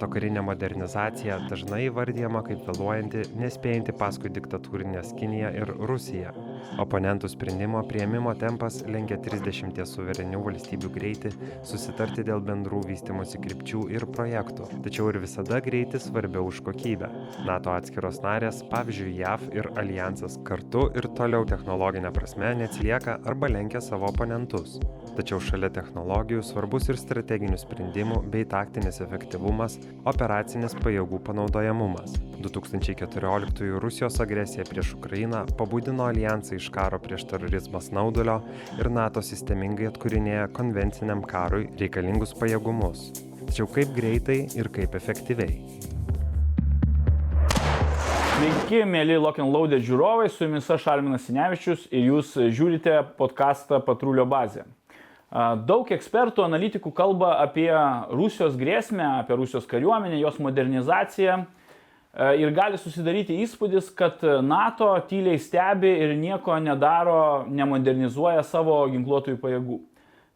[0.00, 6.30] nato karinė modernizacija dažnai įvardijama kaip vėluojanti nespėjanti paskui diktatūrines kiniją ir rusiją
[6.80, 11.32] oponentų sprendimo priėmimo tempas lenkia trisdešimties suverenių valstybių greitį
[11.68, 14.70] susitarti dėl bendrų vystymosi krypčių ir projektų.
[14.86, 17.10] Tačiau ir visada greitis svarbiau už kokybę.
[17.44, 23.84] Nato atskiros narės pavyzdžiui jav ir aljansas kartu ir toliau technologine prasme neatsilieka arba lenkia
[23.84, 24.78] savo oponentus
[25.20, 29.76] tačiau šalia technologijų svarbus ir strateginių sprendimų bei taktinis efektyvumas
[30.08, 32.14] operacinis pajėgų panaudojamumas.
[32.40, 38.38] Du tūkstančiai keturioliktųjų rusijos agresija prieš ukrainą pabudino aljansą iš karo prieš terorizmą snaudulio
[38.78, 43.10] ir nato sistemingai atkūrinėja konvenciniam karui reikalingus pajėgumus.
[43.44, 45.60] Tačiau kaip greitai ir kaip efektyviai?
[48.40, 54.24] Sveiki, mėly and Loaded žiūrovai, su jumis aš Arminas Sinevičius ir jūs žiūrite podcastą Patrulio
[54.24, 54.64] bazė.
[55.30, 57.70] Daug ekspertų, analitikų kalba apie
[58.10, 61.44] Rusijos grėsmę, apie Rusijos kariuomenę, jos modernizaciją
[62.42, 69.78] ir gali susidaryti įspūdis, kad NATO tyliai stebi ir nieko nedaro, nemodernizuoja savo ginkluotųjų pajėgų.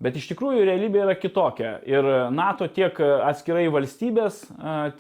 [0.04, 1.80] Bet iš tikrųjų realybė yra kitokia.
[1.90, 4.44] Ir NATO tiek atskirai valstybės,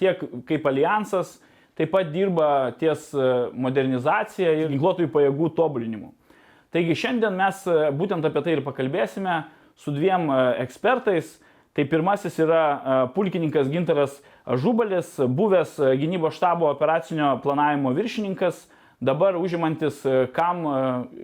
[0.02, 1.36] tiek kaip alijansas
[1.78, 3.12] taip pat dirba ties
[3.54, 6.14] modernizacija ir ginkluotųjų pajėgų tobulinimu.
[6.74, 7.62] Taigi šiandien mes
[7.94, 9.44] būtent apie tai ir pakalbėsime
[9.76, 11.40] su dviem e, ekspertais.
[11.74, 18.66] Tai pirmasis yra e, pulkininkas Gintaras Žubalis, buvęs e, gynybos štabo operacinio planavimo viršininkas,
[19.04, 19.98] dabar užimantis
[20.32, 20.62] KAM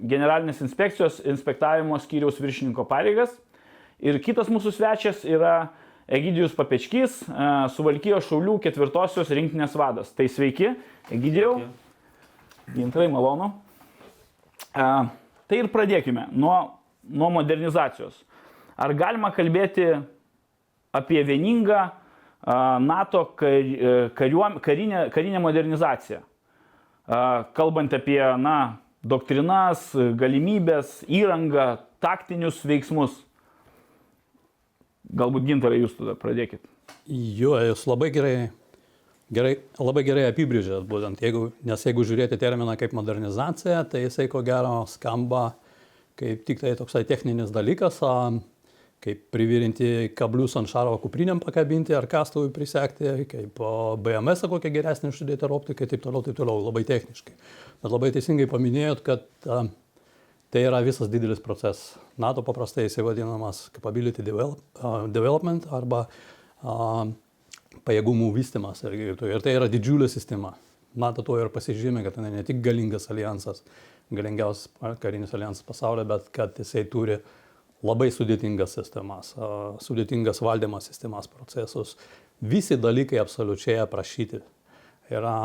[0.04, 3.30] generalinės inspekcijos inspektavimo skyriaus viršininko pareigas.
[4.02, 5.70] Ir kitas mūsų svečias yra
[6.10, 7.20] Egidijus Papečkys,
[7.76, 10.10] Suvalkijos Šaulių ketvirtosios rinktinės vadas.
[10.12, 10.74] Tai sveiki,
[11.14, 11.60] Egidijau.
[12.74, 13.52] Gintarai, malonu.
[14.74, 16.56] Tai ir pradėkime nuo,
[17.06, 18.18] nuo modernizacijos.
[18.80, 19.86] Ar galima kalbėti
[20.96, 21.90] apie vieningą
[22.80, 26.22] NATO e, karinę, karinę modernizaciją?
[27.56, 33.16] Kalbant apie na, doktrinas, galimybės, įrangą, taktinius veiksmus.
[35.10, 36.62] Galbūt gintarai jūs tada pradėkit.
[37.10, 38.34] Jo, jūs labai gerai,
[39.34, 44.44] gerai, labai gerai apibrėžėt, būtent, jeigu, nes jeigu žiūrėti terminą kaip modernizacija, tai jisai ko
[44.46, 45.50] gero skamba
[46.20, 47.98] kaip tik tai toksai techninis dalykas,
[49.00, 53.62] kaip privirinti kablius ant šaro kupriniam pakabinti ar kastuvui prisekti, kaip
[54.04, 57.36] BMS kokią geresnį užsidėti ar optiką, taip toliau, taip toliau, labai techniškai.
[57.80, 59.24] Bet labai teisingai paminėjot, kad
[60.52, 61.94] tai yra visas didelis procesas.
[62.20, 67.06] NATO paprastai jisai vadinamas capability develop, uh, development arba uh,
[67.88, 68.84] pajėgumų vystimas.
[68.84, 70.52] Ir, ir tai yra didžiulė sistema.
[71.00, 73.62] NATO tuo ir pasižymė, kad tai ne tik galingas alijansas,
[74.12, 77.36] galingiausias karinis alijansas pasaulyje, bet kad jisai turi uh,
[77.86, 79.34] labai sudėtingas sistemas,
[79.84, 81.96] sudėtingas valdymo sistemas, procesus.
[82.40, 84.40] Visi dalykai absoliučiai aprašyti.
[85.10, 85.36] Yra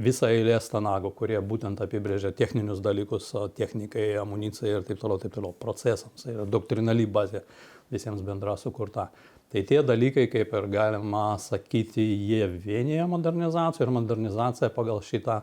[0.00, 5.54] visa eilė stanago, kurie būtent apibrėžia techninius dalykus, technikai, amunicijai ir taip toliau, taip toliau,
[5.60, 6.24] procesams.
[6.24, 7.44] Tai yra doktrinali bazė
[7.92, 9.10] visiems bendra sukurta.
[9.52, 15.42] Tai tie dalykai, kaip ir galima sakyti, jie vienyje modernizaciją ir modernizacija pagal šitą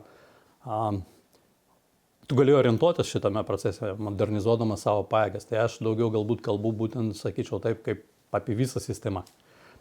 [0.66, 1.00] um,
[2.26, 5.48] tu gali orientuotis šitame procese, modernizuodamas savo pajėgas.
[5.48, 9.24] Tai aš daugiau galbūt kalbu būtent, sakyčiau, taip, kaip apie visą sistemą.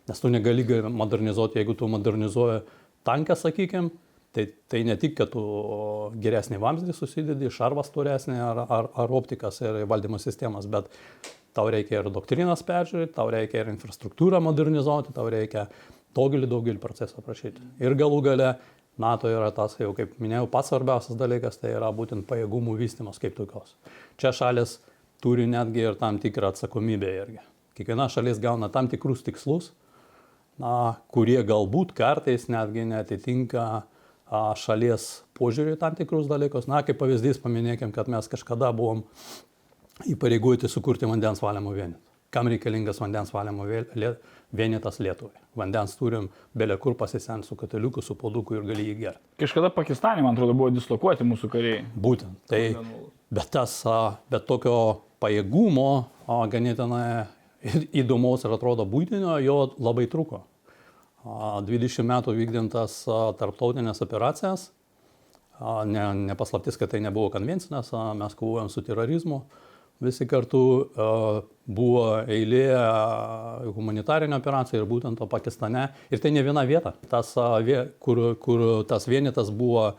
[0.09, 2.63] Nes tu negali modernizuoti, jeigu tu modernizuoji
[3.07, 3.91] tanką, sakykime,
[4.33, 5.43] tai, tai ne tik, kad tu
[6.23, 10.89] geresnį vamzdį susidedi, šarvas turesnį ar, ar, ar optikas ir valdymo sistemas, bet
[11.55, 15.67] tau reikia ir doktrinas peržiūrėti, tau reikia ir infrastruktūrą modernizuoti, tau reikia
[16.17, 17.63] daugelį, daugelį procesų aprašyti.
[17.83, 18.53] Ir galų gale
[18.99, 23.37] NATO yra tas, jau kaip minėjau, pats svarbiausias dalykas, tai yra būtent pajėgumų vystimas kaip
[23.37, 23.75] tokios.
[24.19, 24.79] Čia šalis
[25.23, 27.39] turi netgi ir tam tikrą atsakomybę irgi.
[27.77, 29.71] Kiekviena šalis gauna tam tikrus tikslus,
[30.61, 33.65] na, kurie galbūt kartais netgi netitinka
[34.59, 35.07] šalies
[35.39, 36.67] požiūrį tam tikrus dalykus.
[36.71, 39.05] Na, kaip pavyzdys paminėkim, kad mes kažkada buvom
[40.07, 42.10] įpareigoti sukurti vandens valymo vienetą.
[42.31, 43.65] Kam reikalingas vandens valymo
[44.55, 45.35] vienetas Lietuvai.
[45.59, 49.23] Vandens turim belė kur pasisent su kataliuku, su poduku ir gali jį gerti.
[49.43, 51.81] Kažkada Pakistane, man atrodo, buvo dislokuoti mūsų kariai.
[51.91, 52.39] Būtent.
[52.47, 52.61] Tai,
[53.27, 53.73] bet, tas,
[54.31, 54.75] bet tokio
[55.19, 55.89] pajėgumo
[56.51, 57.25] ganėtinai
[58.01, 60.45] įdomaus ir atrodo būtinio, jo labai truko.
[61.25, 63.01] 20 metų vykdintas
[63.37, 64.69] tarptautinės operacijas,
[65.85, 69.43] ne, nepaslaptis, kad tai nebuvo konvencinės, mes kovojom su terorizmu
[70.01, 70.61] visi kartu
[71.71, 72.65] buvo eilė
[73.75, 75.87] humanitarinio operacijų ir būtent Pakistane.
[76.11, 77.33] Ir tai ne viena vieta, tas,
[78.03, 79.91] kur, kur tas vienetas buvo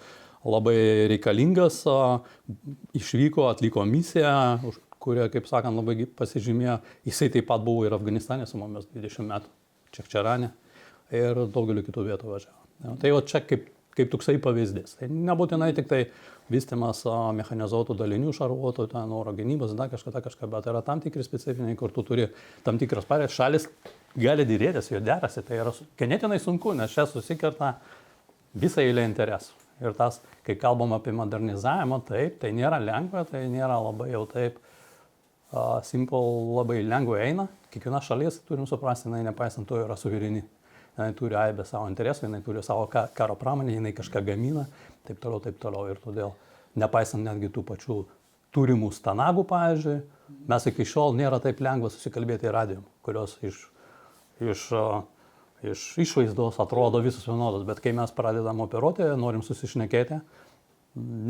[0.42, 1.82] labai reikalingas,
[2.98, 4.72] išvyko, atliko misiją,
[5.02, 6.78] kurie, kaip sakant, labai pasižymėjo.
[7.08, 9.54] Jisai taip pat buvo ir Afganistane su mumis 20 metų,
[9.92, 10.50] Čekčerane.
[11.12, 12.96] ir daugeliu kitų vietų važiavo.
[13.00, 13.66] Tai jau čia kaip,
[13.96, 14.96] kaip toksai pavyzdys.
[14.98, 16.06] Tai nebūtinai tik tai
[16.50, 21.02] vystimas a, mechanizuotų dalinių, šarvuotų, ten oro gynybos, dar kažką, dar kažką, bet yra tam
[21.04, 22.28] tikri specifiniai, kur tu turi
[22.66, 23.36] tam tikras pareigas.
[23.36, 23.68] Šalis
[24.18, 27.76] gali dėrėtis, jo derasi, tai yra ganėtinai sunku, nes čia susikerta
[28.54, 29.58] visą eilę interesų.
[29.82, 34.60] Ir tas, kai kalbam apie modernizavimą, taip, tai nėra lengva, tai nėra labai jau taip
[34.60, 36.20] uh, simple,
[36.58, 37.48] labai lengvai eina.
[37.72, 40.44] Kiekviena šalis, turim suprasti, jinai nepaisant to yra suvereni.
[40.96, 44.66] Jinai turi aibę savo interesų, jinai turi savo ka- karo pramonę, jinai kažką gamina,
[45.08, 45.86] taip toliau, taip toliau.
[45.88, 46.34] Ir todėl,
[46.76, 47.96] nepaisant netgi tų pačių
[48.52, 49.96] turimų stanagų, pavyzdžiui,
[50.52, 53.62] mes iki šiol nėra taip lengva susikalbėti radijom, kurios iš,
[54.44, 54.66] iš,
[55.64, 60.20] iš išvaizdos atrodo visus vienodos, bet kai mes pradedam operuoti, norim susišnekėti,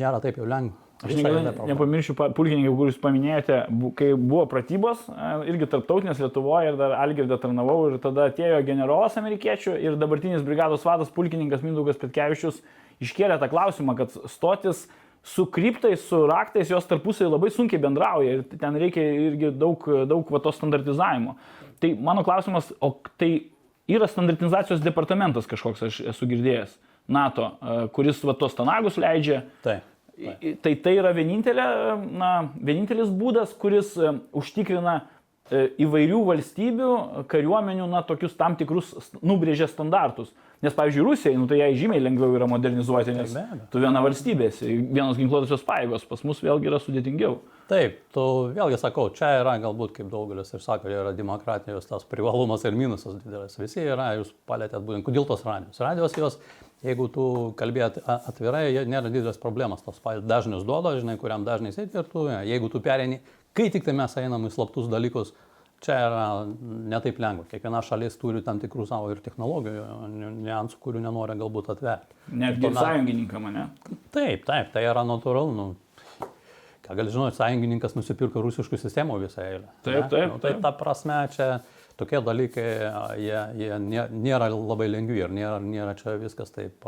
[0.03, 0.75] nėra taip jau lengva.
[1.03, 3.57] Aš niekada nepamiršiu, pa- pulkininkai, kur jūs paminėjote,
[3.99, 9.19] kai buvo pratybos, e, irgi tarptautinės Lietuvoje ir dar Algirdą tarnavau ir tada atėjo generolas
[9.19, 12.63] amerikiečių ir dabartinis brigados vadas pulkininkas Mindaugas Petkevičius
[13.03, 14.87] iškėlė tą klausimą, kad stotis
[15.23, 20.31] su kryptais, su raktais jos tarpusai labai sunkiai bendrauja ir ten reikia irgi daug, daug
[20.35, 21.37] va, to standartizavimo.
[21.83, 23.49] Tai mano klausimas, o tai
[23.91, 26.75] yra standartizacijos departamentas kažkoks, aš esu girdėjęs,
[27.11, 29.43] NATO, e, kuris va tos tanagus leidžia.
[29.67, 29.87] Taip.
[30.63, 31.67] Tai tai yra vienintelė,
[32.19, 32.31] na,
[32.63, 35.01] vienintelis būdas, kuris e, užtikrina
[35.51, 36.93] e, įvairių valstybių
[37.33, 40.33] kariuomenių, na, tokius tam tikrus nubrėžė standartus.
[40.63, 43.33] Nes, pavyzdžiui, Rusijai, nu, tai jai žymiai lengviau yra modernizuoti, nes
[43.73, 47.41] tu viena valstybė, esi, vienos ginkluotosios pajėgos, pas mus vėlgi yra sudėtingiau.
[47.67, 52.63] Taip, tu vėlgi sakau, čia yra galbūt, kaip daugelis ir sako, yra demokratijos tas privalumas
[52.69, 53.59] ir minusas didelis.
[53.59, 55.83] Visi yra, jūs palėtėt būtent, kodėl tos radijos.
[55.83, 56.39] Radijos jos,
[56.85, 57.25] jeigu tu
[57.59, 59.83] kalbėt a- atvirai, nėra didelės problemas.
[59.87, 63.21] Tos dažnius duoda, žinai, kuriam dažnai sėdi ir tu, jeigu tu pereini,
[63.55, 65.33] kai tik tai mes einam į slaptus dalykus,
[65.83, 66.25] čia yra
[66.93, 67.45] netaip lengva.
[67.51, 69.85] Kiekviena šalis turi tam tikrų savo ir technologijų,
[70.43, 72.15] niuansų, kurių nenori galbūt atverti.
[72.33, 73.65] Netgi ir sąjungininkam, ne?
[74.15, 75.55] Taip, taip, tai yra natūralu.
[75.59, 75.67] Nu,
[76.87, 79.69] ką gali žinoti, sąjungininkas nusipirko rusiškų sistemų visą eilę.
[79.83, 80.09] Taip, ne?
[80.11, 80.63] taip, Nu, tai taip.
[80.63, 81.49] ta prasme čia
[82.03, 82.67] tokie dalykai,
[83.23, 86.85] jie, jie nė- nėra labai lengvi ir nėra, nėra čia viskas taip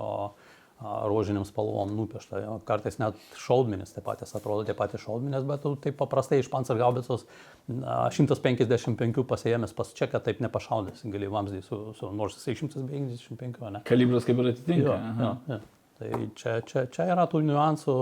[0.85, 2.41] rožiniam spalvom nupiešta.
[2.69, 7.25] Kartais net šaudmenis taip patys atrodo, tie patys šaudmenis, bet tu taip paprastai iš Panzergaubicos
[7.25, 13.63] a, 155 pasiėmęs pas čia, kad taip nepašaudęs, gali vamzdį su, su nors jisai 155,
[13.79, 13.85] ne?
[13.89, 14.83] Kalibras kaip ir atitinka.
[14.91, 15.61] Jo, jo, jo.
[15.95, 17.97] Tai čia, čia, čia yra tų niuansų,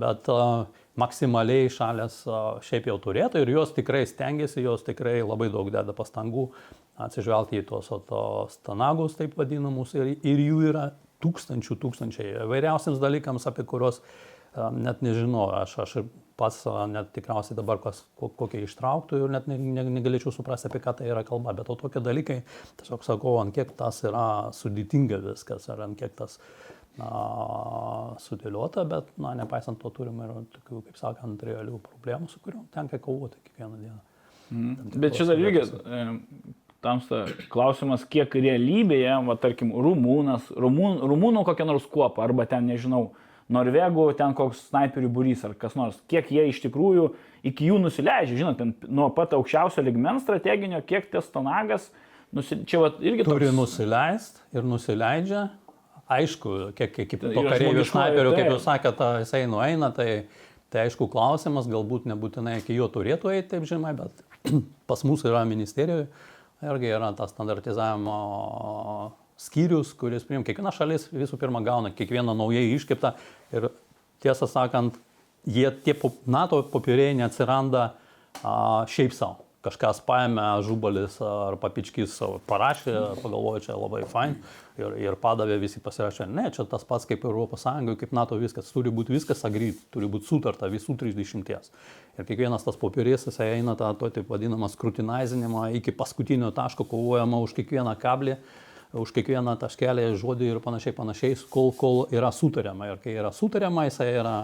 [0.00, 5.50] bet uh, maksimaliai šalės uh, šiaip jau turėtų ir jos tikrai stengiasi, jos tikrai labai
[5.52, 6.48] daug deda pastangų
[7.06, 10.86] atsižvelgti į tos tanagus, taip vadinamus, ir, ir jų yra
[11.24, 12.30] tūkstančių, tūkstančiai.
[12.48, 15.98] Vairiausiams dalykams, apie kuriuos uh, net nežinau, aš, aš
[16.36, 20.70] pats uh, net tikriausiai dabar kas, ko- kokie ištrauktų ir net ne, ne, negalėčiau suprasti,
[20.70, 22.42] apie ką tai yra kalba, bet o tokie dalykai,
[22.80, 24.26] tiesiog sakau, ant kiek tas yra
[24.56, 26.40] sudėtinga viskas, ar ant kiek tas
[27.00, 27.10] na,
[28.22, 33.00] sudėliota, bet, na, nepaisant to turime ir tokių, kaip sakant, realių problemų, su kuriuom tenka
[33.02, 33.98] kovoti kiekvieną dieną.
[34.46, 34.94] Mhm.
[35.02, 35.66] Bet čia dar irgi,
[36.84, 43.10] tamsta klausimas, kiek realybėje, va tarkim, rumūnas, rumūn, rumūnų kokia nors kuopa, arba ten, nežinau,
[43.52, 47.10] norvegų, ten koks snaiperių būrys ar kas nors, kiek jie iš tikrųjų
[47.46, 51.90] iki jų nusileidžia, žinot, ten nuo pat aukščiausio ligmens strateginio, kiek tas tonagas,
[52.34, 52.58] nusi...
[52.66, 53.58] čia va irgi Turi toks...
[53.60, 55.44] nusileisti ir nusileidžia.
[56.06, 60.10] Aišku, kiek, kiek kaip Tai to yra kareivių snaiperių, kaip jūs sakėte, jisai nueina, tai,
[60.70, 64.22] tai aišku klausimas, galbūt nebūtinai iki jo turėtų eiti taip žemai, bet
[64.90, 66.06] pas mus yra ministerijoje
[66.64, 68.18] irgi yra tas standartizavimo
[69.40, 73.12] skyrius, kuris priim, kiekviena šalis visų pirma gauna kiekvieną naujai iškiptą
[73.56, 73.68] ir
[74.24, 74.96] tiesą sakant,
[75.44, 75.94] jie tie
[76.26, 77.82] NATO popierėjai neatsiranda
[78.42, 79.45] a, šiaip savo.
[79.66, 84.36] Kažkas paėmė žubalis ar papičkis savo parašė, pagalvojo, čia labai fain
[84.78, 86.28] ir, ir padavė visi pasirašė.
[86.30, 88.70] Ne, čia tas pats kaip Europos Sąjungoje, kaip NATO viskas.
[88.74, 91.50] Turi būti viskas agryt, turi būti sutarta visų 30.
[92.16, 97.42] Ir kiekvienas tas popierės, jisai eina tą, to taip vadinamą skrutinizinimą, iki paskutinio taško kovojama
[97.42, 98.38] už kiekvieną kablį
[98.96, 102.92] už kiekvieną taškelį, žodį ir panašiai, panašiai, kol, kol yra sutariama.
[102.92, 104.36] Ir kai yra sutariama, jisai yra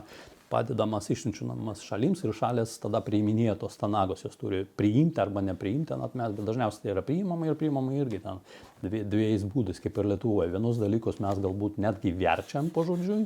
[0.53, 6.35] padedamas, išsiunčiamas šalims ir šalės tada priiminėja tos tanagos, jos turi priimti arba nepriimti, atmes,
[6.37, 8.43] bet dažniausiai tai yra priimama ir priimama irgi ten
[8.85, 10.53] dvie- dviejais būdais, kaip ir Lietuvoje.
[10.53, 13.25] Vienus dalykus mes galbūt netgi verčiam po žodžiui,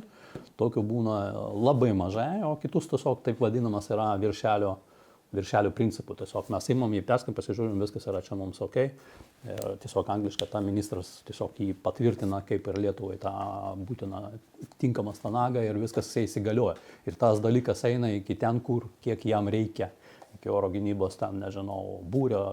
[0.59, 1.17] tokių būna
[1.55, 4.77] labai mažai, o kitus tiesiog taip vadinamas yra viršelio
[5.35, 6.15] viršelio principų.
[6.21, 8.77] Tiesiog mes įmam jį perskim, pasižiūrim, viskas yra čia mums ok.
[9.47, 13.33] Ir tiesiog angliškai ta ministras tiesiog jį patvirtina kaip ir Lietuvai tą
[13.87, 14.21] būtiną
[14.81, 16.77] tinkamą stanagą ir viskas įsigalioja.
[17.07, 19.91] Ir tas dalykas eina iki ten, kur kiek jam reikia.
[20.37, 22.43] Iki oro gynybos, ten, nežinau, būrio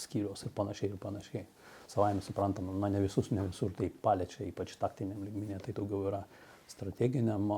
[0.00, 1.46] skyrius ir panašiai ir panašiai.
[1.88, 6.20] savaime suprantama, na ne visus, ne visur tai paliečia, ypač taktiniam lygmenė, tai daugiau yra
[6.68, 7.48] strateginiam,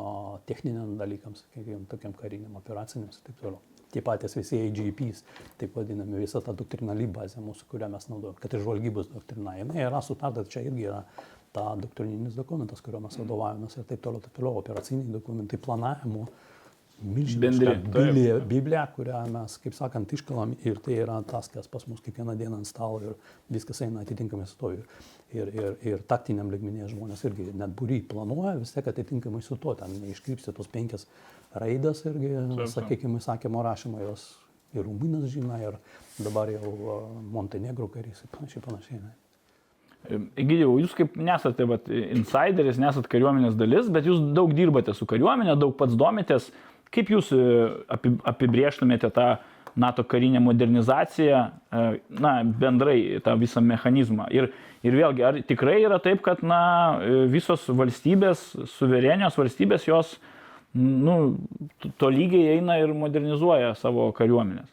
[0.46, 3.69] techniniam dalykams, sakykime, tokiam kariniam, operaciniam ir taip toliau.
[3.90, 5.24] Tie patys visi AGPs,
[5.58, 9.82] taip vadinami, visa ta doktrinali bazė mūsų, kurią mes naudojame, kad ir žvalgybos doktrina, jinai
[9.88, 11.00] yra sutarta, čia irgi yra
[11.52, 16.28] ta doktrininis dokumentas, kuriuo mes vadovavomės ir taip toliau, taip toliau, operaciniai dokumentai, planavimo,
[17.00, 22.02] milžiniška Biblija, Biblija, kurią mes, kaip sakant, iškalam ir tai yra tas, kas pas mus
[22.04, 23.14] kiekvieną dieną ant stalo ir
[23.52, 24.72] viskas eina atitinkamai su to.
[24.76, 24.84] Ir,
[25.32, 29.74] ir, ir, ir taktiniam ligmenėje žmonės irgi net būry planuoja vis tiek atitinkamai su to,
[29.80, 31.06] ten neiškrypsi tos penkias
[31.54, 32.34] raidas irgi,
[32.70, 34.28] sakykime, įsakymo rašymą jos
[34.74, 35.78] ir Rumuninas žino, ir
[36.22, 36.70] dabar jau
[37.32, 39.00] Montenegro karys ir panašiai, panašiai.
[39.02, 39.16] Ne.
[40.40, 45.58] Egidijau, jūs kaip nesate vat, insideris, nesate kariuomenės dalis, bet jūs daug dirbate su kariuomenė,
[45.60, 46.48] daug pats domitės.
[46.90, 47.42] Kaip jūs e,
[48.26, 49.26] apibrieštumėte tą
[49.78, 51.84] NATO karinę modernizaciją, e,
[52.22, 54.26] na, bendrai tą visą mechanizmą?
[54.34, 54.48] Ir,
[54.86, 56.62] ir vėlgi, ar tikrai yra taip, kad, na,
[57.04, 60.16] e, visos valstybės, suverenios valstybės, jos,
[60.74, 61.16] nu,
[61.98, 64.68] to lygiai eina ir modernizuoja savo kariuomenės?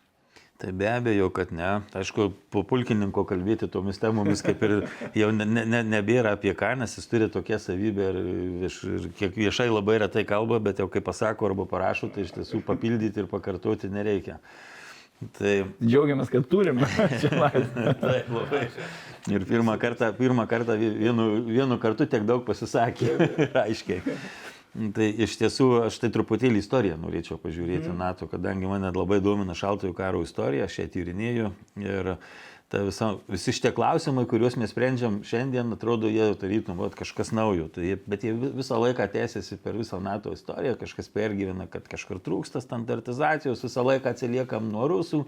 [0.58, 1.68] Tai be abejo, kad ne.
[1.94, 4.72] Aišku, po pulkininko kalbėti tomis temomis kaip ir
[5.13, 8.18] jau ne, ne, nebėra apie ką, nes jis turi tokią savybę ir,
[8.63, 12.34] vieš, ir kiek viešai labai retai kalba, bet jau kai pasako arba parašo, tai iš
[12.39, 14.39] tiesų papildyti ir pakartoti nereikia.
[15.38, 15.54] Tai...
[15.77, 16.82] Džiaugiamės, kad turim.
[17.22, 18.66] Taip, labai.
[19.30, 23.13] Ir pirmą kartą, pirmą kartą vienu, vienu kartu tiek daug pasisakė,
[23.68, 24.01] aiškiai.
[24.76, 27.98] Tai iš tiesų aš tai truputėlį istoriją norėčiau pažiūrėti mm.
[27.98, 31.50] NATO, kadangi mane labai domina šaltojo karo istorija, aš ją tyrinėju
[31.82, 32.12] ir
[32.70, 37.70] ta visa, visi šitie klausimai, kuriuos mes sprendžiam šiandien, atrodo, jie tarytum, vat, kažkas naujo.
[37.74, 42.62] Tai, bet jie visą laiką tęsiasi per visą NATO istoriją, kažkas pergyvena, kad kažkur trūksta
[42.64, 45.24] standartizacijos, visą laiką atsiliekam nuo rusų,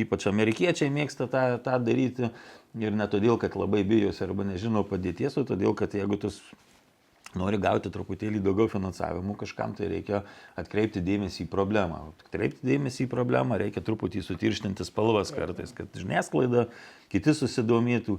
[0.00, 2.32] ypač amerikiečiai mėgsta tą, tą daryti
[2.80, 6.32] ir ne todėl, kad labai bijosi arba nežino padėties, o todėl, kad jeigu tu
[7.36, 10.22] nori gauti truputėlį daugiau finansavimų kažkam, tai reikia
[10.58, 12.00] atkreipti dėmesį į problemą.
[12.24, 16.68] Atkreipti dėmesį į problemą reikia truputį sutirštinti spalvas kartais, kad žiniasklaida,
[17.12, 18.18] kiti susidomėtų.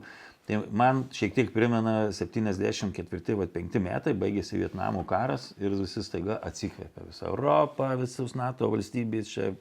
[0.49, 7.29] Tai man šiek tiek primena 74-5 metai, baigėsi Vietnamo karas ir visi staiga atsikvėpė visą
[7.29, 9.51] Europą, visus NATO valstybės, čia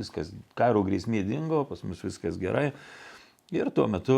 [0.00, 2.70] viskas, karo grėsmė dingo, pas mus viskas gerai.
[3.52, 4.16] Ir tuo metu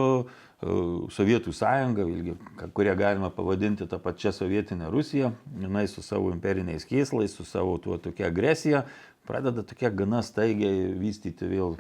[0.62, 2.36] Sovietų sąjunga, vėlgi,
[2.76, 7.98] kurią galima pavadinti tą pačią sovietinę Rusiją, jinai su savo imperiniais kėslais, su savo tuo
[7.98, 8.84] tokia agresija,
[9.26, 11.74] pradeda tokia gana staigiai vystyti vėl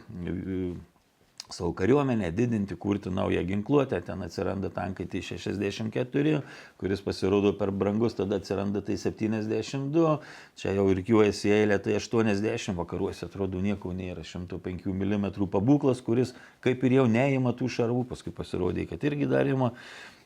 [1.52, 6.40] savo kariuomenę, didinti, kurti naują ginkluotę, ten atsiranda tankai T-64,
[6.80, 10.16] kuris pasirodo per brangus, tada atsiranda T-72,
[10.56, 17.00] čia jau irkiuojasi eilė T-80, vakaruose atrodo nieko nėra, 105 mm pabūklas, kuris kaip ir
[17.00, 19.72] jau neima tų šarvų, paskui pasirodė, kad irgi darima.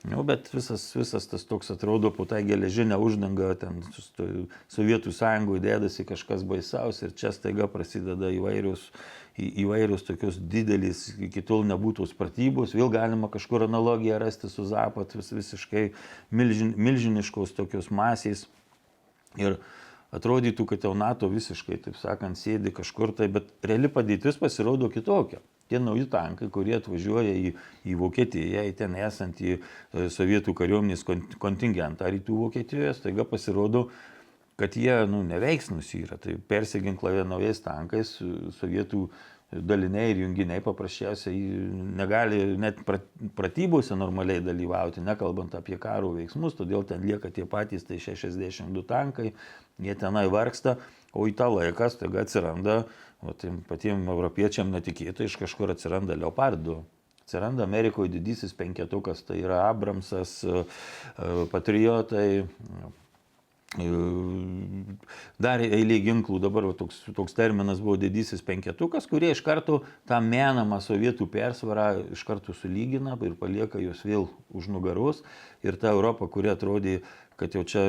[0.07, 3.81] Nu, bet visas, visas tas toks atrodo po tą geležinę uždangą, ten
[4.71, 8.91] Sovietų sąjungoje dėdasi kažkas baisaus ir čia staiga prasideda įvairius
[9.37, 15.33] įvairius tokius didelis, iki tol nebūtos pratybos, vėl galima kažkur analogiją rasti su Zapat, vis,
[15.37, 15.91] visiškai
[16.31, 18.47] milžin, milžiniškos tokios masės.
[19.37, 19.59] Ir
[20.17, 25.43] atrodytų, kad jau NATO visiškai, taip sakant, sėdi kažkur tai, bet reali padėtis pasirodo kitokia.
[25.67, 27.53] Tie nauji tankai, kurie atvažiuoja į,
[27.91, 29.59] į Vokietiją, į ten esantį e,
[30.15, 31.03] sovietų kariuomenės
[31.43, 33.89] kontingentą rytų Vokietijoje, staiga pasirodo,
[34.57, 36.19] kad jie nu, neveiksnus yra.
[36.21, 38.17] Tai persiginklavę naujais tankais,
[38.57, 39.07] sovietų
[39.53, 41.39] daliniai ir junginiai paprasčiausiai
[41.97, 42.81] negali net
[43.39, 49.31] pratybose normaliai dalyvauti, nekalbant apie karo veiksmus, todėl ten lieka tie patys, tai 62 tankai,
[49.79, 50.77] jie tenai vargsta,
[51.15, 52.83] o į tą laiką staiga atsiranda,
[53.23, 56.83] o tiem patiem europiečiam netikėtai iš kažkur atsiranda leopardų.
[57.27, 60.41] Atsiranda Amerikoje didysis penketukas, tai yra Abramsas,
[61.51, 62.45] Patriotai,
[65.37, 70.21] Dar eilė ginklų, dabar va, toks, toks terminas buvo didysis penketukas, kurie iš karto tą
[70.25, 75.21] menamą sovietų persvarą iš karto sulygina ir palieka juos vėl už nugaros.
[75.67, 77.01] Ir ta Europa, kuri atrodė
[77.37, 77.83] kad jau čia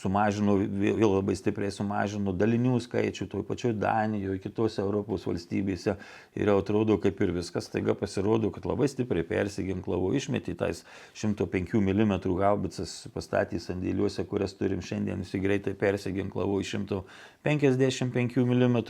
[0.00, 5.94] sumažino, vėl labai stipriai sumažino dalinių skaičių, toj pačioj Danijoje, kitose Europos valstybėse.
[6.34, 10.82] Ir jau atrodo kaip ir viskas, taiga pasirodo, kad labai stipriai persiginklavo, išmetė tais
[11.14, 18.80] 105 mm gaubicas pastatys sandėliuose, kurias turim šiandien, jis greitai persiginklavo į 155 mm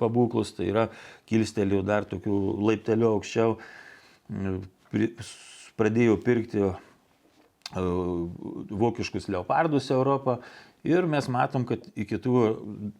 [0.00, 0.88] pabūklus, tai yra
[1.30, 3.56] kilstelėjo dar tokių laiptelių aukščiau,
[5.80, 6.74] pradėjo pirkti
[8.70, 10.38] vokiškus leopardus Europą
[10.84, 12.40] Ir mes matom, kad iki tų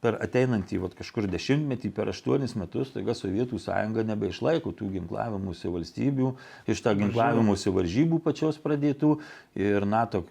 [0.01, 6.31] per ateinantį vat, kažkur dešimtmetį, per aštuonis metus, taiga Sovietų sąjunga nebeišlaiko tų ginklavimuose valstybių,
[6.73, 9.19] iš tą ginklavimuose varžybų pačios pradėtų
[9.61, 10.23] ir NATO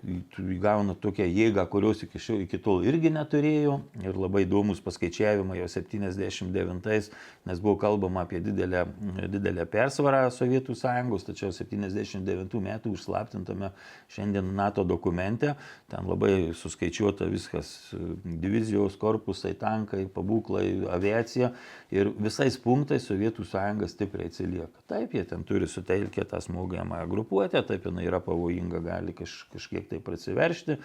[0.42, 3.78] įgauna tokią jėgą, kurios iki, šio, iki tol irgi neturėjo.
[4.02, 7.12] Ir labai įdomus paskaičiavimai jau 79,
[7.46, 8.88] nes buvo kalbama apie didelę,
[9.30, 13.76] didelę persvarą Sovietų sąjungos, tačiau 79 metų užslaptintame
[14.10, 15.54] šiandien NATO dokumente,
[15.94, 17.94] ten labai suskaičiuota vis viskas-
[18.44, 21.52] divizijos korpusai, tankai, pabūklai, aviacija
[21.92, 24.86] ir visais punktais Sovietų sąjunga stipriai atsilieka.
[24.88, 29.90] Taip, jie ten turi sutelkę tą smūgiamąją grupuotę, taip jinai yra pavojinga, gali kaž, kažkiek
[29.90, 30.78] tai prasiveršti.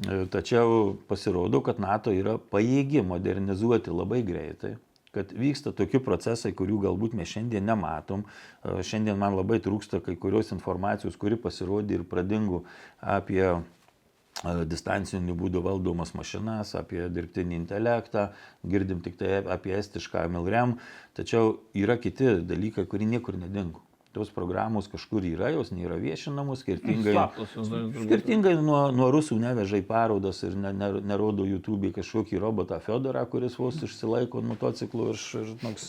[0.00, 4.76] E, tačiau pasirodo, kad NATO yra pajėgi modernizuoti labai greitai
[5.10, 8.22] kad vyksta tokie procesai, kurių galbūt mes šiandien nematom.
[8.62, 12.62] E, šiandien man labai trūksta kai kurios informacijos, kuri pasirodė ir pradingų
[13.02, 13.42] apie
[14.44, 18.30] distanciniu būdu valdomas mašinas, apie dirbtinį intelektą,
[18.64, 20.78] girdim tik tai apie estišką MLRM,
[21.14, 23.84] tačiau yra kiti dalykai, kurie niekur nedingo.
[24.10, 30.40] Tos programos kažkur yra, jos nėra viešinamos, skirtingai, skirtingai nuo, nuo rusų neveža į parodas
[30.42, 35.86] ir ne, ne, nerodo YouTube kažkokį robotą Fedorą, kuris vos išsilaiko motociklu ir, ir, ir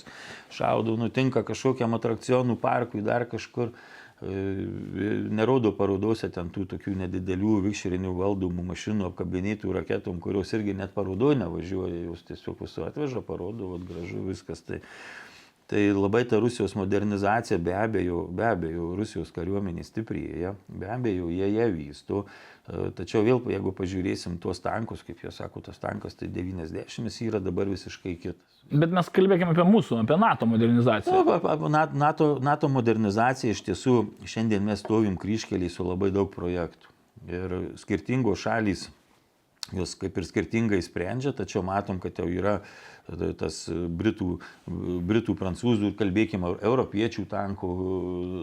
[0.54, 3.74] šaudo, nutinka kažkokiam atrakcionų parkui, dar kažkur.
[3.74, 10.94] Uh, nerodo parodose ten tų tokių nedidelių vikšrinių valdomų mašinų apkabinėtų raketom, kurios irgi net
[10.94, 14.62] parodoje nevažiuoja, jos tiesiog visų atveža, parodo, vat, gražu viskas.
[14.68, 14.82] Tai,
[15.72, 21.48] tai labai ta Rusijos modernizacija be abejo, be abejo, Rusijos kariuomenė stiprėja, be abejo, jie
[21.48, 22.26] ją vysto.
[22.98, 27.40] Tačiau vėl, jeigu pažiūrėsim tuos tankus, kaip jie sako, tas tankas tai 90, jis yra
[27.40, 28.60] dabar visiškai kitas.
[28.68, 31.24] Bet mes kalbėkime apie mūsų, apie NATO modernizaciją.
[31.72, 33.96] Na, NATO, NATO modernizacija iš tiesų
[34.28, 36.92] šiandien mes stovim kryškeliai su labai daug projektų.
[37.32, 38.90] Ir skirtingos šalys
[39.76, 42.60] jos kaip ir skirtingai sprendžia, tačiau matom, kad jau yra
[43.40, 44.28] tas britų,
[45.08, 47.72] britų prancūzų, kalbėkime, europiečių tankų,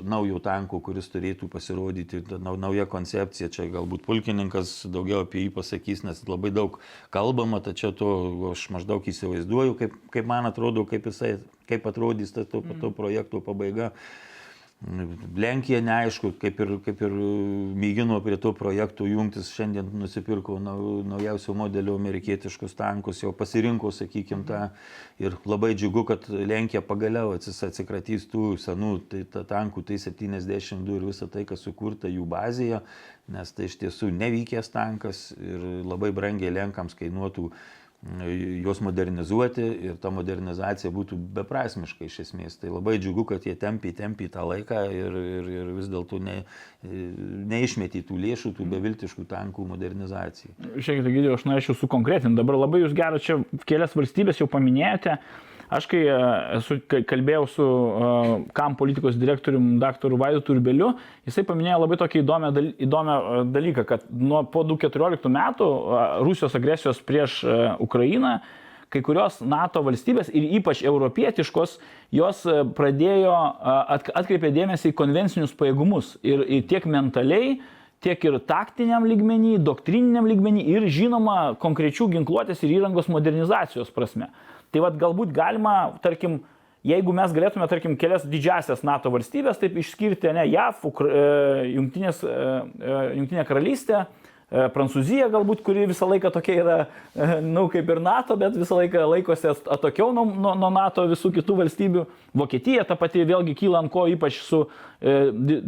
[0.08, 6.22] naujo tanko, kuris turėtų pasirodyti, nauja koncepcija, čia galbūt pulkininkas daugiau apie jį pasakys, nes
[6.28, 6.80] labai daug
[7.14, 8.12] kalbama, tačiau to
[8.52, 11.36] aš maždaug įsivaizduoju, kaip, kaip man atrodo, kaip jisai,
[11.70, 13.92] kaip atrodys tas to, to projekto pabaiga.
[13.92, 14.26] Mm
[14.78, 17.14] Lenkija neaišku, kaip ir, kaip ir
[17.82, 24.60] mėgino prie to projektų jungtis, šiandien nusipirko naujausio modelio amerikietiškus tankus, jau pasirinko, sakykime, tą.
[25.18, 31.08] Ir labai džiugu, kad Lenkija pagaliau atsikratys tų senų tai, ta, tankų, tai 72 ir
[31.10, 32.78] visą tai, kas sukurta jų bazėje,
[33.34, 35.58] nes tai iš tiesų nevykęs tankas ir
[35.90, 37.50] labai brangiai Lenkams kainuotų
[38.62, 42.54] juos modernizuoti ir ta modernizacija būtų beprasmiška iš esmės.
[42.60, 46.36] Tai labai džiugu, kad jie tempiai, tempiai tą laiką ir, ir, ir vis dėlto ne,
[47.50, 50.54] neišmetė tų lėšų, tų beviltiškų tankų modernizacijai.
[50.78, 52.38] Šiek tiek, aš norėčiau sukonkretinti.
[52.38, 55.18] Dabar labai jūs gerai čia kelias valstybės jau paminėjote.
[55.68, 56.18] Aš kai e,
[56.56, 60.14] esu, kalbėjau su uh, KAM politikos direktoriumi dr.
[60.16, 60.94] Vaidu Turbeliu,
[61.28, 62.52] jisai paminėjo labai tokį įdomią,
[62.86, 65.68] įdomią e, dalyką, kad nuo po 2014 metų
[66.24, 67.42] Rusijos agresijos prieš
[67.84, 68.38] Ukrainą
[68.88, 71.74] kai kurios NATO valstybės ir ypač europietiškos,
[72.16, 72.38] jos
[72.76, 73.34] pradėjo
[74.16, 77.58] atkreipė dėmesį į konvencinius pajėgumus ir, ir tiek mentaliai,
[78.00, 84.30] tiek ir taktiniam lygmenį, doktrininiam lygmenį ir žinoma konkrečių ginkluotės ir įrangos modernizacijos prasme.
[84.74, 86.40] Tai vad galbūt galima, tarkim,
[86.86, 91.22] jeigu mes galėtume, tarkim, kelias didžiasias NATO valstybės, taip išskirti, ne, JAV, e,
[91.74, 92.40] Jungtinės, e,
[92.78, 94.06] e, Jungtinė karalystė,
[94.48, 96.76] Prancūzija galbūt, kuri visą laiką tokia yra,
[97.12, 101.34] na, nu, kaip ir NATO, bet visą laiką laikosi atokiau nuo, nuo, nuo NATO visų
[101.36, 102.04] kitų valstybių.
[102.32, 105.18] Vokietija ta pati vėlgi kyla ant ko, ypač su e,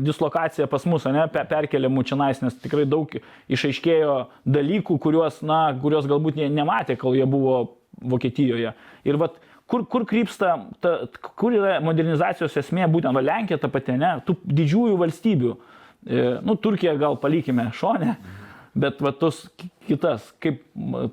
[0.00, 3.12] dislokacija pas mus, ne, perkeliamų čia nais, nes tikrai daug
[3.52, 4.16] išaiškėjo
[4.48, 7.60] dalykų, kuriuos, na, kuriuos galbūt nematė, kol jie buvo
[8.00, 8.72] Vokietijoje.
[9.08, 9.38] Ir vat,
[9.70, 10.96] kur, kur krypsta, ta,
[11.38, 15.56] kur yra modernizacijos esmė, būtent va, Lenkija ta pati, ne, tų didžiųjų valstybių.
[16.06, 18.16] E, nu, Turkiją gal palikime šonę,
[18.80, 19.44] bet va tos
[19.88, 20.62] kitas, kaip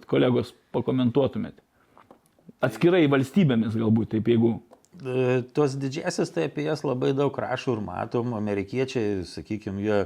[0.10, 1.62] kolegos pakomentuotumėte.
[2.64, 4.56] Atskirai valstybėmis galbūt, taip jeigu
[5.04, 8.34] e, Tos didžiasias, tai apie jas labai daug rašo ir matom.
[8.40, 10.00] Amerikiečiai, sakykime, jie,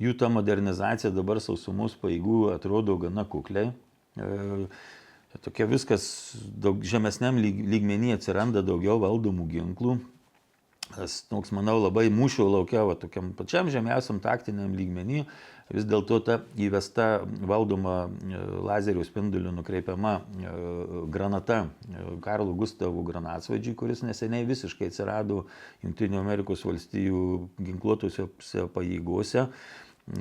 [0.00, 3.74] jų ta modernizacija dabar sausumos paėgų atrodo gana kukliai.
[5.36, 6.04] Tokia viskas
[6.56, 9.98] daug žemesniam lyg, lygmenį atsiranda daugiau valdomų ginklų.
[10.88, 15.24] Tas, toks, manau, labai mūšio laukia, va, tokiam pačiam žemiausiam taktiniam lygmenį,
[15.68, 17.08] vis dėlto ta įvesta
[17.50, 20.52] valdoma e, lazerio spinduliu nukreipiama e,
[21.12, 25.42] granata e, Karlo Gustavų granatsvaidžiai, kuris neseniai visiškai atsirado
[25.84, 27.20] Junktinių Amerikos valstijų
[27.60, 28.30] ginkluotose
[28.72, 29.50] pajėgose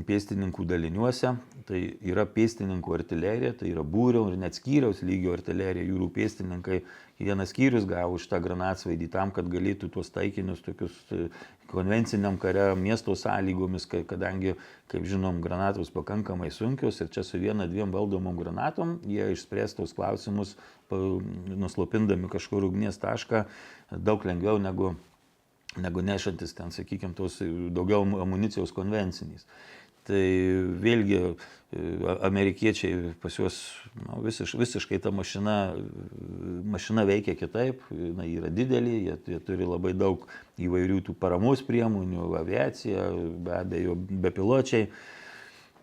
[0.07, 1.35] pėstininkų daliniuose.
[1.67, 6.81] Tai yra pėstininkų artilerija, tai yra būrio ir net skyriaus lygio artilerija, jūrų pėstininkai.
[7.17, 11.27] Vienas skyrius gavo už tą granatsvaidį tam, kad galėtų tuos taikinius tokius e,
[11.71, 14.53] konvenciniam kare miesto sąlygomis, kadangi,
[14.91, 19.97] kaip žinom, granatos pakankamai sunkios ir čia su viena, dviem valdomom granatom jie išspręs tos
[19.97, 20.55] klausimus,
[20.93, 23.43] nuslopindami kažkur ugnies tašką
[23.91, 24.93] daug lengviau negu
[25.81, 27.39] negu nešantis ten, sakykime, tos
[27.73, 29.47] daugiau amunicijos konvenciniais.
[30.07, 30.21] Tai
[30.79, 31.31] vėlgi e,
[32.23, 33.57] amerikiečiai pas juos
[34.05, 35.57] nu, visiš, visiškai ta mašina,
[36.63, 40.23] mašina veikia kitaip, na, yra didelė, jie, jie turi labai daug
[40.63, 43.09] įvairių tų paramos priemonių, aviacija,
[43.43, 44.87] be abejo, bepiločiai.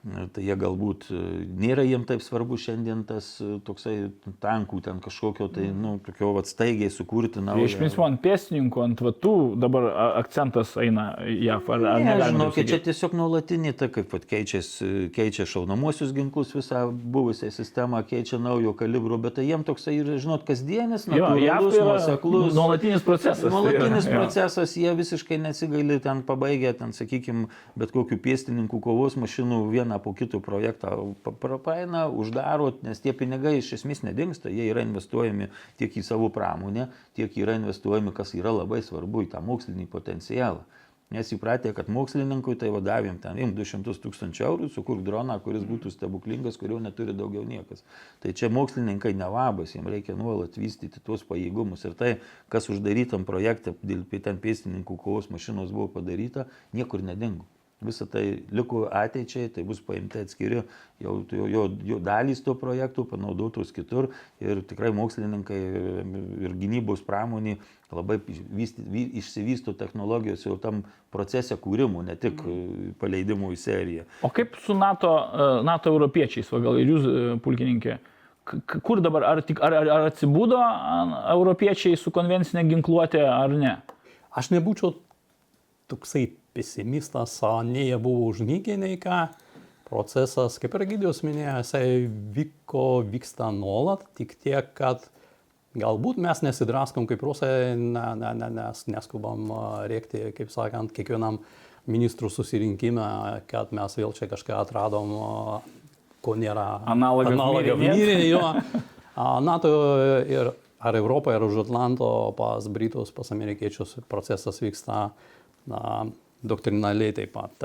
[0.05, 1.19] Tai jie galbūt e,
[1.57, 4.11] nėra jiem taip svarbu šiandien tas e, toksai
[4.45, 7.65] tankų ten kažkokio, tai, nu, tokio vat staigiai sukurti naują.
[7.65, 9.87] Tai iš principo ant pėstininkų, ant vatų dabar
[10.21, 11.71] akcentas eina JAF.
[11.73, 17.49] Ar, ar ne, žinokit, čia tiesiog nuolatinį, tai kaip vat, keičia šaunamosius ginklus, visą buvusią
[17.57, 22.53] sistemą, keičia naujo kalibro, bet tai jiem toksai yra, žinot, kasdienis, natūralus, nuoseklus.
[22.53, 23.49] Nuolatinis procesas.
[23.49, 27.49] Nuolatinis tai procesas, jie visiškai nesigaili ten pabaigę, ten, sakykime,
[27.81, 33.59] bet kokių pėstininkų kovos mašinų vieną vieną po kito projektą praeina, uždaro, nes tie pinigai
[33.59, 38.53] iš esmės nedingsta, jie yra investuojami tiek į savo pramonę, tiek yra investuojami, kas yra
[38.53, 40.65] labai svarbu, į tą mokslinį potencialą.
[41.13, 45.93] Nes įpratę, kad mokslininkui tai vadavim ten, im 200 tūkstančių eurų, sukurk droną, kuris būtų
[45.93, 47.85] stebuklingas, kurio neturi daugiau niekas.
[48.21, 51.85] Tai čia mokslininkai nelabas, jiems reikia nuolat vystyti tuos pajėgumus.
[51.85, 52.15] Ir tai,
[52.49, 57.45] kas uždarytam projektą, dėl ten pėstininkų kovos mašinos buvo padaryta, niekur nedingo
[57.85, 60.63] visą tai liko ateičiai, tai bus paimti atskiri
[61.03, 64.11] jau, jau, jau, jau dalys to projektų, panaudotos kitur
[64.43, 65.61] ir tikrai mokslininkai
[66.45, 67.59] ir gynybos pramonį
[67.95, 70.83] labai vysti, vy, išsivysto technologijos jau tam
[71.15, 72.43] procese kūrimų, ne tik
[73.01, 74.07] paleidimų į seriją.
[74.27, 77.99] O kaip su NATO, e, NATO europiečiais, o gal ir jūs, e, pulkininkė?
[78.85, 80.59] Kur dabar, ar, tik, ar, ar, atsibūdo
[81.33, 83.79] europiečiai su konvencinė ginkluotė ar ne?
[84.37, 84.93] Aš nebūčiau
[85.89, 89.27] toksai pesimistas, nei jie buvo užmygę, nei ką.
[89.85, 91.89] Procesas, kaip ir Gydijos minėjo, jisai
[92.35, 95.05] vyko, vyksta nuolat, tik tiek, kad
[95.77, 99.53] galbūt mes nesidraskom kaip rusai, ne, ne, ne, nes neskubam
[99.91, 101.43] rėkti, kaip sakant, kiekvienam
[101.91, 103.05] ministrų susirinkime,
[103.51, 105.15] kad mes vėl čia kažką atradom,
[106.25, 106.69] ko nėra.
[106.89, 108.43] Analogas mirė jo.
[109.45, 109.71] NATO
[110.25, 115.11] ir ar Europoje, ar už Atlanto pas Britus, pas amerikiečius procesas vyksta
[115.71, 115.83] na,
[116.45, 117.65] doktrinaliai taip pat.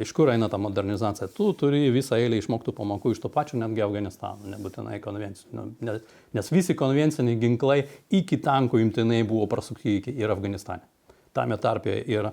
[0.00, 1.28] Iš kur eina ta modernizacija?
[1.34, 5.66] Tu turi visą eilę išmoktų pamokų iš to pačio netgi Afganistano, nebūtinai konvencinių.
[6.36, 7.82] Nes visi konvenciniai ginklai
[8.20, 10.88] iki tankų imtinai buvo prasukti ir Afganistane.
[11.36, 12.30] Tame tarpe ir,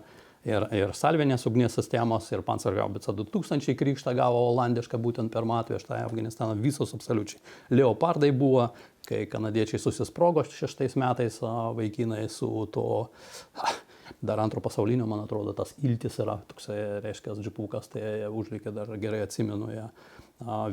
[0.48, 6.06] ir, ir salvinės ugnies sistemos, ir Panzerhaubica 2000 krikštą gavo olandišką būtent per atvežtą į
[6.08, 7.44] Afganistaną, visos absoliučiai.
[7.76, 8.70] Leopardai buvo,
[9.06, 11.42] kai kanadiečiai susisprogo šeštais metais
[11.78, 12.88] vaikinai su to
[14.22, 19.24] dar antro pasaulinio, man atrodo, tas iltis yra toksai, reiškia, džipukas, tai užlikę dar gerai
[19.26, 19.90] atsimenu ją.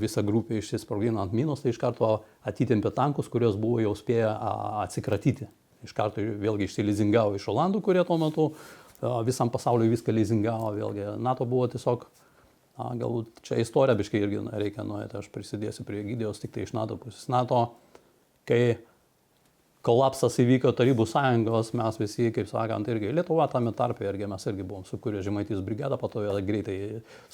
[0.02, 2.16] Visa grupė išsisprogdino ant minos, tai iš karto
[2.48, 4.30] atitempė tankus, kurios buvo jau spėję
[4.82, 5.46] atsikratyti.
[5.86, 8.48] Iš karto vėlgi išsilizingavo iš Olandų, kurie tuo metu
[9.26, 10.72] visam pasauliu viską lizingavo.
[10.76, 12.04] Vėlgi NATO buvo tiesiog,
[12.78, 16.98] galbūt čia istorija biškai irgi reikia nuėti, aš prisidėsiu prie gydijos tik tai iš NATO
[17.02, 17.28] pusės.
[17.30, 17.64] NATO,
[18.48, 18.78] kai
[19.82, 24.66] kolapsas įvyko Tarybų sąjungos, mes visi, kaip sakant, irgi Lietuva tame tarpe irgi mes irgi
[24.66, 26.76] buvom sukūrę Žemaitys brigadą, po to vėl greitai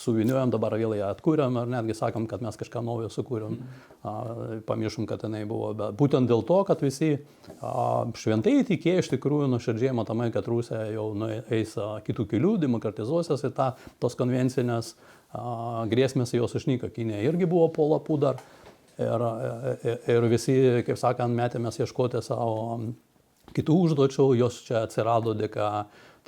[0.00, 4.62] suviniojom, dabar vėl ją atkūrėm ir netgi sakom, kad mes kažką naujo sukūrėm, mm.
[4.68, 5.74] pamiršom, kad jinai buvo.
[5.76, 7.14] Bet būtent dėl to, kad visi
[7.60, 7.74] a,
[8.16, 11.10] šventai tikėjo iš tikrųjų nuoširdžiai matomai, kad Rusija jau
[11.52, 11.76] eis
[12.08, 16.88] kitų kelių, demokratizuosios į tą, tos konvencinės a, grėsmės jos išnyko.
[16.96, 18.40] Kinė irgi buvo po lapų dar.
[18.98, 19.24] Ir,
[20.10, 20.56] ir visi,
[20.86, 22.78] kaip sakant, metėmės ieškoti savo
[23.54, 25.68] kitų užduočių, jos čia atsirado dėka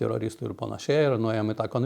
[0.01, 1.83] teroristų ir panašiai, ir nuėjome į tą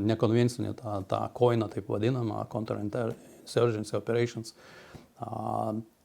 [0.00, 4.54] nekonvencinį, tą, tą koiną, taip vadinamą, counterinsurgency operations.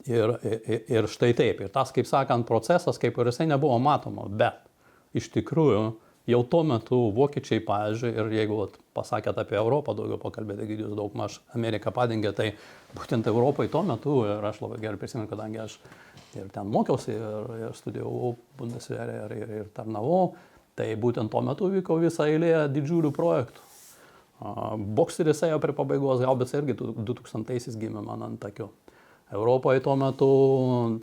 [0.10, 4.27] Ir, ir, ir štai taip, ir tas, kaip sakant, procesas, kaip ir jisai nebuvo matoma,
[4.29, 4.62] bet
[5.17, 5.82] iš tikrųjų
[6.30, 11.15] jau tuo metu vokiečiai, pavyzdžiui, ir jeigu vat, pasakėt apie Europą, daugiau pakalbėti, Gydijus daug
[11.18, 12.52] maž Ameriką padengė, tai
[12.98, 15.80] būtent Europai tuo metu, ir aš labai gerai prisimenu, kadangi aš
[16.38, 20.36] ir ten mokiausi, ir, ir studijavau Bundeswehr, ir, ir, ir tarnavau,
[20.78, 23.65] tai būtent tuo metu vyko visa eilė didžiulių projektų.
[24.96, 28.70] Bokseris ėjo prie pabaigos, Haubitsa irgi 2000-aisiais gimė man ant akių.
[29.32, 30.28] Europoje tuo metu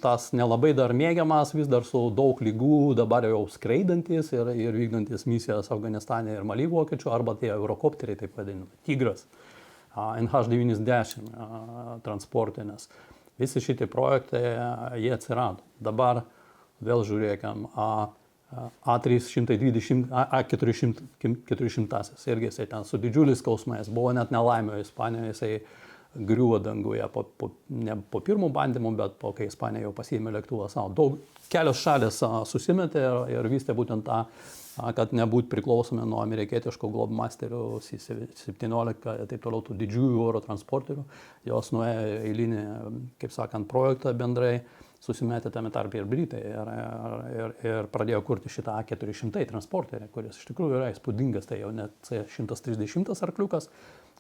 [0.03, 5.29] tas nelabai dar mėgiamas, vis dar su daug lygų, dabar jau skraidantis ir, ir vykdantis
[5.31, 9.29] misijas Afganistane ir Mali vokiečių, arba tie eurokopteriai, taip vadinami, Tigras,
[9.95, 12.91] NH90 transportinės.
[13.39, 14.43] Visi šitie projektai,
[14.99, 15.63] jie atsirado.
[15.79, 16.25] Dabar
[16.83, 17.71] vėl žiūrėkam,
[18.91, 21.07] A320, A400,
[22.33, 25.86] irgi jisai ten su didžiuliais skausmais, buvo net nelaimė Ispanijoje, jisai
[26.19, 30.69] griuvo danguje po, po, ne po pirmo bandymo, bet po kai Ispanija jau pasiėmė lėktuvą
[30.73, 30.93] savo.
[30.97, 31.19] Daug,
[31.53, 34.23] kelios šalis susimetė ir, ir vystė būtent tą,
[34.97, 41.07] kad nebūtų priklausomi nuo amerikietiško globmasterių, 17 ir taip toliau tų didžiųjų oro transporterių.
[41.49, 42.65] Jos nuėjo eilinį,
[43.23, 44.59] kaip sakant, projektą bendrai
[45.07, 46.71] susimetė tame tarpe ir Britai ir,
[47.33, 51.95] ir, ir, pradėjo kurti šitą A400 transporterį, kuris iš tikrųjų yra įspūdingas, tai jau net
[52.09, 53.71] C130 arkliukas,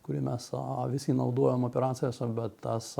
[0.06, 0.48] kurį mes
[0.92, 2.92] visi naudojam operacijose, bet tas,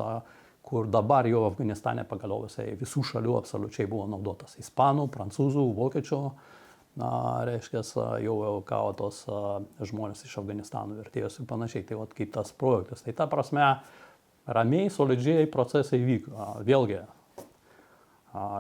[0.67, 6.21] kur dabar jau Afganistane pagaliau visai visų šalių absoliučiai buvo naudotas- ispanų, prancūzų, vokiečių,
[6.97, 7.11] na,
[7.47, 7.83] reiškia,
[8.25, 9.25] jau gavo tos
[9.81, 11.87] žmonės iš Afganistano vertėjus ir panašiai.
[11.87, 13.03] Tai vat, kaip tas projektas.
[13.03, 13.81] Tai ta prasme,
[14.47, 16.63] ramiai, solidžiai procesai vyko.
[16.65, 17.03] Vėlgi,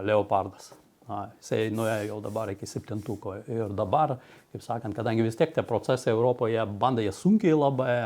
[0.02, 0.72] Leopardas.
[1.06, 3.36] Jisai nuėjo jau dabar iki septintuko.
[3.46, 4.16] Ir dabar,
[4.56, 7.96] kaip sakant, kadangi vis tiek tie procesai Europoje banda jie sunkiai labai,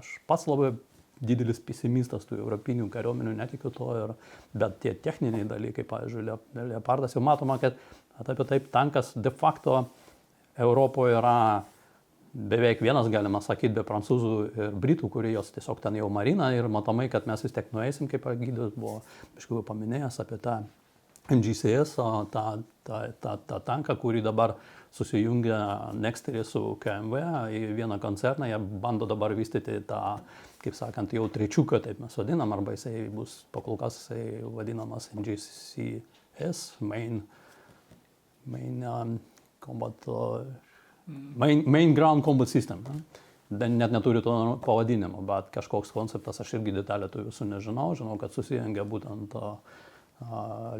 [0.00, 0.74] aš pats labai
[1.22, 4.14] didelis pesimistas tų europinių kariuomenių, netikiu to, ir,
[4.58, 6.24] bet tie techniniai dalykai, pavyzdžiui,
[6.72, 7.78] Leopardas jau matoma, kad
[8.18, 9.84] apie taip tankas de facto
[10.58, 11.36] Europoje yra
[12.32, 16.66] beveik vienas, galima sakyti, be prancūzų ir britų, kurie jos tiesiog ten jau marina ir
[16.72, 19.02] matomai, kad mes vis tiek nueisim, kaip gydytojas buvo,
[19.36, 20.62] aišku, paminėjęs apie tą
[21.30, 24.56] MGCS, tą, tą, tą, tą tanką, kurį dabar
[24.92, 25.58] susijungia
[25.94, 27.22] Nexterį su KMV
[27.54, 30.18] į vieną koncerną, jie bando dabar vystyti tą,
[30.62, 36.62] kaip sakant, jau trečiuką, taip mes vadinam, arba jisai bus pakol kas jisai vadinamas MGCS,
[36.80, 37.22] Main,
[38.46, 39.18] main um,
[39.62, 40.40] Combat, uh,
[41.36, 42.82] main, main Ground Combat System.
[42.88, 43.02] Ne?
[43.52, 44.32] net neturi to
[44.64, 49.36] pavadinimo, bet kažkoks konceptas, aš irgi detalę tų visų nežinau, žinau, kad susijungia būtent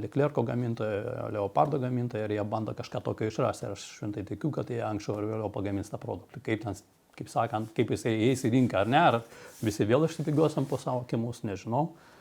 [0.03, 3.69] Leclerco gamintojai, Leopardo gamintojai ir jie bando kažką tokio išrasti.
[3.69, 6.43] Ir aš šventai tikiu, kad jie anksčiau ar vėliau pagamins tą produktą.
[6.45, 6.79] Kaip, ten,
[7.19, 9.21] kaip sakant, kaip jisai įeis į rinką ar ne, ar
[9.63, 11.89] visi vėl išsipigiosim po savo akimus, nežinau.
[11.93, 12.12] Uh,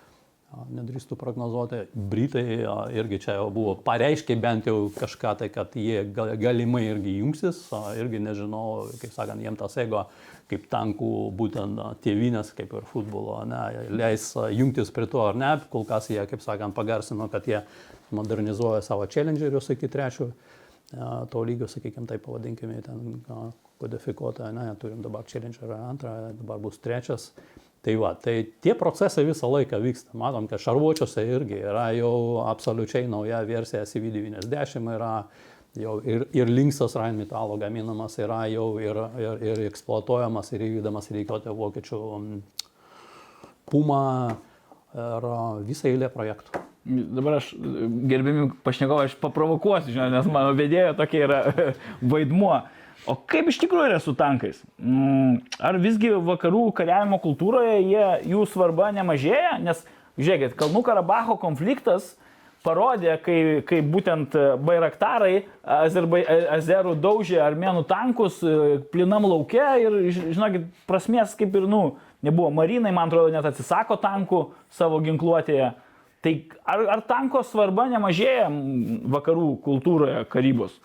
[0.72, 1.86] nedrįstų prognozuoti.
[1.96, 2.44] Britai
[2.98, 7.64] irgi čia jau buvo pareiškę bent jau kažką tai, kad jie galimai irgi jungsis,
[8.00, 10.06] irgi nežinau, kaip sakant, jiems tas ego
[10.52, 13.62] kaip tankų būtent tėvinės, kaip ir futbolo, ne,
[13.96, 17.62] leis jungtis prie to ar ne, kol kas jie, kaip sakant, pagarsino, kad jie
[18.12, 20.34] modernizuoja savo challengerius iki trečio
[21.32, 23.22] to lygio, sakykime, taip pavadinkime, ten
[23.80, 27.32] kodifikuotą, ne, turim dabar challenger antrą, dabar bus trečias.
[27.82, 30.14] Tai va, tai tie procesai visą laiką vyksta.
[30.18, 35.14] Matom, kad šarvuočiuose irgi yra jau absoliučiai nauja versija CV90, yra
[35.82, 41.58] jau ir, ir linksas Rheinmetalo gaminamas, yra jau ir, ir, ir eksploatuojamas ir įvydamas reikiuoti
[41.58, 42.02] vokiečių
[43.72, 44.04] Puma
[44.92, 45.28] ir
[45.68, 46.62] visą eilę projektų.
[47.16, 47.52] Dabar aš,
[48.10, 51.42] gerbimi pašnekovai, aš paprovokuosiu, žinai, nes mano vedėjo tokia yra
[52.14, 52.56] vaidmuo.
[53.10, 54.60] O kaip iš tikrųjų yra su tankais?
[54.78, 59.56] Mm, ar visgi vakarų kariavimo kultūroje jie, jų svarba nemažėja?
[59.64, 59.82] Nes,
[60.22, 62.12] žiūrėkit, Kalnų Karabacho konfliktas
[62.62, 65.48] parodė, kai, kai būtent bairaktarai
[65.82, 66.22] Azerbai,
[66.54, 72.52] Azerų daužė armėnų tankus e, plinam laukia ir, žinokit, prasmės kaip ir, nu, nebuvo.
[72.54, 74.44] Marinai, man atrodo, net atsisako tankų
[74.78, 75.74] savo ginkluotėje.
[76.22, 76.38] Tai
[76.70, 78.46] ar, ar tanko svarba nemažėja
[79.10, 80.78] vakarų kultūroje karybos?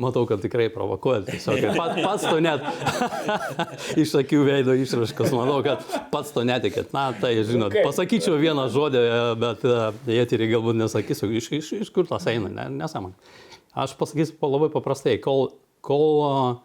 [0.00, 1.26] Matau, kad tikrai provokuojat.
[1.28, 2.64] Tiesiog pat, pats to net
[4.02, 6.94] iš akių veido išraškos, manau, kad pats to netikėt.
[6.96, 9.04] Na, tai žinot, pasakyčiau vieną žodį,
[9.42, 9.66] bet
[10.08, 13.36] jie tyri galbūt nesakysiu, iš, iš, iš kur tas eina, ne, nesąmonė.
[13.84, 15.50] Aš pasakysiu labai paprastai, kol,
[15.84, 16.60] kol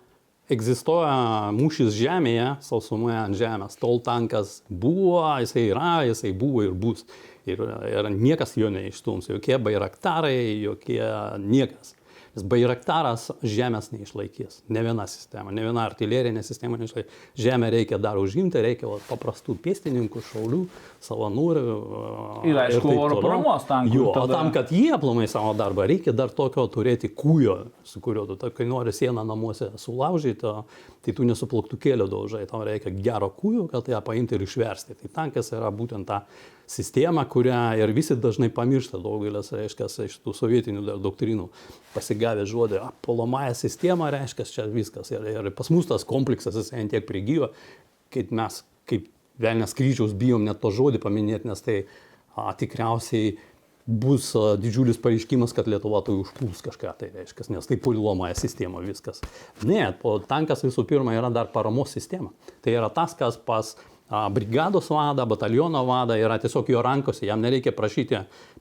[0.52, 7.06] egzistuoja mūšis žemėje, sausumoje ant žemės, tol tankas buvo, jisai yra, jisai buvo ir bus.
[7.45, 7.60] Ir,
[7.91, 11.04] ir niekas jo neištums, jokie bairaktarai, jokie
[11.43, 11.93] niekas.
[12.36, 14.58] Nes Bairaktaras žemės neišlaikys.
[14.76, 17.21] Ne viena sistema, ne viena artilerinė sistema neišlaikys.
[17.39, 20.60] Žemę reikia dar užimti, reikia va, paprastų pėstininkų, šaulių,
[21.06, 21.76] savanorių.
[22.50, 23.95] Ir aišku, oro paramos tankų.
[23.95, 27.56] Jo, o tam, kad jie aplamai savo darbą, reikia dar tokio turėti kūjo,
[27.88, 30.52] su kuriuo tu, kai nori sieną namuose sulaužyti,
[31.06, 35.00] tai tu nesuplaktukėlio daužai, tau reikia gero kūjo, kad ją paimti ir išversti.
[35.00, 36.26] Tai tankas yra būtent ta
[36.67, 41.49] sistemą, kurią ir visi dažnai pamiršta daugelis, reiškia, iš tų sovietinių doktrinų
[41.93, 45.12] pasigavę žodį, apolomąją sistemą, reiškia, čia viskas.
[45.13, 47.51] Ir, ir pas mus tas kompleksas, jis ant tiek prigyjo,
[48.13, 49.10] kaip mes, kaip
[49.41, 51.82] velnės kryžiaus bijom net to žodį paminėti, nes tai
[52.36, 53.36] a, tikriausiai
[53.86, 58.82] bus a, didžiulis pareiškimas, kad Lietuva tai užpuls kažką, tai reiškia, nes tai puliuomąją sistemą
[58.86, 59.21] viskas.
[59.67, 59.91] Ne,
[60.30, 62.32] tankas visų pirma yra dar paramos sistema.
[62.65, 63.75] Tai yra tas, kas pas
[64.10, 68.20] brigados vadą, bataliono vadą yra tiesiog jo rankose, jam nereikia prašyti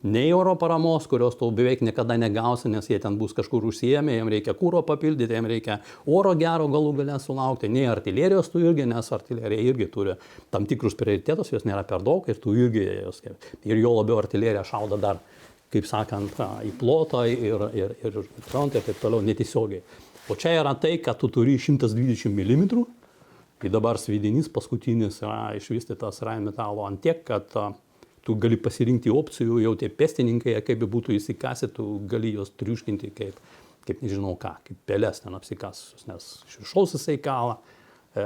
[0.09, 4.30] nei euro paramos, kurios tu beveik niekada negausi, nes jie ten bus kažkur užsijėmę, jam
[4.33, 9.12] reikia kūro papildyti, jam reikia oro gero galų galę sulaukti, nei artilerijos tu irgi, nes
[9.12, 10.16] artilerija irgi turi
[10.50, 13.20] tam tikrus prioritetus, jos nėra per daug ir tu irgi jos,
[13.68, 15.20] ir jo labiau artilerija šauda dar,
[15.72, 19.85] kaip sakant, į plotą ir, ir, ir frontą ir taip toliau netiesiogiai.
[20.33, 23.03] O čia yra tai, kad tu turi 120 mm
[23.64, 27.48] kai dabar svidinys paskutinis yra išvystytas Rheinmetalo ant tiek, kad
[28.24, 33.12] tu gali pasirinkti opcijų, jau tie pestininkai, kaip be būtų įsikasi, tu gali juos triuškinti
[33.16, 33.38] kaip,
[33.88, 37.59] kaip nežinau ką, kaip pelės ten apsikasusius, nes iš viršaus jisai kala.
[38.14, 38.24] E,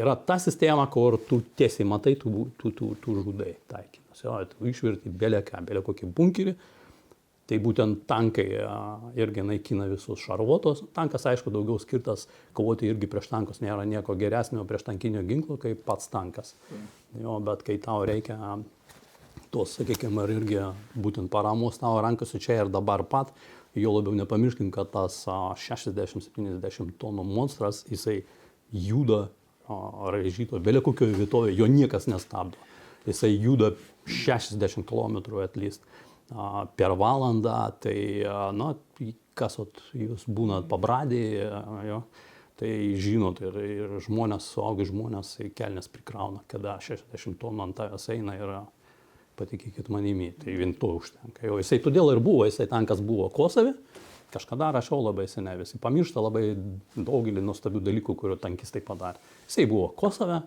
[0.00, 4.22] yra ta sistema, kur tu tiesiai matai, tu, tu, tu, tu žudai taikinus.
[4.22, 6.56] Jo, tu išvirti belę ką, belę kokį bunkerį,
[7.46, 8.46] Tai būtent tankai
[9.22, 10.80] irgi naikina visus šarvuotos.
[10.96, 12.24] Tankas, aišku, daugiau skirtas
[12.56, 13.60] kovoti irgi prieš tankus.
[13.62, 16.56] Nėra nieko geresnio prieš tankinio ginklo, kaip pats tankas.
[17.14, 18.58] Jo, bet kai tau reikia
[19.54, 20.58] tos, sakykime, irgi
[20.98, 23.30] būtent paramos tavo rankose čia ir dabar pat,
[23.78, 25.22] jo labiau nepamirškim, kad tas
[25.62, 28.24] 60-70 tonų monstras, jisai
[28.72, 29.28] juda
[29.66, 32.58] raižyto, vėliau kokioje vietovėje, jo niekas nestabdo.
[33.06, 33.70] Jisai juda
[34.10, 35.86] 60 km atlyst
[36.76, 37.98] per valandą, tai,
[38.56, 38.72] na,
[39.36, 41.22] kas ot, jūs būnat pabradį,
[41.86, 42.00] jo,
[42.56, 48.36] tai žinot ir, ir žmonės, suaugi žmonės kelnes prikrauna, kada 60 tonų ant tavęs eina
[48.38, 48.56] ir
[49.36, 51.44] patikėkit manimi, tai vien to užtenka.
[51.44, 53.74] Jo, jisai todėl ir buvo, jisai tankas buvo Kosove,
[54.32, 56.46] kažkada rašiau labai seniai, visi pamiršta labai
[56.96, 59.20] daugelį nuostabių dalykų, kuriuo tankistai padarė.
[59.46, 60.40] Jisai buvo Kosove,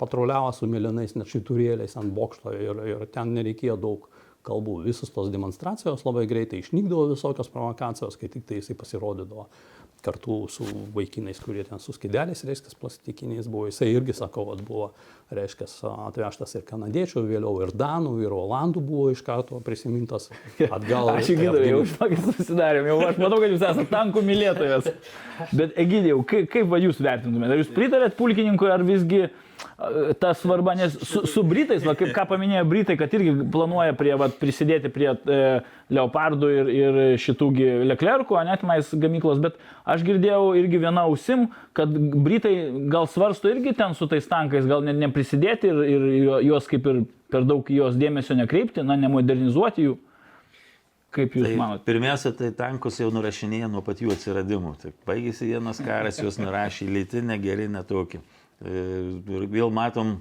[0.00, 4.08] patruliavo su mėlynais net šiturėliais ant bokšto ir, ir ten nereikėjo daug
[4.46, 4.80] kalbų.
[4.86, 9.48] Visos tos demonstracijos labai greitai išnykdavo visokios provokacijos, kai tik tai jisai pasirodydavo
[10.04, 13.68] kartu su vaikinais, kurie ten su skideliais, reiškia, plastikiniais buvo.
[13.70, 14.90] Jisai irgi, sakau, vat, buvo,
[15.34, 15.68] reiškia,
[16.10, 20.28] atvežtas ir kanadiečių, vėliau ir danų, ir olandų buvo iš karto prisimintas
[20.68, 21.08] atgal.
[21.16, 24.92] aš įgydau, jau tokį susidarėm, jau aš matau, kad jūs esate tankų mylėtojas.
[25.56, 27.56] Bet Egidėjau, kaip, kaip va jūs vertintumėte?
[27.56, 29.24] Ar jūs pritarėt pulkininkui, ar visgi
[30.20, 34.14] ta svarba, nes su, su Britais, va, kaip ką paminėjo Britai, kad irgi planuoja prie,
[34.18, 35.40] va, prisidėti prie e,
[35.94, 37.50] Leopardų ir, ir šitų
[37.90, 42.54] Leclercų, net mais gamyklos, bet aš girdėjau irgi vieną ausim, kad Britai
[42.92, 46.08] gal svarsto irgi ten su tais tankais, gal net neprisidėti ir, ir
[46.46, 49.98] juos kaip ir per daug jos dėmesio nekreipti, na, nemodernizuoti jų.
[51.14, 51.84] Kaip jūs tai, manote?
[51.86, 54.72] Pirmiausia, tai tankus jau nurašinėja nuo pat jų atsiradimų.
[54.82, 58.18] Tai baigėsi vienas karas, juos nurašė į lytinę, geri netokį.
[58.64, 60.18] Ir vėl matom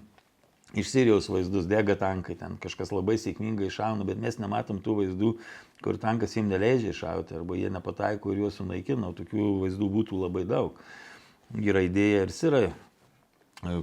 [0.74, 5.34] iš Sirijos vaizdus, dega tankai, ten kažkas labai sėkmingai iššauna, bet mes nematom tų vaizdų,
[5.86, 10.48] kur tankas jiems neleidžia iššauti arba jie nepataiko ir juos sunaikina, tokių vaizdų būtų labai
[10.50, 10.82] daug.
[11.54, 12.68] Yra idėja ir Sirai,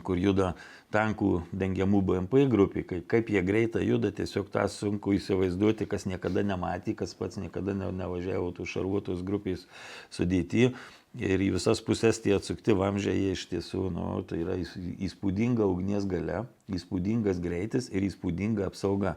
[0.04, 0.54] kur juda
[0.90, 6.42] tankų dengiamų BMP grupiai, kaip, kaip jie greitai juda, tiesiog tą sunku įsivaizduoti, kas niekada
[6.42, 9.68] nematė, kas pats niekada ne, nevažiavo tų šarvuotos grupės
[10.10, 10.72] sudėti
[11.18, 16.06] ir į visas pusės tie atsukti vamžiai jie iš tiesų, nu, tai yra įspūdinga ugnies
[16.10, 19.16] gale, įspūdingas greitis ir įspūdinga apsauga.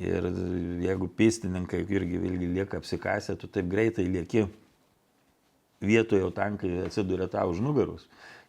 [0.00, 0.24] Ir
[0.80, 4.46] jeigu pėstininkai irgi vėlgi lieka apsikasę, tu taip greitai lieki
[5.84, 8.06] vietoje, o tankai atsiduria tau už nugarus,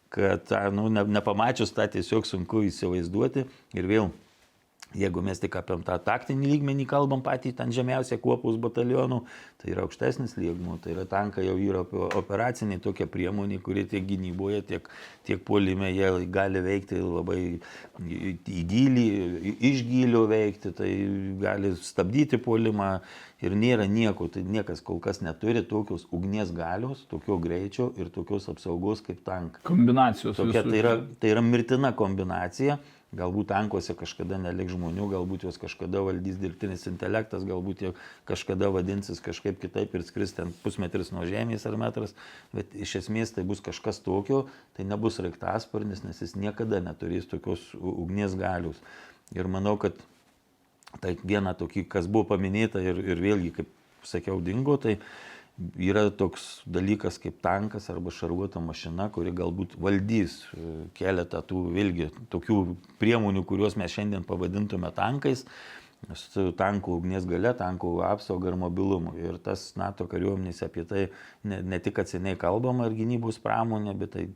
[0.08, 3.44] kad nu, ne, nepamačius tą tiesiog sunku įsivaizduoti
[3.76, 4.08] ir vėl
[4.94, 9.20] Jeigu mes tik apie tą taktinį lygmenį kalbam patį ten žemiausią kuopus batalionų,
[9.62, 11.82] tai yra aukštesnis lygmuo, tai yra tankai jau yra
[12.20, 14.88] operaciniai tokia priemonė, kuri tiek gynyboje, tiek,
[15.26, 17.40] tiek puolime jie gali veikti labai
[18.04, 19.06] į gilį,
[19.72, 20.90] iš gilio veikti, tai
[21.42, 22.94] gali stabdyti puolimą
[23.44, 28.48] ir nėra nieko, tai niekas kol kas neturi tokios ugnies galios, tokio greičio ir tokios
[28.52, 29.64] apsaugos kaip tankai.
[29.66, 30.38] Kombinacijos.
[30.38, 32.78] Tokia, tai, yra, tai yra mirtina kombinacija
[33.14, 37.92] Galbūt tankuose kažkada neliks žmonių, galbūt juos kažkada valdys dirbtinis intelektas, galbūt jie
[38.28, 42.16] kažkada vadinsis kažkaip kitaip ir skris ten pusmetris nuo žemės ar metras,
[42.54, 47.62] bet iš esmės tai bus kažkas tokio, tai nebus raiktasparnis, nes jis niekada neturės tokios
[47.78, 48.82] ugnies galius.
[49.34, 49.96] Ir manau, kad
[51.00, 53.70] tai viena tokį, kas buvo paminėta ir, ir vėlgi, kaip
[54.06, 54.98] sakiau, dingo, tai
[55.78, 62.10] yra toks dalykas kaip tankas arba šarvuota mašina, kuri galbūt valdys e, keletą tų vėlgi
[62.32, 62.58] tokių
[63.02, 65.44] priemonių, kuriuos mes šiandien pavadintume tankais,
[66.18, 69.14] su tankų ugnies gale, tankų apsauga ir mobilumu.
[69.20, 71.04] Ir tas NATO kariuomenys apie tai
[71.46, 74.26] ne, ne tik atsiniai kalbama ir gynybos pramonė, bet tai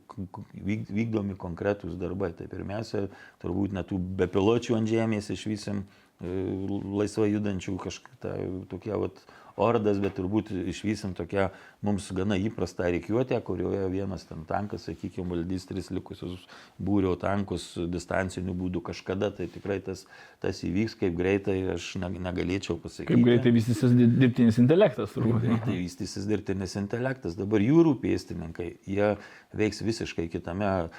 [0.55, 2.31] vykdomi konkretūs darbai.
[2.37, 3.05] Tai pirmiausia,
[3.43, 5.83] turbūt netų bepiločių ant žemės išvysim
[6.19, 8.33] laisvai judančių kažkokia
[8.71, 9.21] tokia vat,
[9.59, 11.49] ordas, bet turbūt išvysim tokią
[11.85, 16.43] mums gana įprastą reikiuotę, kurioje vienas ten tankas, sakykime, valdys tris likusius
[16.75, 20.03] būrio tankus distanciniu būdu kažkada, tai tikrai tas,
[20.43, 23.13] tas įvyks, kaip greitai aš negalėčiau pasakyti.
[23.13, 25.45] Kaip greitai vystysis dirbtinis intelektas, turbūt.
[25.45, 27.39] Greitai vystysis dirbtinis intelektas.
[27.39, 29.13] Dabar jūrų pėstininkai, jie
[29.55, 30.89] veiks visiškai kitame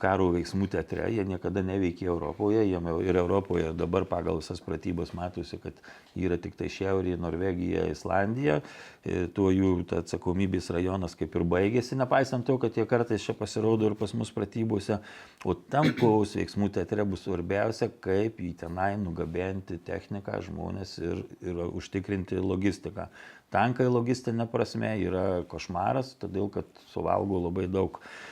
[0.00, 5.60] karo veiksmų teatre, jie niekada neveikė Europoje, jie ir Europoje dabar pagal visas pratybas matosi,
[5.60, 5.76] kad
[6.16, 8.60] yra tik tai Šiaurė, Norvegija, Islandija,
[9.04, 9.84] e, tuo jų
[10.30, 14.30] atsakomybės rajonas kaip ir baigėsi, nepaisant to, kad jie kartais čia pasirodo ir pas mus
[14.30, 15.00] pratybose,
[15.44, 21.62] o tam kovos veiksmų teatre bus svarbiausia, kaip į tenai nugabenti techniką žmonės ir, ir
[21.66, 23.08] užtikrinti logistiką.
[23.50, 28.29] Tankai logistinė prasme yra košmaras, todėl kad suvalgo labai daug E,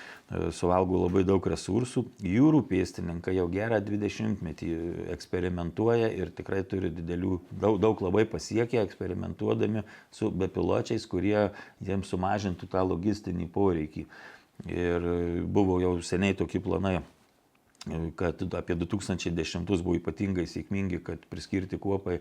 [0.52, 2.04] suvalgo labai daug resursų.
[2.24, 4.70] Jūrų pėstininkai jau gerą 20-metį
[5.14, 11.48] eksperimentuoja ir tikrai turi didelių, daug, daug labai pasiekę eksperimentuodami su bepiločiais, kurie
[11.84, 14.08] jiems sumažintų tą logistinį poreikį.
[14.68, 15.04] Ir
[15.46, 16.98] buvo jau seniai tokie planai
[18.16, 22.18] kad apie 2010 buvo ypatingai sėkmingi, kad priskirti kuopai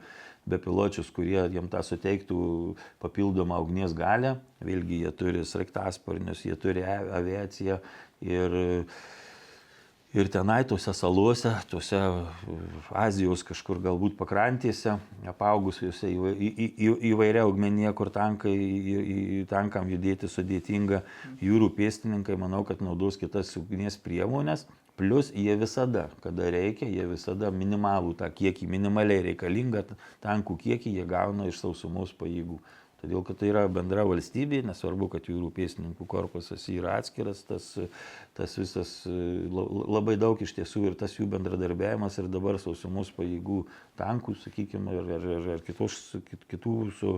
[0.48, 2.40] bepiločius, kurie jiem tą suteiktų
[3.02, 4.38] papildomą ugnies galę.
[4.64, 7.80] Vėlgi jie turi sraigtasparnius, jie turi aviaciją
[8.22, 8.58] ir,
[10.14, 12.00] ir tenai tuose saluose, tuose
[12.94, 15.00] Azijos kažkur galbūt pakrantėse,
[15.34, 21.02] apaugusiuose į, į, į, įvairia augmenija, kur tankai, į, į, tankam judėti sudėtinga,
[21.42, 27.52] jūrų pėstininkai, manau, kad naudos kitas ugnies priemonės Plus jie visada, kada reikia, jie visada
[27.54, 29.84] minimalų tą kiekį, minimaliai reikalingą
[30.24, 32.58] tankų kiekį jie gauna iš sausumos pajėgų.
[32.98, 37.68] Todėl, kad tai yra bendra valstybė, nesvarbu, kad jūrų pėsininkų korpusas yra atskiras, tas,
[38.34, 43.60] tas visas labai daug iš tiesų ir tas jų bendradarbiavimas ir dabar sausumos pajėgų
[44.02, 46.00] tankų, sakykime, ir, ir, ir, ir kitos,
[46.50, 47.14] kitų su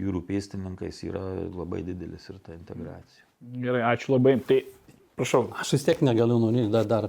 [0.00, 3.28] jūrų pėstininkais yra labai didelis ir ta integracija.
[3.60, 4.38] Gerai, ačiū labai.
[4.48, 4.62] Tai
[5.18, 5.48] Prašau.
[5.58, 7.08] Aš vis tiek negaliu nunyti, dar, dar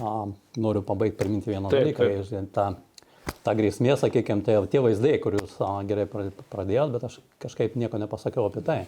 [0.00, 2.08] a, noriu pabaigti priminti vieną taip, dalyką.
[2.30, 2.50] Taip.
[2.54, 8.00] Ta, ta grėsmė, sakykime, tai tie vaizdai, kuriuos a, gerai pradėjot, bet aš kažkaip nieko
[8.00, 8.80] nepasakiau apie tai.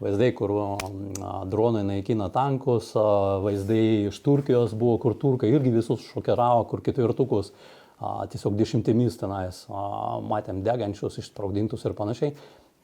[0.00, 6.04] Vaizdai, kur a, dronai naikina tankus, a, vaizdai iš Turkijos buvo, kur turkai irgi visus
[6.12, 12.36] šokiravo, kur ketvirtukus a, tiesiog dešimtimis tenais a, matėm degančius, išsprogdintus ir panašiai.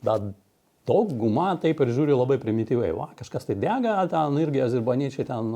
[0.05, 0.33] Bet
[0.87, 2.93] dauguma taip ir žiūri labai primityviai.
[2.97, 5.51] Va, kažkas tai dega, ten irgi azirbaniečiai ten,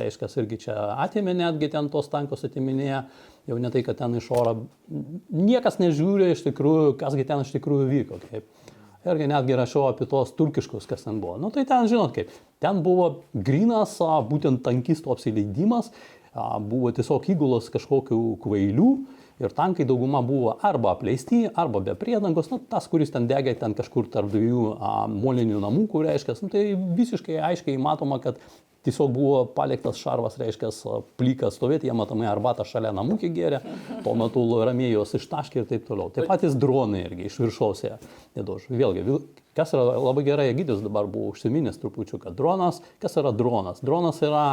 [0.00, 0.76] reiškia, irgi čia
[1.06, 3.02] atėmė netgi ten tos tankus atiminėje,
[3.50, 4.56] jau ne tai, kad ten iš oro.
[4.88, 8.20] Niekas nežiūri iš tikrųjų, kasgi ten iš tikrųjų vyko.
[8.30, 8.48] Kaip.
[9.08, 11.38] Irgi netgi rašiau apie tos turkiškus, kas ten buvo.
[11.40, 13.94] Nu tai ten, žinot kaip, ten buvo grinas,
[14.28, 15.88] būtent tankistų apsileidimas,
[16.68, 18.90] buvo tiesiog įgulos kažkokių kvailių
[19.40, 23.74] ir tankai dauguma buvo arba apleisti, arba be priedangos, nu, tas, kuris ten degė ten
[23.78, 28.40] kažkur tarp dviejų a, molinių namų, kur reiškia, nu, tai visiškai aiškiai matoma, kad
[28.84, 30.70] tiesiog buvo paliktas šarvas, reiškia,
[31.20, 33.60] plykas stovėti, jie matomai arbatą šalia namų gėrė,
[34.04, 36.12] tuo metu ramiai jos ištaškė ir taip toliau.
[36.14, 37.92] Taip patys dronai irgi iš viršaus jie
[38.38, 38.70] nedož.
[38.72, 39.04] Vėlgi,
[39.56, 43.84] kas yra labai gerai, Egidijus dabar buvo užsiminęs trupučiu, kad dronas, kas yra dronas?
[43.84, 44.46] Dronas yra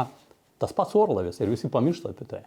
[0.60, 2.44] tas pats orlavis ir visi pamiršta apie tai.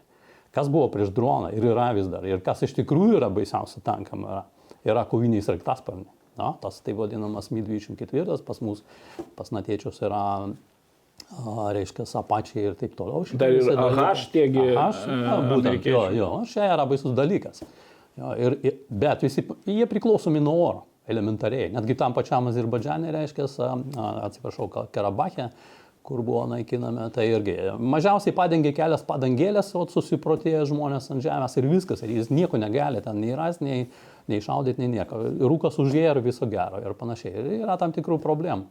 [0.55, 2.25] Kas buvo prieš droną ir yra vis dar.
[2.27, 4.41] Ir kas iš tikrųjų yra baisiausia tankam yra,
[4.87, 6.11] yra koviniai sraigtasparniai.
[6.39, 8.85] Na, tas tai vadinamas Mi-24, pas mus,
[9.35, 10.23] pas natiečius yra
[11.75, 13.25] reiškia, apačiai ir taip toliau.
[13.39, 14.63] Dar ir AH tiegi.
[14.75, 17.63] AH, ja, būtent, jo, jo, čia yra baisus dalykas.
[18.19, 18.57] Jo, ir,
[18.89, 21.69] bet visi, jie priklausomi nuo oro, elementariai.
[21.75, 23.47] Netgi tam pačiam Azerbaidžianė, reiškia,
[24.27, 25.49] atsiprašau, Karabachė,
[26.07, 31.67] kur buvo naikinami, tai irgi mažiausiai padengė kelias padangėlės, o susiprotėję žmonės ant žemės ir
[31.69, 33.85] viskas, ir jis nieko negali ten nei ras, nei,
[34.31, 35.21] nei šaudyti, nei nieko.
[35.45, 37.35] Rūkas užėję ir viso gero ir panašiai.
[37.37, 38.65] Ir yra tam tikrų problemų.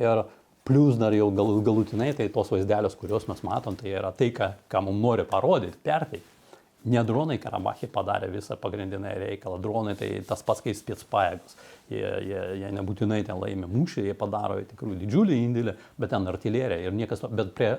[0.00, 0.24] Ir
[0.66, 4.52] plus dar jau gal, galutinai, tai tos vaizdelės, kuriuos mes matom, tai yra tai, ką,
[4.70, 6.39] ką mums nori parodyti, perteikti.
[6.88, 11.58] Ne dronai Karabachė padarė visą pagrindinę reikalą, dronai tai tas pats kaip spėts pajėgos.
[11.92, 16.88] Jie, jie, jie nebūtinai ten laimė mūšį, jie padaro tikrų didžiulį indėlį, bet ten artilerija
[16.88, 17.74] ir niekas, bet prie,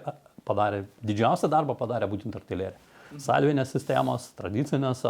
[0.46, 2.78] padarė, didžiausią darbą padarė būtent artilerija.
[3.20, 5.02] Salvinės sistemos, tradicinės,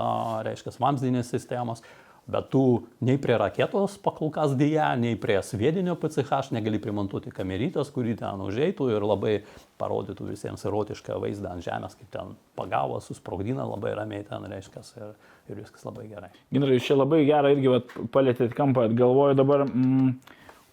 [0.47, 1.83] reiškia, vamzdinės sistemos,
[2.29, 8.13] Bet tu nei prie raketos pakolkas dėja, nei prie sviedinio PCH negali primontuoti kamerytės, kuri
[8.19, 9.33] ten užeitų ir labai
[9.81, 15.15] parodytų visiems erotišką vaizdą ant žemės, kaip ten pagavo, susprogdina labai ramiai ten, reiškia, ir,
[15.49, 16.29] ir viskas labai gerai.
[16.53, 20.13] Ginrai, jūs čia labai gerą irgi vat, palėtėt kampą, galvoju dabar, mm,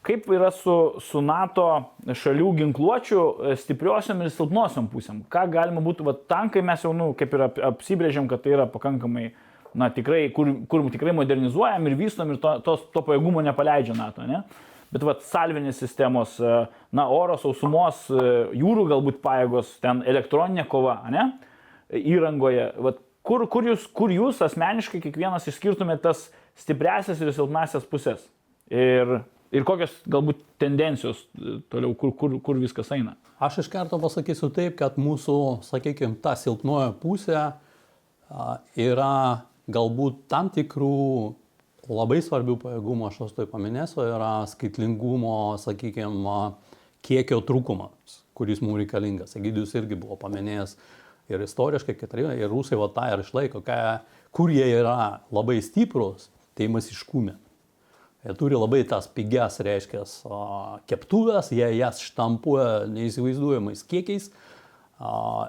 [0.04, 1.68] kaip yra su, su NATO
[2.06, 5.24] šalių ginkluočių e, stipriosiam ir silpnosiam pusėm.
[5.32, 9.30] Ką galima būtų, vat, tankai mes jau, nu, kaip ir apsibrėžiam, kad tai yra pakankamai
[9.74, 14.26] na, tikrai, kur, kur tikrai modernizuojam ir vystom ir to, to, to pajėgumo nepaleidžia NATO,
[14.28, 14.42] ne?
[14.88, 16.54] Bet vat salvinės sistemos, e,
[16.96, 18.22] na, oro, sausumos, e,
[18.56, 21.26] jūrų galbūt pajėgos, ten elektroninė kova, ne?
[21.92, 28.24] Įrangoje, vat, kur, kur, jūs, kur jūs asmeniškai kiekvienas išskirtumėte tas stipresias ir silpnasias pusės?
[28.72, 29.20] Ir,
[29.52, 33.18] ir kokios galbūt tendencijos e, toliau, kur, kur, kur viskas eina?
[33.44, 35.38] Aš iš karto pasakysiu taip, kad mūsų,
[35.68, 37.50] sakykime, ta silpnoja pusė
[38.76, 40.94] yra galbūt tam tikrų
[41.88, 46.38] labai svarbių pajėgumų, aš tos tai paminėsiu, yra skaitlingumo, sakykime,
[47.06, 49.36] kiekio trūkumas, kuris mums reikalingas.
[49.38, 50.76] Egidijus irgi buvo paminėjęs
[51.32, 53.78] ir istoriškai, kad ir rusai va tą ir išlaiko, ką,
[54.34, 57.36] kur jie yra labai stiprus, tai masiškume.
[58.26, 60.02] Jie turi labai tas pigias, reiškia,
[60.90, 64.32] keptuvės, jie jas štampuoja neįsivaizduojamais kiekiais,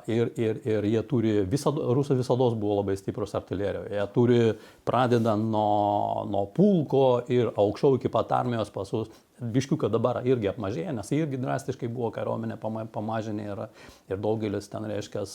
[0.08, 3.90] ir, ir, ir jie turi, visada, rusai visada buvo labai stiprus artilerijoje.
[3.96, 4.40] Jie turi,
[4.86, 11.12] pradedant nuo, nuo pulko ir aukščiau iki pat armijos pasus, biškiuką dabar irgi apmažėja, nes
[11.16, 12.60] irgi drastiškai buvo kariuomenė
[12.94, 13.66] pamažinė ir,
[14.12, 15.26] ir daugelis ten, reiškia,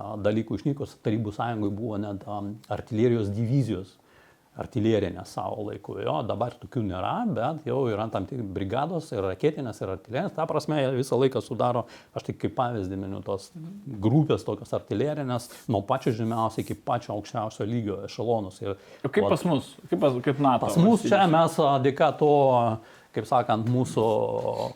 [0.00, 0.98] dalykų išnykus.
[1.04, 2.24] Tarybų sąjungoje buvo net
[2.72, 3.96] artilerijos divizijos
[4.58, 5.94] artilerinę savo laiku.
[6.02, 10.34] Jo, dabar tokių nėra, bet jau yra tam tik brigados ir raketinės ir artilerinės.
[10.36, 11.84] Ta prasme, visą laiką sudaro,
[12.18, 13.50] aš tik kaip pavyzdį miniu, tos
[14.02, 18.60] grupės tokios artilerinės, nuo pačio žemiausio iki pačio aukščiausio lygio ešelonus.
[18.64, 18.74] Ir,
[19.06, 20.66] kaip vat, pas mus, kaip, pas, kaip NATO?
[20.66, 22.34] Pas mus čia mes dėka to
[23.14, 24.04] kaip sakant, mūsų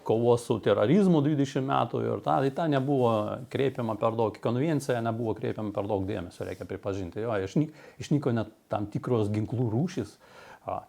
[0.07, 3.13] kovos su terorizmu 20 metų ir ta, tai ta nebuvo
[3.53, 7.23] kreipiama per daug, konvencija nebuvo kreipiama per daug dėmesio, reikia pripažinti.
[7.23, 10.17] Jo, išnyko, išnyko net tam tikros ginklų rūšys,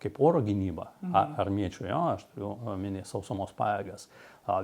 [0.01, 1.35] kaip oro gynyba mhm.
[1.43, 4.07] armiečių, jo, aš turiu minėti sausumos pajėgas,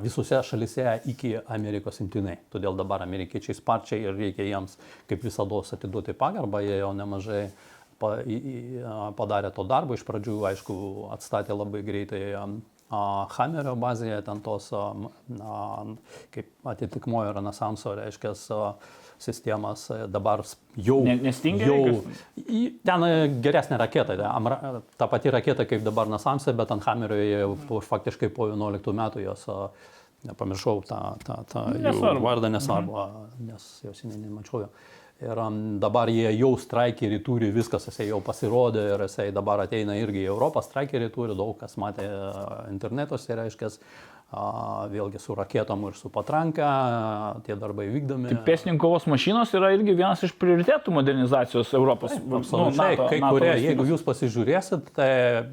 [0.01, 2.37] visose šalise iki Amerikos imtinai.
[2.53, 4.77] Todėl dabar amerikiečiai sparčiai ir reikia jiems,
[5.09, 7.43] kaip visada, atiduoti pagarbą, jie jau nemažai
[8.01, 9.97] padarė to darbo.
[9.97, 10.75] Iš pradžių, aišku,
[11.15, 12.23] atstatė labai greitai
[12.91, 14.67] Hamerio bazėje, ten tos,
[16.35, 18.33] kaip atitikmojo Renesanso, reiškia,
[19.21, 20.43] sistemas dabar
[20.75, 20.97] jau...
[21.05, 21.69] Nestingia?
[21.69, 22.01] Jau,
[22.83, 23.05] ten
[23.45, 24.17] geresnė raketa,
[24.97, 27.55] ta pati raketa kaip dabar Renesanse, bet ant Hamerio
[27.87, 29.47] faktiškai po 11 metų jos
[30.27, 31.63] nepamiršau tą, tą, tą
[32.21, 33.47] vardą, nesvarbu, mhm.
[33.47, 34.73] nes jau seniai nemačiau jo.
[35.21, 35.37] Ir
[35.77, 40.31] dabar jie jau straikerį turi, viskas, jisai jau pasirodė ir jisai dabar ateina irgi į
[40.31, 42.07] Europą, straikerį turi, daug kas matė
[42.71, 43.69] internetuose, reiškia,
[44.31, 46.67] vėlgi su raketom ir su patranka,
[47.43, 48.29] tie darbai vykdomi.
[48.31, 52.13] Tai pėsninkų kovos mašinos yra irgi vienas iš prioritetų modernizacijos Europos.
[52.15, 52.39] Taip, nu,
[52.77, 53.65] NATO, kai NATO kurie, valstybės.
[53.65, 55.09] jeigu jūs pasižiūrėsit, tai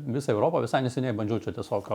[0.06, 1.90] visą Europą visai neseniai bandžiau čia tiesiog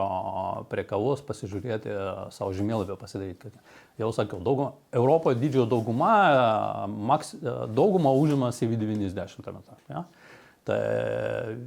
[0.74, 1.96] prie kavos pasižiūrėti,
[2.36, 3.54] savo žemėlapį pasidaryti.
[4.02, 6.12] Jau sakiau, dauguma, Europoje didžiojo dauguma,
[6.92, 7.32] maks,
[7.72, 9.64] dauguma užima CV90.
[9.88, 10.04] Ja?
[10.64, 10.80] Tai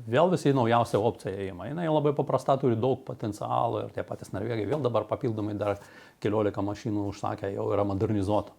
[0.08, 1.66] vėl visi naujausia opcija įima.
[1.68, 5.76] Jis labai paprasta, turi daug potencialo ir tie patys norvegai vėl dabar papildomai dar
[6.24, 8.56] keliolika mašinų užsakė, jau yra modernizuota.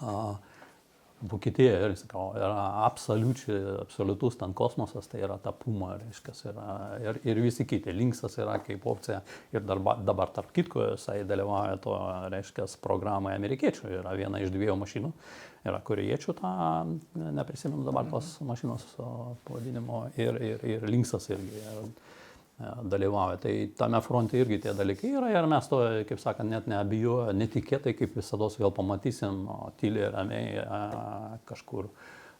[0.00, 0.36] Uh,
[1.20, 7.40] Vokietija, sakau, yra absoliučiai, absoliutus ten kosmosas, tai yra ta puma, reiškia, yra, ir, ir
[7.44, 7.92] visi kiti.
[7.92, 9.18] Linksas yra kaip opcija
[9.52, 11.98] ir darba, dabar tarp kitko jisai dalyvauja to,
[12.32, 15.12] reiškia, programoje amerikiečių, yra viena iš dviejų mašinų,
[15.66, 16.52] yra korejiečių, tą
[17.36, 18.86] neprisimenu dabar tos mašinos
[19.44, 21.60] pavadinimo, ir, ir, ir Linksas irgi.
[21.60, 21.90] Ir,
[22.82, 23.36] dalyvauja.
[23.40, 27.94] Tai tame fronte irgi tie dalykai yra ir mes to, kaip sakant, net neabijoju, netikėtai,
[27.96, 29.46] kaip visada vėl pamatysim,
[29.80, 30.64] tyliai ramiai
[31.48, 31.88] kažkur,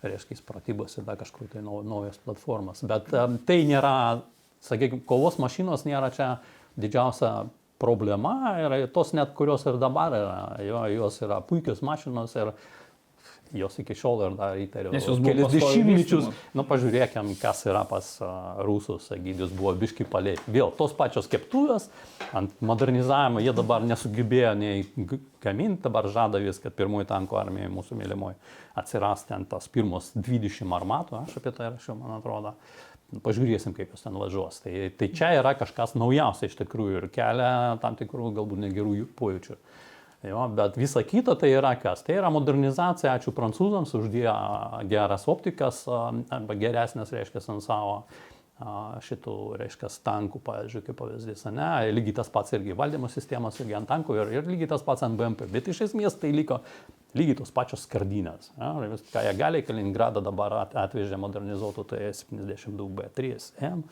[0.04, 2.84] reiškia, pratybose, dar kažkur tai naujas platformas.
[2.88, 3.08] Bet
[3.48, 3.94] tai nėra,
[4.66, 6.34] sakykime, kovos mašinos nėra čia
[6.80, 7.32] didžiausia
[7.80, 12.52] problema ir tos net, kurios ir dabar yra, jo, jos yra puikios mašinos ir
[13.56, 14.92] jos iki šiol ir dar įtariu.
[14.94, 16.30] Nes jūs buvote kelis dešimtmečius.
[16.56, 20.36] Nu, pažiūrėkim, kas yra pas uh, rusus, Egidijus buvo biški palei.
[20.50, 21.88] Vėl tos pačios keptuvės,
[22.36, 24.86] ant modernizavimo jie dabar nesugebėjo nei
[25.42, 28.38] gaminti, dabar žada vis, kad pirmoji tankų armija mūsų mylimoji
[28.74, 32.54] atsiras ten tas pirmos 20 armatų, aš apie tai rašiau, man atrodo.
[33.24, 34.60] Pažiūrėsim, kaip jos ten važiuos.
[34.62, 37.50] Tai, tai čia yra kažkas naujausia iš tikrųjų ir kelia
[37.82, 39.56] tam tikrų galbūt negerų pojūčių.
[40.20, 42.02] Jo, bet visa kita tai yra kas?
[42.04, 44.10] Tai yra modernizacija, ačiū prancūzams už
[44.90, 47.94] geras optikas arba geresnės, reiškia, ant savo
[49.00, 53.88] šitų, reiškia, tankų, pavyzdžiui, kaip pavyzdys, ne, lygiai tas pats irgi valdymo sistemos irgi ant
[53.88, 56.60] tankų ir, ir lygiai tas pats ant BMP, bet iš esmės tai liko
[57.16, 58.52] lygiai tos pačios skardinės.
[58.60, 58.74] Ja,
[59.14, 63.86] ką jie gali, Kaliningradą dabar atvežė modernizuotų, tai 72B3M.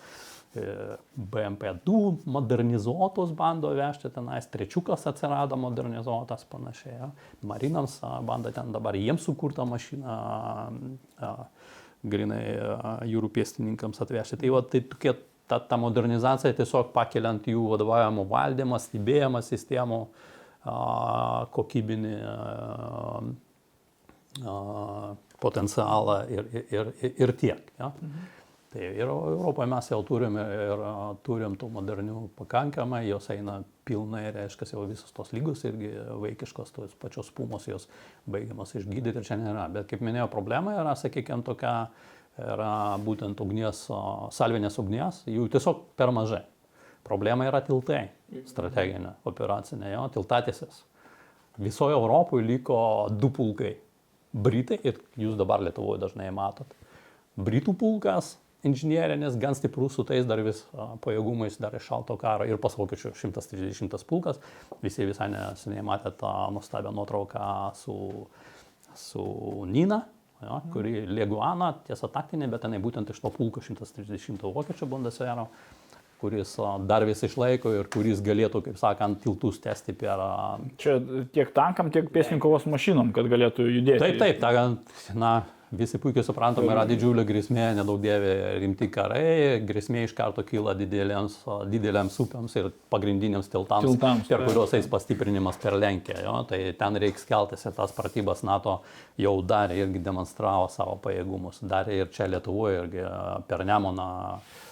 [0.57, 6.95] BMP2 modernizuotus bando vežti tenais, trečiukas atsirado modernizuotas panašiai.
[6.95, 7.11] Ja.
[7.43, 10.17] Marinams bando ten dabar jiems sukurtą mašiną
[12.09, 12.45] grinai
[13.11, 14.39] jūrų pėstininkams atvežti.
[14.41, 15.15] Tai va, tai tokie,
[15.51, 20.01] ta, ta modernizacija tiesiog pakeliant jų vadovavimo valdymą, stebėjimą sistemų,
[21.55, 22.17] kokybinį
[25.43, 27.73] potencialą ir, ir, ir, ir tiek.
[27.79, 27.93] Ja?
[27.93, 28.27] Mhm.
[28.69, 30.83] Tai ir Europoje mes jau turim ir
[31.25, 36.97] turim tų modernių pakankamai, jos eina pilnai, reiškia, jau visos tos lygos irgi vaikiškos, tos
[37.01, 37.87] pačios pumos jos
[38.29, 39.71] baigiamas išgydyti ir čia nėra.
[39.73, 41.73] Bet kaip minėjau, problema yra, sakykime, tokia,
[42.37, 43.87] yra būtent ugnies,
[44.37, 46.43] salvinės ugnies, jų tiesiog per mažai.
[47.09, 48.03] Problema yra tiltai,
[48.51, 50.83] strateginė, operacinė, jo, tiltatėsis.
[51.57, 52.83] Visoje Europoje liko
[53.17, 53.73] du pulkai.
[54.29, 56.77] Britai ir jūs dabar Lietuvoje dažnai matot.
[57.41, 58.35] Britų pulkas
[58.67, 60.65] inžinierinis, gan stiprus su tais dar vis
[61.05, 64.41] pajėgumais dar iš šalto karo ir pas vokiečių 130 pulkas.
[64.83, 67.49] Visi visai neseniai matė tą nuostabią nuotrauką
[67.79, 67.99] su,
[68.99, 69.27] su
[69.71, 70.03] Nina,
[70.43, 75.47] jo, kuri Leguana, tiesa taktinė, bet jinai būtent iš to pulko 130 vokiečių Bundeswehr
[76.19, 76.57] kuris
[76.91, 80.19] dar vis išlaiko ir kuris galėtų, kaip sakant, tiltus testi per...
[80.83, 80.97] Čia
[81.35, 84.03] tiek tankam, tiek pėsninkovos mašinom, kad galėtų judėti.
[84.03, 85.33] Taip, taip, ta, na,
[85.77, 91.41] visi puikiai suprantam, yra didžiulė grėsmė, nedaug dievė rimti karai, grėsmė iš karto kyla didelėms,
[91.73, 96.23] didelėms upėms ir pagrindiniams tiltams, tiltams per kuriuos eis pastiprinimas per Lenkiją.
[96.25, 96.37] Jo?
[96.49, 98.79] Tai ten reiks keltis ir tas pratybas NATO
[99.21, 101.61] jau darė irgi demonstravo savo pajėgumus.
[101.69, 103.05] Darė ir čia Lietuvoje, irgi
[103.49, 104.09] per Nemoną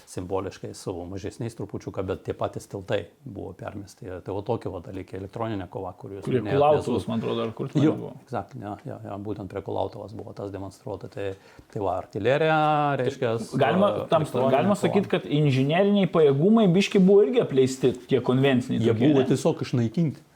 [0.06, 4.06] simboliškai su mažesniais trupučiuką, bet tie patys tiltai buvo permesti.
[4.22, 6.22] Tai va tokie va dalykai, elektroninė kova, kuriuos...
[6.26, 8.12] Prie Kulautovas, man atrodo, ar kur tai buvo.
[8.22, 11.10] Exactly, ja, ja, ja, būtent prie Kulautovas buvo tas demonstruota.
[11.10, 11.32] Tai,
[11.72, 12.60] tai va, artilerija,
[13.02, 13.34] reiškia...
[13.58, 18.84] Galima, tam, galima sakyti, kad inžinieriniai pajėgumai biški buvo irgi apleisti, tie konvenciniai.
[18.84, 19.28] Jie tokie, buvo ne?
[19.32, 20.26] tiesiog išnaikinti.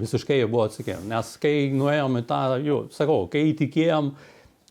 [0.00, 1.02] Visiškai jie buvo atsikėję.
[1.10, 4.14] Nes kai nuėjome tą, jau, sakau, kai įtikėjom,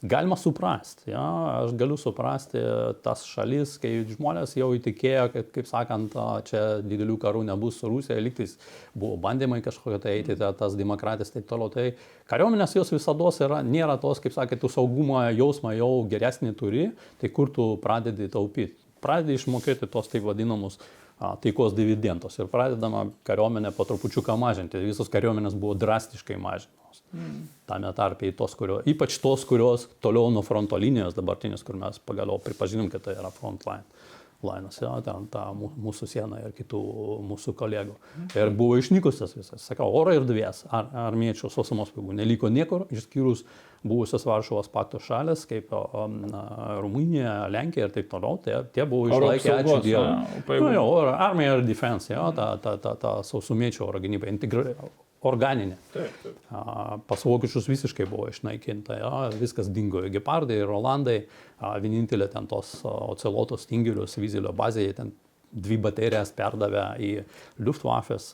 [0.02, 1.24] galima suprasti, ja,
[1.64, 2.62] aš galiu suprasti
[3.04, 6.16] tas šalis, kai žmonės jau įtikėjo, kad, kaip sakant,
[6.48, 8.56] čia didelių karų nebus su Rusija, liktais
[8.94, 11.72] buvo bandymai kažkokie tai eiti, tai tas demokratijas taip toliau.
[11.74, 11.90] Tai
[12.32, 16.88] kariuomenės jos visada yra, nėra tos, kaip sakė, tu saugumo jausmą jau geresnį turi,
[17.20, 18.78] tai kur tu pradedi taupyti.
[19.04, 20.80] Pradedi išmokėti tos taip vadinamus
[21.44, 24.80] taikos dividendus ir pradedama kariuomenė po trupučiuką mažinti.
[24.88, 26.79] Visos kariuomenės buvo drastiškai mažinamos.
[27.14, 27.42] Mm.
[27.70, 32.42] Tame tarpe tos, kurio, ypač tos, kurios toliau nuo fronto linijos dabartinės, kur mes pagaliau
[32.44, 33.86] pripažinom, kad tai yra frontline.
[34.40, 36.80] Lainas, ja, ten ta mūsų siena ir kitų
[37.28, 37.98] mūsų kolegų.
[38.40, 42.16] Ir buvo išnykusias visas, sakau, oro ir dvies, ar, armiečių sausumos pajėgų.
[42.22, 43.44] Neliko niekur, išskyrus
[43.84, 45.76] buvusios Varšuvos pakto šalis, kaip
[46.32, 46.46] na,
[46.80, 50.56] Rumunija, Lenkija ir taip toliau, tie, tie buvo išlaikę, ačiū Dievui.
[50.64, 54.70] Nu, jo, armija ir defense, jo, ta, ta, ta, ta sausumiečių oro gynyba, integra
[55.28, 55.78] organinė.
[55.94, 56.36] Taip, taip.
[57.10, 61.22] Pas vokiečius visiškai buvo išnaikinta, ja, viskas dingo, gepardai, rolandai,
[61.84, 65.12] vienintelė ten tos ocelotos tingelius Vizelio bazėje, ten
[65.52, 67.12] dvi baterijas perdavę į
[67.66, 68.32] Luftwaffes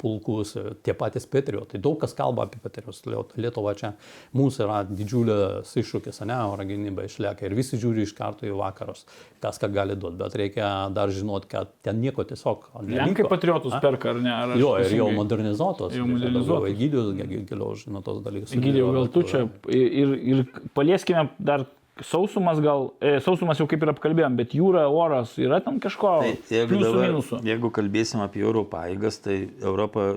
[0.00, 0.54] pulkus,
[0.84, 1.80] tie patys Patriotai.
[1.82, 3.02] Daug kas kalba apie Patriotus.
[3.40, 3.92] Lietuva čia
[4.36, 9.06] mūsų yra didžiulis iššūkis, ne, oro gynyba išlieka ir visi žiūri iš karto į vakarus,
[9.42, 12.70] kas ką gali duoti, bet reikia dar žinoti, kad ten nieko tiesiog.
[12.90, 13.82] Lenkai Patriotus a?
[13.82, 14.32] perka, ar ne?
[14.34, 15.96] Ar jo, ir jau modernizuotos.
[15.96, 16.70] Jau modernizuotos.
[16.74, 17.12] Egidijus
[17.48, 18.54] giliau žino tos dalykus.
[18.56, 20.44] Egidijus, gal tu čia ir, ir
[20.76, 21.66] palieskime dar
[22.06, 26.12] Sausumas gal, e, sausumas jau kaip ir apkalbėjom, bet jūra, oras, yra ten kažko.
[26.24, 27.40] Tai, jeigu, dabar, minusų.
[27.46, 30.10] jeigu kalbėsim apie oro paėgas, tai Europa,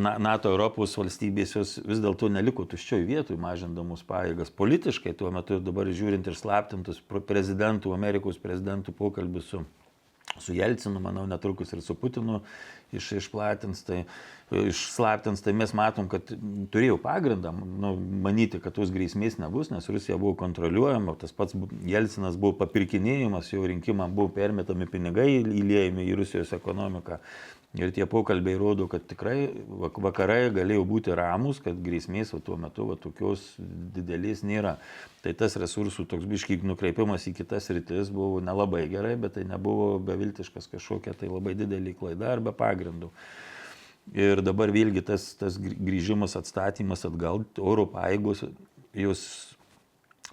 [0.00, 4.52] NATO Europos valstybės jos vis dėlto neliko tuščioj vietoj mažindamos paėgas.
[4.54, 9.64] Politiškai tuo metu dabar žiūrint ir slaptintus prezidentų, Amerikos prezidentų pokalbius su
[10.38, 12.42] su Jelcinu, manau, netrukus ir su Putinu
[12.98, 14.04] iš, išplatins, tai
[14.50, 16.28] išslaptins, tai mes matom, kad
[16.70, 22.38] turėjau pagrindą nu, manyti, kad tos grėsmės nebus, nes Rusija buvo kontroliuojama, tas pats Jelcinas
[22.38, 27.18] buvo papirkinėjimas, jo rinkimam buvo permetami pinigai įliejami į Rusijos ekonomiką.
[27.76, 29.50] Ir tie pokalbiai rodo, kad tikrai
[30.00, 34.76] vakarai galėjo būti ramus, kad grėsmės o tuo metu va, tokios didelės nėra.
[35.24, 39.98] Tai tas resursų toks biškyk nukreipimas į kitas rytis buvo nelabai gerai, bet tai nebuvo
[40.06, 43.10] beviltiškas kažkokia tai labai didelė klaida arba pagrindų.
[44.16, 48.44] Ir dabar vėlgi tas, tas grįžimas, atstatymas atgal, oro paėgos,
[48.96, 49.26] jos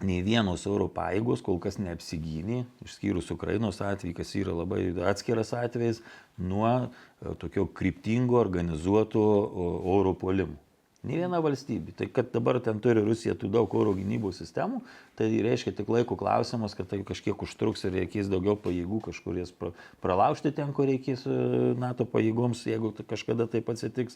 [0.03, 6.03] nei vienos oro paėgos kol kas neapsigynė, išskyrus Ukrainos atvejį, kas yra labai atskiras atvejis,
[6.37, 9.23] nuo e, tokio kryptingo organizuoto
[9.95, 10.59] oro puolimų.
[11.03, 11.91] Ne viena valstybė.
[11.99, 14.79] Tai kad dabar ten turi Rusija tų daug oro gynybos sistemų,
[15.19, 19.51] tai reiškia tik laiko klausimas, kad tai kažkiek užtruks ir reikės daugiau pajėgų kažkur jas
[20.03, 21.35] pralaužti ten, kur reikės e,
[21.79, 24.15] NATO pajėgoms, jeigu kažkada taip atsitiks.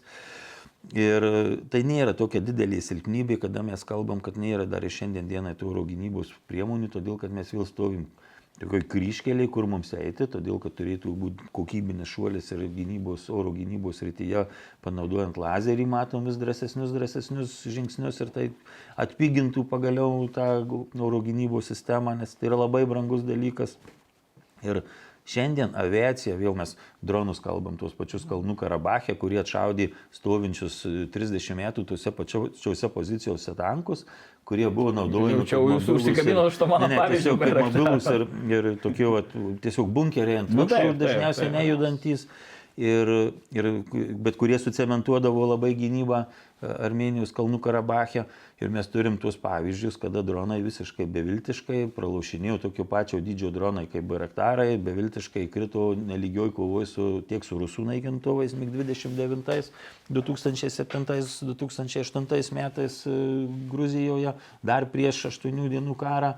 [0.95, 1.23] Ir
[1.67, 5.73] tai nėra tokia didelė silpnybė, kada mes kalbam, kad nėra dar ir šiandien dienai tų
[5.73, 8.05] oro gynybos priemonių, todėl kad mes vėl stovim
[8.61, 13.99] tokioj kryškeliai, kur mums eiti, todėl kad turėtų būti kokybinis šuolis ir gynybos, oro gynybos
[14.05, 14.45] rytyje,
[14.85, 18.47] panaudojant lazerį, matom vis drąsesnius, drąsesnius žingsnius ir tai
[18.97, 20.47] atpigintų pagaliau tą
[20.95, 23.75] oro gynybos sistemą, nes tai yra labai brangus dalykas.
[24.65, 24.81] Ir
[25.27, 30.79] Šiandien aviacija, vėl mes dronus kalbam, tuos pačius Kalnų Karabachė, kurie atšaudė stovinčius
[31.11, 34.05] 30 metų tuose pačiuose pozicijose tankus,
[34.47, 35.43] kurie buvo naudojami.
[35.49, 37.35] Čia jūs užsikabino už to mano pavyzdžio.
[37.35, 38.23] Tiesiog kaip mobilus ir,
[38.55, 39.23] ir tokie, va,
[39.65, 42.29] tiesiog bunkeriai ant nu, viršų, dažniausiai nejudantis.
[42.77, 43.09] Ir,
[43.57, 43.67] ir,
[44.21, 46.27] bet kurie sucementuodavo labai gynybą
[46.61, 48.25] Armenijos kalnų Karabache.
[48.61, 54.03] Ir mes turim tuos pavyzdžius, kada dronai visiškai beviltiškai pralaušinėjo tokio pačio dydžio dronai kaip
[54.09, 59.69] Baraktarai, beviltiškai krito neligioj kovoje su, tiek su rusų naikintuvais MiG-29
[60.13, 63.09] 2007-2008 metais e,
[63.69, 64.33] Gruzijoje,
[64.65, 66.33] dar prieš 8 dienų karą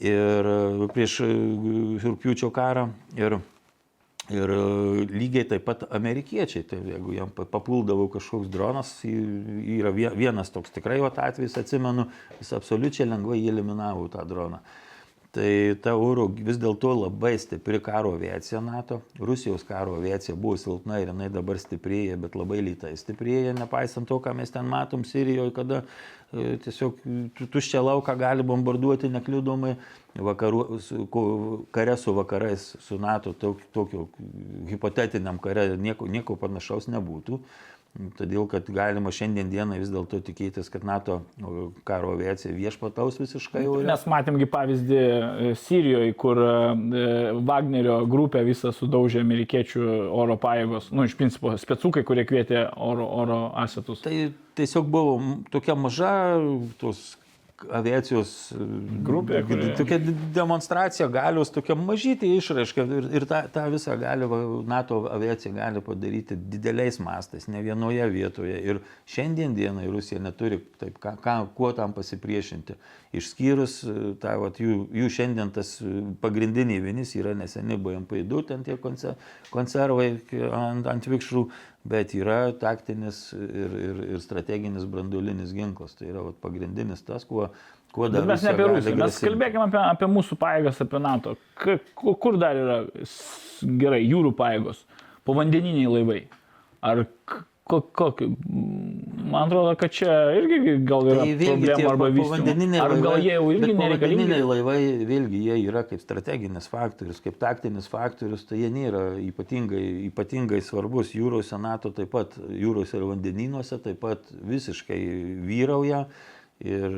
[0.00, 1.28] ir e, prieš e,
[2.06, 2.88] rūpiučio karą.
[3.18, 3.40] Ir,
[4.30, 4.58] Ir e,
[5.10, 11.18] lygiai taip pat amerikiečiai, tai jeigu jam papuldavo kažkoks dronas, yra vienas toks tikrai vat
[11.18, 12.06] atvejis, atsimenu,
[12.38, 14.62] jis absoliučiai lengvai eliminavo tą droną.
[15.30, 19.00] Tai ta oro vis dėlto labai stipri karo aviacija NATO.
[19.22, 24.18] Rusijos karo aviacija buvo silpna ir jinai dabar stiprėja, bet labai lytai stiprėja, nepaisant to,
[24.18, 26.98] ką mes ten matom Sirijoje, kada e, tiesiog
[27.46, 29.76] tuščia lauką gali bombarduoti nekliudomai.
[30.18, 31.06] Vakaru, su,
[31.70, 33.32] kare su vakarais, su NATO,
[33.72, 34.08] tokio
[34.68, 37.38] hipotetiniam kare nieko, nieko panašaus nebūtų.
[38.14, 41.16] Todėl, kad galima šiandien dieną vis dėlto tikėtis, kad NATO
[41.88, 43.80] karo aviacija viešpataus visiškai jau.
[43.82, 46.52] Mes matėmgi pavyzdį e, Sirijoje, kur e,
[47.50, 53.40] Wagnerio grupė visą sudaužė amerikiečių oro pajėgos, nu, iš principo, specukai, kurie kvietė oro, oro
[53.58, 54.04] asetus.
[54.06, 54.14] Tai
[54.60, 55.18] tiesiog buvo
[55.50, 56.14] tokia maža
[56.78, 57.18] tos
[57.68, 58.30] aviacijos
[59.06, 59.42] grupė.
[59.48, 59.70] Kuri...
[59.78, 59.98] Tokia
[60.34, 64.28] demonstracija galios, tokia mažytė išraiška ir, ir tą, tą visą gali
[64.70, 68.56] NATO aviacija gali padaryti dideliais mastais, ne vienoje vietoje.
[68.64, 68.80] Ir
[69.10, 72.78] šiandien dienai Rusija neturi taip, ką, ką, kuo tam pasipriešinti.
[73.16, 75.76] Išskyrus e, tą, vat, jų, jų šiandien tas
[76.22, 80.12] pagrindiniai vienis yra neseni BMP2, ten tie konservai
[80.54, 81.48] ant, ant vikšrų
[81.88, 85.96] bet yra taktinis ir, ir, ir strateginis branduolinis ginklas.
[85.98, 87.48] Tai yra vat, pagrindinis tas, kuo,
[87.94, 88.24] kuo dar.
[88.24, 91.36] Bet mes ne apie Rusiją, mes kalbėkime apie, apie mūsų pajėgas, apie NATO.
[91.60, 92.80] K kur dar yra
[93.80, 94.84] gerai jūrų pajėgos,
[95.28, 96.20] povandeniniai laivai?
[96.84, 97.04] Ar
[97.70, 98.26] kokį.
[99.30, 102.80] Man atrodo, kad čia irgi gal yra tai problemų arba vystymo.
[102.82, 104.26] Ar gal jie jau irgi nereikalingi?
[104.26, 109.84] Povandeniniai laivai, vėlgi, jie yra kaip strateginis faktorius, kaip taktinis faktorius, tai jie nėra ypatingai,
[110.10, 111.14] ypatingai svarbus.
[111.14, 115.00] Jūrose NATO taip pat, jūrose ir vandenynuose taip pat visiškai
[115.46, 116.06] vyrauja.
[116.60, 116.90] Ir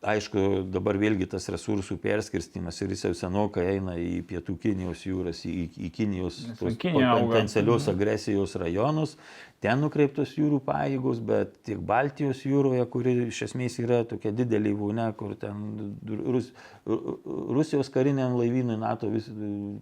[0.00, 5.42] aišku, dabar vėlgi tas resursų perskirstimas ir jis jau senokai eina į pietų Kinijos jūras,
[5.44, 7.92] į, į Kinijos potencialios mhm.
[7.92, 9.16] agresijos rajonus.
[9.60, 15.04] Ten nukreiptos jūrų pajėgos, bet tiek Baltijos jūroje, kuri iš esmės yra tokia didelė vūne,
[15.20, 16.48] kur ten Rus,
[16.88, 19.28] Rusijos kariniam laivynui NATO vis,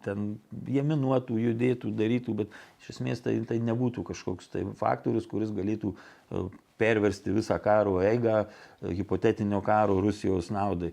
[0.02, 0.32] ten
[0.66, 5.94] jie minuotų, judėtų, darytų, bet iš esmės tai, tai nebūtų kažkoks tai faktorius, kuris galėtų
[6.78, 8.44] perversti visą karo eigą,
[8.82, 10.92] hipotetinio karo Rusijos naudai.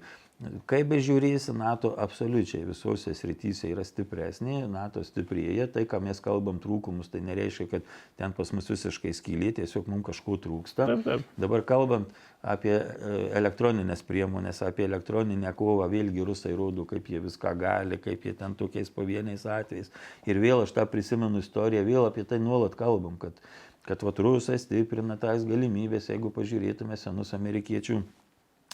[0.67, 7.07] Kaip bežiūrėsi, NATO absoliučiai visose srityse yra stipresnė, NATO stiprėja, tai, ką mes kalbam trūkumus,
[7.13, 7.87] tai nereiškia, kad
[8.19, 10.89] ten pas mus visiškai skylė, tiesiog mums kažko trūksta.
[10.91, 11.23] Taip, taip.
[11.39, 12.11] Dabar kalbant
[12.43, 18.27] apie e, elektroninės priemonės, apie elektroninę kovą, vėlgi rusai rodo, kaip jie viską gali, kaip
[18.27, 19.93] jie ten tokiais pavieniais atvejais.
[20.27, 23.39] Ir vėl aš tą prisimenu istoriją, vėl apie tai nuolat kalbam, kad
[23.85, 28.01] kad vat rusai stiprina tas galimybės, jeigu pažiūrėtume senus amerikiečių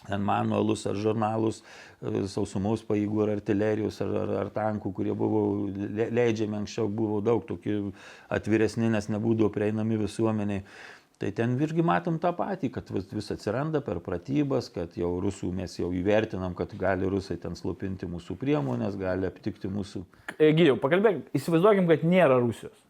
[0.09, 6.61] manualus ar žurnalus e, sausumos pajėgų ar artilerijos ar, ar, ar tankų, kurie buvo leidžiami
[6.61, 7.91] anksčiau, buvo daug tokių
[8.33, 10.65] atviresni, nes nebūdavo prieinami visuomeniai.
[11.21, 15.75] Tai ten irgi matom tą patį, kad vis atsiranda per pratybas, kad jau rusų mes
[15.77, 20.01] jau įvertinam, kad gali rusai ten slopinti mūsų priemonės, gali aptikti mūsų.
[20.39, 22.80] Gydiau, pakalbėk, įsivaizduokim, kad nėra Rusijos.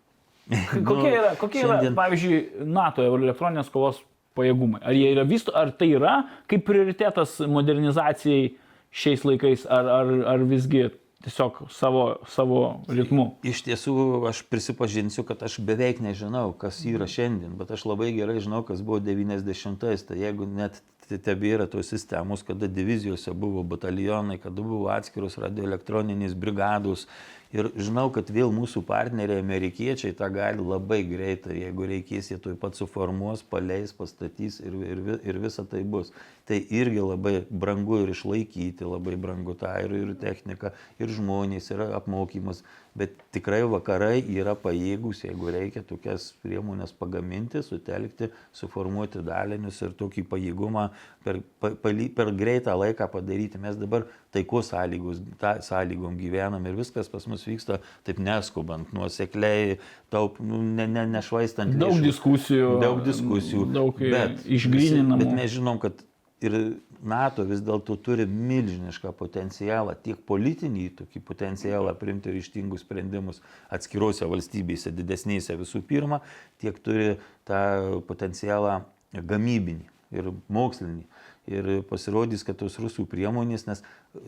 [0.89, 1.91] Kokie yra, kokie šiandien...
[1.91, 4.01] yra pavyzdžiui, NATO elektroninės kovos
[4.37, 4.81] pajėgumai?
[4.83, 6.15] Ar yra vysto, ar tai yra
[6.51, 8.51] kaip prioritetas modernizacijai
[8.91, 10.89] šiais laikais, ar, ar, ar visgi
[11.21, 13.27] tiesiog savo, savo ritmu.
[13.47, 13.95] Iš tiesų,
[14.29, 18.81] aš prisipažinsiu, kad aš beveik nežinau, kas yra šiandien, bet aš labai gerai žinau, kas
[18.85, 20.05] buvo 90-ais.
[20.07, 20.81] Tai jeigu net
[21.11, 27.07] tebėra tos sistemos, kada divizijose buvo batalionai, kada buvo atskiros radioelektroninės brigados
[27.51, 32.55] Ir žinau, kad vėl mūsų partneriai amerikiečiai tą gali labai greitai, jeigu reikės, jie tuoj
[32.61, 36.13] pat suformuos, paleis, pastatys ir, ir, ir visa tai bus.
[36.51, 41.85] Tai irgi labai brangu ir išlaikyti, labai brangu tą ir, ir technika, ir žmonės, ir
[41.95, 42.59] apmokymas.
[42.91, 50.25] Bet tikrai vakarai yra pajėgus, jeigu reikia tokias priemonės pagaminti, sutelkti, suformuoti dalinius ir tokį
[50.27, 50.89] pajėgumą
[51.23, 51.77] per, per,
[52.17, 53.61] per greitą laiką padaryti.
[53.63, 59.79] Mes dabar taikos sąlygos, ta, sąlygom gyvenam ir viskas pas mus vyksta taip neskubant, nuosekliai,
[60.11, 61.79] taup, nu, ne, ne, nešvaistant.
[61.79, 62.07] Daug lėšų.
[62.11, 62.77] diskusijų.
[62.83, 63.67] Daug diskusijų.
[63.71, 65.23] Daug bet, išgrininamų.
[65.23, 66.03] Bet mes žinom, kad
[66.41, 66.57] ir
[67.01, 73.41] NATO vis dėlto turi milžinišką potencialą, tiek politinį tokį potencialą priimti ryštingus sprendimus
[73.73, 76.21] atskiruose valstybėse, didesnėse visų pirma,
[76.61, 77.15] tiek turi
[77.47, 78.81] tą potencialą
[79.13, 81.05] gamybinį ir mokslinį.
[81.51, 83.79] Ir pasirodys, kad tos rusų priemonės, nes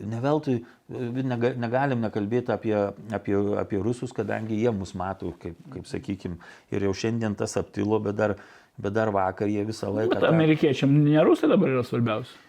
[0.02, 0.56] ne veltui
[0.90, 2.74] negalim nekalbėti apie,
[3.14, 6.40] apie, apie rusus, kadangi jie mus mato, kaip, kaip sakykime,
[6.74, 8.34] ir jau šiandien tas aptilo, bet dar,
[8.78, 10.16] bet dar vakar jie visą laiką...
[10.18, 12.40] Bet amerikiečiam ne rusai dabar yra svarbiausia.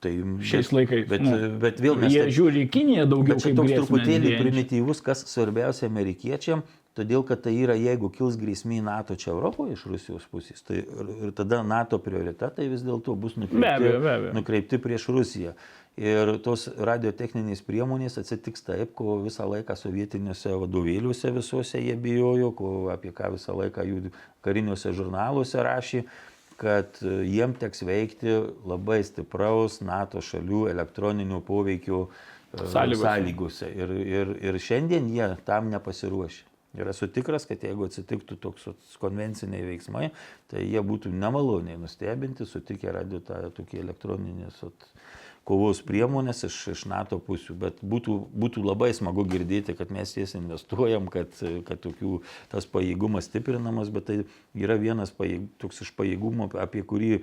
[0.00, 0.12] Tai,
[0.46, 1.08] Šiais laikais.
[1.10, 2.12] Bet, nu, bet vėl mes...
[2.14, 4.42] Jie taip- žiūri į Kiniją daugiau Bet čia toks truputėlį didėjančią.
[4.44, 6.62] primityvus, kas svarbiausia amerikiečiam,
[6.96, 11.34] todėl kad tai yra, jeigu kils grėsmė NATO čia Europoje iš Rusijos pusės, tai ir
[11.36, 14.36] tada NATO prioritetai vis dėlto bus nukreipti, Be abejo, be abejo.
[14.38, 15.56] nukreipti prieš Rusiją.
[15.96, 22.72] Ir tos radiotechninės priemonės atsitiks taip, ko visą laiką sovietiniuose vadovėliuose visuose jie bijojo, ko
[22.92, 24.10] apie ką visą laiką jų
[24.44, 26.04] kariniuose žurnaluose rašė
[26.56, 28.32] kad e, jiem teks veikti
[28.68, 32.10] labai stipraus NATO šalių elektroninių poveikių e,
[32.72, 33.02] Sąlygose.
[33.02, 33.70] sąlygose.
[33.76, 36.44] Ir, ir, ir šiandien jie tam nepasiruošę.
[36.76, 38.66] Ir esu tikras, kad jeigu atsitiktų toks
[39.00, 40.10] konvenciniai veiksmai,
[40.50, 44.84] tai jie būtų nemaloniai nustebinti, sutikę radio tą tokį elektroninės vat,
[45.46, 47.54] kovos priemonės iš, iš NATO pusių.
[47.62, 51.34] Bet būtų, būtų labai smagu girdėti, kad mes jas investuojam, kad,
[51.68, 52.20] kad tokių,
[52.52, 54.16] tas pajėgumas stiprinamas, bet tai
[54.58, 57.20] yra vienas pajėg, toks iš pajėgumo, apie kurį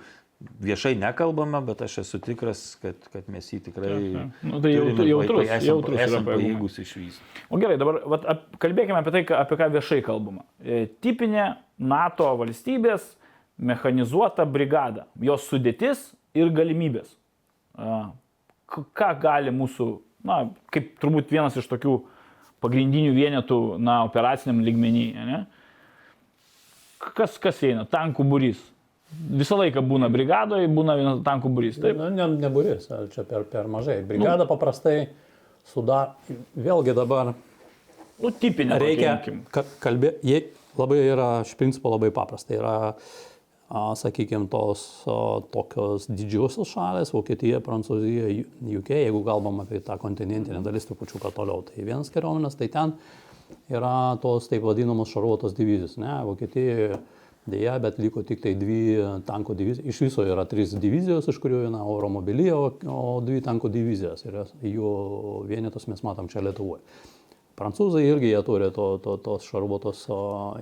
[0.63, 3.91] viešai nekalbame, bet aš esu tikras, kad, kad mes jį tikrai...
[3.95, 4.23] Aha.
[4.43, 7.43] Nu, tai jau- turim ir jautrus- esam, jautrus esam pajėgus išvystyti.
[7.49, 10.43] O gerai, dabar vat, ap, kalbėkime apie tai, apie ką viešai kalbama.
[10.59, 11.45] E, tipinė
[11.79, 13.05] NATO valstybės
[13.59, 17.07] mechanizuota brigada, jos sudėtis ir galimybės.
[17.77, 19.87] Ką gali mūsų,
[20.25, 20.43] na,
[20.73, 21.97] kaip turbūt vienas iš tokių
[22.63, 25.41] pagrindinių vienetų, na, operaciniam lygmenyje, ne?
[27.03, 27.83] Kas, kas eina?
[27.89, 28.61] Tankų būrys.
[29.13, 31.79] Visą laiką būna brigadoje, būna vienas tankų būrys.
[31.83, 31.99] Taip.
[31.99, 33.99] Nu, ne, neburis, čia per, per mažai.
[34.07, 35.09] Brigada paprastai
[35.69, 36.15] sudar,
[36.55, 37.33] vėlgi dabar
[38.23, 38.77] Nu, tipinė.
[38.81, 39.17] reikia
[39.83, 40.39] kalbėti,
[40.79, 42.55] labai yra, iš principo labai paprasta.
[42.55, 42.73] Yra,
[43.73, 44.85] sakykime, tos
[45.53, 48.29] tokios didžiosios šalės, Vokietija, Prancūzija,
[48.79, 52.93] UK, jeigu kalbam apie tą kontinentinę dalis trupučiuką toliau, tai vienas kariuomenės, tai ten
[53.73, 55.97] yra tos taip vadinamos šarvuotos divizijos.
[56.01, 56.13] Ne?
[56.27, 56.99] Vokietijoje
[57.49, 58.97] dėja, bet liko tik tai dvi
[59.27, 59.89] tanko divizijos.
[59.89, 64.23] Iš viso yra trys divizijos, iš kurių viena oro mobilija, o, o dvi tanko divizijos.
[64.27, 64.93] Ir jų
[65.49, 66.83] vienetus mes matom čia Lietuvoje.
[67.53, 69.99] Prancūzai irgi jie turi to, to, tos šarvuotos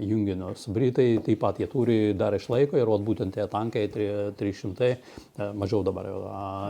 [0.03, 0.65] junginius.
[0.75, 5.47] Britai taip pat jie turi dar išlaiko ir vat, būtent tie tankai tri- 300, e,
[5.55, 6.09] mažiau dabar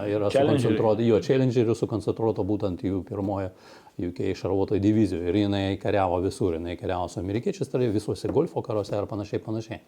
[0.05, 3.49] yra sukoncentruoti, jo challengerių sukoncentruota būtent jų pirmoje
[3.97, 8.93] UK šarvuotoje divizijoje ir jinai kariavo visur, jinai kariavo su amerikiečiais, tai visuose golfo karuose
[8.97, 9.81] ir panašiai, panašiai.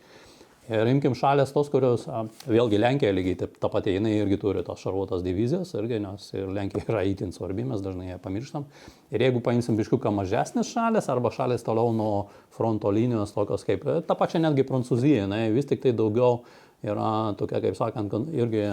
[0.71, 2.05] Ir imkim šalės tos, kurios,
[2.47, 6.47] vėlgi Lenkija lygiai taip, ta pati, jinai irgi turi tos šarvuotas divizijas, irgi, nes ir
[6.55, 8.63] Lenkija yra įtin svarbi, mes dažnai ją pamirštam.
[9.11, 12.13] Ir jeigu paimsim biškiuką mažesnės šalės arba šalės toliau nuo
[12.55, 16.45] fronto linijos, tokios kaip e, ta pačia netgi Prancūzija, jinai vis tik tai daugiau
[16.83, 18.63] yra tokia, kaip sakant, irgi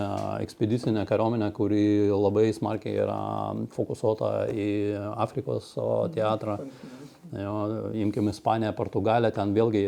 [0.42, 3.20] ekspedicinė kariuomenė, kuri labai smarkiai yra
[3.74, 4.70] fokusuota į
[5.26, 5.74] Afrikos
[6.14, 6.58] teatrą.
[7.30, 7.54] Jo,
[7.94, 9.82] imkim Ispaniją, Portugaliją, ten vėlgi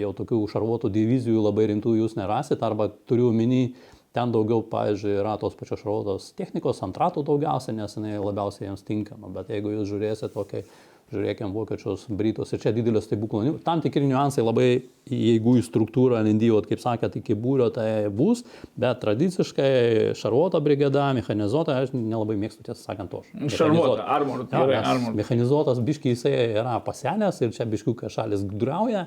[0.00, 3.74] jau tokių šarvuotų divizijų labai rimtų jūs nerasit, arba turiu minį,
[4.16, 9.28] ten daugiau, pavyzdžiui, yra tos pačios šarvuotos technikos, antratų daugiausia, nes jinai labiausiai jiems tinkama,
[9.34, 10.64] bet jeigu jūs žiūrėsite tokiai,
[11.12, 14.66] žiūrėkime vokiečius, britus ir čia didelio stebuklo, nu, tam tikri niuansai labai,
[15.06, 18.42] jeigu į struktūrą lindyvot, kaip sakėt, iki būrio tai bus,
[18.78, 19.70] bet tradiciškai
[20.18, 23.22] šarvuota brigada, mechanizuota, aš nelabai mėgstu tiesą sakant to.
[23.54, 25.16] Šarvuota, armor, nes armor.
[25.22, 29.06] Mechanizuotas biškiai jisai yra pasenęs ir čia biškiukai šalis gudrauja.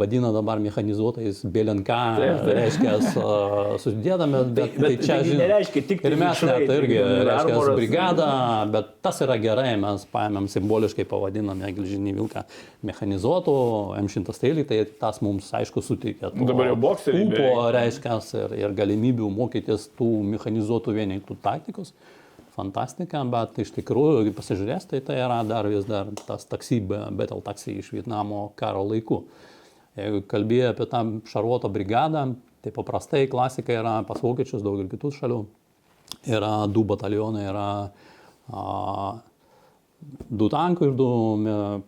[0.00, 1.42] Vadina dabar mechanizuotais
[2.18, 2.46] taip.
[2.56, 2.94] reiškia,
[3.82, 7.58] susidėdami, bet, bet tai čia taigi žinot, nereiškia tik tai Ir mes net irgi, reiškia,
[7.78, 8.28] brigadą,
[8.74, 12.44] bet tas yra gerai, mes paėmėm simboliškai pavadiname gelžinį vilką
[12.90, 13.56] mechanizuotų
[14.00, 16.32] M113, tai tas mums, aišku, suteikia.
[16.32, 17.60] to Dabar jau bokseriai beveik.
[17.76, 21.92] reiškia, ir, ir galimybių mokytis tų mechanizuotų vienetų taktikos.
[22.60, 27.40] fantastika, bet iš tikrųjų, jeigu pasižiūrės, tai tai yra dar vis dar tas taksi, Betel
[27.46, 29.22] taksi iš Vietnamo karo laikų.
[29.98, 32.28] Jeigu kalbėjai apie tą šarvuoto brigadą,
[32.62, 35.40] tai paprastai klasika yra pas vokiečius, daug ir kitų šalių.
[36.30, 37.66] Yra du batalionai, yra
[38.50, 38.62] a,
[40.30, 41.08] du tankai ir du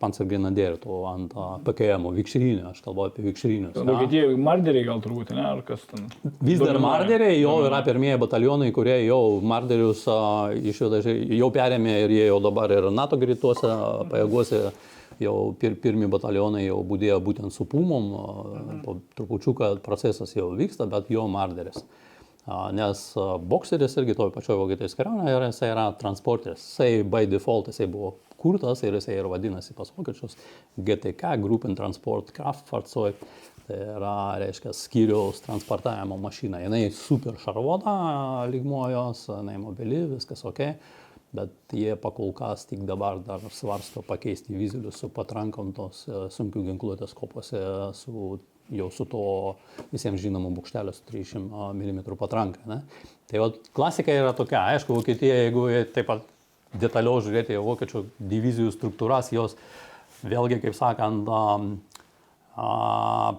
[0.01, 1.35] pancergrenadierių, to ant
[1.67, 3.79] PKM, vikšrinių, aš kalbu apie vikšrinius.
[3.89, 6.07] Vokietijoje marderiai gal turbūt, ne, ar kas ten?
[6.45, 9.21] Vis dar marderiai, jau yra pirmieji batalionai, kurie jau
[9.53, 10.05] marderius
[10.73, 11.03] išveda,
[11.39, 13.71] jau perėmė ir jie jau dabar ir NATO greituose
[14.13, 14.65] pajėguose
[15.21, 18.09] jau pir, pirmi batalionai jau būdėjo būtent su pumom,
[18.85, 21.83] po trupučiuką procesas jau vyksta, bet jau marderis.
[22.75, 23.05] Nes
[23.47, 26.65] bokseris irgi toj pačioj Vokietijos kariuomenėje yra, jisai yra transporteris.
[26.73, 30.35] Jisai by default, jisai buvo kurtas ir jisai ir vadinasi pas vokiečius
[30.75, 33.21] GTK, Gruppen Transport Kraftfahrzeug.
[33.63, 36.59] Tai yra, reiškia, skyriaus transportavimo mašina.
[36.67, 37.95] Jis super šarvota
[38.51, 40.65] lygmojos, jinai mobili, viskas ok
[41.33, 46.05] bet jie pakol kas tik dabar dar svarsto pakeisti vizelius su patrankom tos
[46.35, 47.61] sunkių ginkluotės kopose,
[47.97, 48.37] su,
[48.73, 49.23] jau su to
[49.93, 52.61] visiems žinomu bukštelio su 300 mm patranka.
[52.69, 52.83] Ne?
[53.31, 56.29] Tai va, klasika yra tokia, aišku, Vokietija, jeigu taip pat
[56.81, 59.57] detaliau žiūrėti vokiečių divizijų struktūras, jos
[60.25, 61.29] vėlgi, kaip sakant,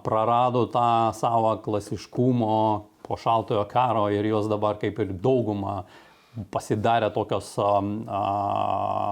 [0.04, 2.56] prarado tą savo klasiškumo
[3.04, 5.84] po šaltojo karo ir jos dabar kaip ir dauguma
[6.54, 8.22] pasidarė tokios a, a,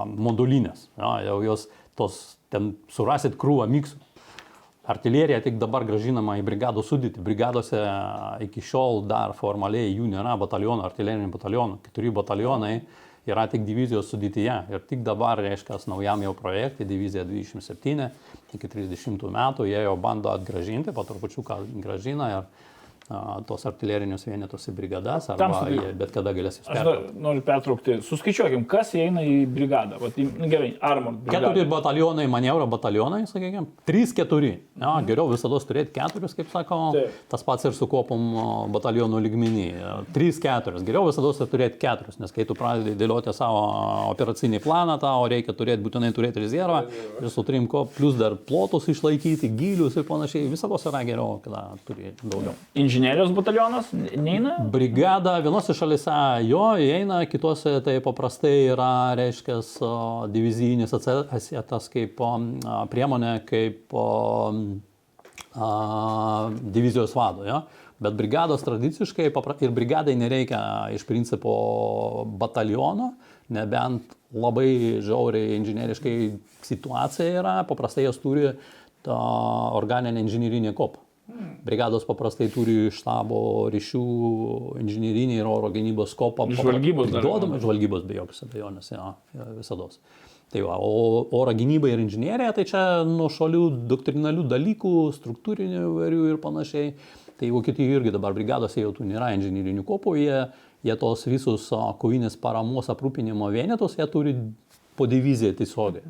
[0.06, 0.88] modulinės.
[0.98, 1.68] Ja, jau jos
[1.98, 4.00] tos, ten surasit krūvą miksų.
[4.92, 7.22] Artilerija tik dabar gražinama į brigadų sudėtį.
[7.22, 7.78] Brigadose
[8.42, 11.78] iki šiol dar formaliai jų nėra batalionų, artilerinių batalionų.
[11.84, 12.72] Keturi batalionai
[13.30, 14.56] yra tik divizijos sudėtyje.
[14.74, 18.08] Ir tik dabar, reiškia, naujam jau projektui, divizija 27,
[18.58, 22.32] iki 30 metų, jie jau bando atgražinti, po trupučiuką gražina.
[22.34, 22.71] Ir,
[23.46, 27.14] tos artilerinius vienetus į brigadas, arba jie bet kada galės jūs pertraukti.
[27.22, 27.96] Noriu pertraukti.
[28.06, 29.98] Suskaičiuokim, kas įeina į brigadą.
[30.00, 31.16] Vat, nu, gerai, armor.
[31.18, 31.50] Brigada.
[31.50, 33.66] Keturi batalionai, manievro batalionai, sakykime.
[33.88, 34.54] Trys, keturi.
[34.80, 36.78] Ja, geriau visada turėti keturis, kaip sako.
[36.96, 37.18] Taip.
[37.32, 38.30] Tas pats ir su kopom
[38.74, 39.66] batalionų lygmenį.
[40.14, 40.86] Trys, keturis.
[40.86, 43.66] Geriau visada turėti keturis, nes kai tu pradedi dėlioti savo
[44.12, 46.86] operacinį planą, tau reikia turėti, būtinai turėti rezervą.
[47.20, 50.48] Ir su trim ko, plus dar plotus išlaikyti, gilius ir panašiai.
[50.52, 52.54] Visada yra geriau, kada turi daugiau.
[52.78, 54.58] Inžinierius inžinerijos batalionas neina?
[54.72, 56.12] Brigada vienose šalise
[56.44, 59.56] jo įeina, kitose tai paprastai yra, reiškia,
[60.32, 62.20] divizijinis atsietas kaip
[62.92, 63.96] priemonė, kaip
[66.76, 67.48] divizijos vado.
[67.48, 67.64] Ja?
[68.02, 69.30] Bet brigados tradiciškai
[69.62, 70.62] ir brigadai nereikia
[70.94, 71.52] iš principo
[72.40, 73.12] bataliono,
[73.52, 76.16] nebent labai žiauriai inžinieriškai
[76.64, 78.54] situacija yra, paprastai jos turi
[79.04, 79.18] tą
[79.76, 81.01] organinę inžinierinę kopą.
[81.62, 84.02] Brigados paprastai turi štabo ryšių,
[84.82, 86.48] inžinierinį ir oro gynybos kopą.
[86.50, 87.12] Žvalgybos.
[87.14, 89.12] Duodama žvalgybos be jokios abejonės, ja,
[89.54, 89.88] visada.
[90.52, 96.26] Tai va, o oro gynyba ir inžinierija, tai čia nuo šalių doktrinalių dalykų, struktūrinių įvairių
[96.34, 96.92] ir panašiai.
[97.40, 100.42] Tai Vokietijoje irgi dabar brigadose jau tų nėra inžinierinių kopų, jie,
[100.84, 101.70] jie tos visus
[102.02, 104.36] kovinės paramos aprūpinimo vienetus, jie turi
[104.98, 106.04] po diviziją tiesiogiai.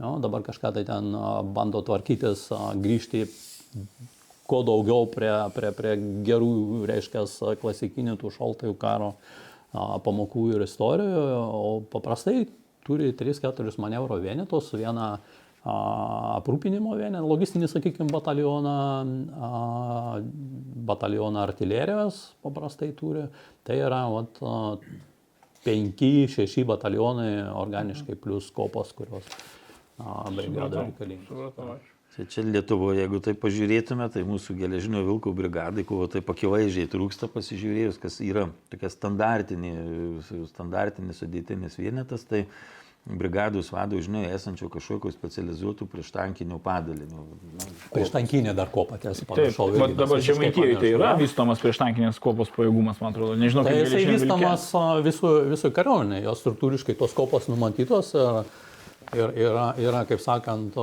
[0.00, 1.14] Jo, dabar kažką tai ten
[1.56, 2.48] bando tvarkytis,
[2.84, 3.24] grįžti
[4.50, 5.94] kuo daugiau prie, prie, prie
[6.26, 6.52] gerų,
[6.90, 7.24] reiškia,
[7.62, 9.14] klasikinių tų šaltųjų karo
[9.70, 11.20] pamokų ir istorijų,
[11.54, 12.48] o paprastai
[12.86, 15.12] turi 3-4 manevro vienetus, vieną
[15.60, 18.74] aprūpinimo vienetą, logistinį, sakykime, batalioną,
[20.88, 23.26] batalioną artilerijos paprastai turi.
[23.68, 24.40] Tai yra vat,
[25.66, 29.28] 5-6 batalionai organiškai plus kopos, kurios
[30.32, 31.89] brigadai reikalingos.
[32.16, 37.28] Tai čia Lietuvoje, jeigu tai pažiūrėtume, tai mūsų geležinio vilkų brigadai, kuo taip akivaizdžiai trūksta
[37.30, 39.70] pasižiūrėjus, kas yra tokia standartinė,
[40.50, 42.48] standartinis sudėtinis vienetas, tai
[43.06, 47.22] brigados vado, žinai, esančio kažkokio specializuotų prieštankinių padalinių.
[47.94, 49.70] Prieštankinė dar kopa, tiesa, panašau.
[49.78, 53.38] Bet dabar čia Maitijoje tai yra vystomas prieštankinės kopos pajėgumas, man atrodo.
[53.40, 54.66] Nežinau, tai jisai vystomas
[55.06, 58.12] visų, visų kariuomenė, jos struktūriškai tos kopos numatytos.
[58.18, 58.42] Ir
[59.10, 60.76] Ir yra, yra, kaip sakant,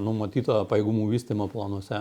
[0.00, 1.98] numatyta pajėgumų vystimo planuose,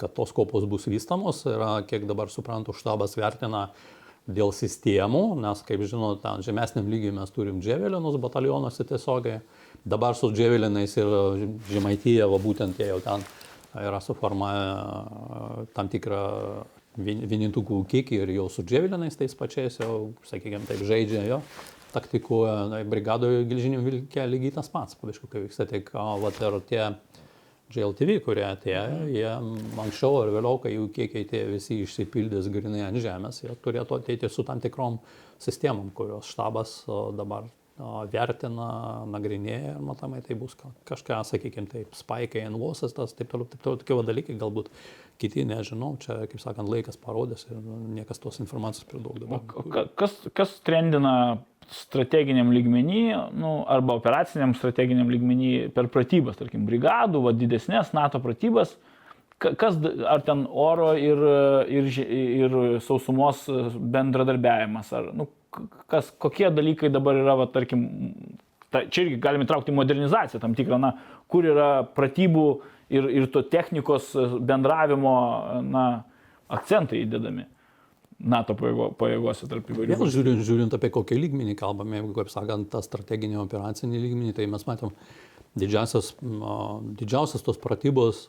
[0.00, 1.42] kad tos kopos bus vystamos.
[1.48, 3.66] Yra, kiek dabar suprantu, štabas vertina
[4.24, 9.42] dėl sistemų, nes, kaip žinote, ten žemesniam lygiui mes turim dževelinus batalionuose tiesiogiai.
[9.84, 11.12] Dabar su dževelinais ir
[11.68, 13.28] žemaityje, va būtent jie jau ten
[13.84, 16.24] yra suformavę tam tikrą
[17.04, 21.42] vienintukų kiekį ir jau su dževelinais tais pačiais jau, sakykime, taip žaidžia jo
[21.94, 26.82] taktikuoja, na, brigadoje gelžinių vilkė lygiai tas pats, pavyzdžiui, kai vyksta tik, vat ir tie
[27.74, 29.26] JLTV, kurie atėjo, jie
[29.82, 34.30] anksčiau ar vėliau, kai jų kiekiai tie visi išsipildys grinai ant žemės, jie turėtų ateiti
[34.30, 35.00] su tam tikrom
[35.42, 36.82] sistemom, kurios štabas
[37.16, 37.48] dabar
[38.12, 38.68] vertina,
[39.10, 40.54] nagrinėja ir matomai tai bus
[40.86, 44.70] kažką, sakykime, taip, spaikai, enlosas, tas, taip toliau, taip toliau, tokie dalykai, galbūt
[45.18, 47.58] kiti nežinau, čia, kaip sakant, laikas parodės ir
[47.96, 49.42] niekas tos informacijos per daug dabar.
[49.58, 51.40] O kas, kas trendina
[51.72, 53.04] strateginiam lygmenį,
[53.38, 58.74] nu, arba operaciniam strateginiam lygmenį per pratybas, tarkim, brigadų, va, didesnės NATO pratybas,
[59.38, 61.20] kas, ar ten oro ir,
[61.70, 61.90] ir,
[62.44, 65.28] ir sausumos bendradarbiavimas, ar, nu,
[65.90, 67.86] kas, kokie dalykai dabar yra, va, tarkim,
[68.74, 70.94] ta, čia irgi galime traukti modernizaciją tam tikrą, na,
[71.30, 72.48] kur yra pratybų
[72.94, 74.12] ir, ir to technikos
[74.44, 75.16] bendravimo,
[75.66, 75.88] na,
[76.54, 77.48] akcentai įdedami.
[78.24, 79.98] NATO pajėgose tarp įvairių.
[80.00, 84.48] Vėl žiūrint, žiūrint apie kokį lygmenį kalbame, jeigu, kaip sakant, tą strateginį operacinį lygmenį, tai
[84.50, 84.94] mes matom,
[85.60, 86.14] didžiausias,
[86.98, 88.24] didžiausias tos pratybos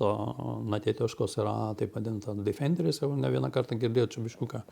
[0.76, 4.64] natėtiškos yra taip vadinta Defenderis, jau ne vieną kartą girdėjau čia biškuką.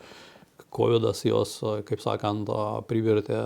[0.74, 1.56] COVID jos,
[1.86, 2.50] kaip sakant,
[2.86, 3.36] privertė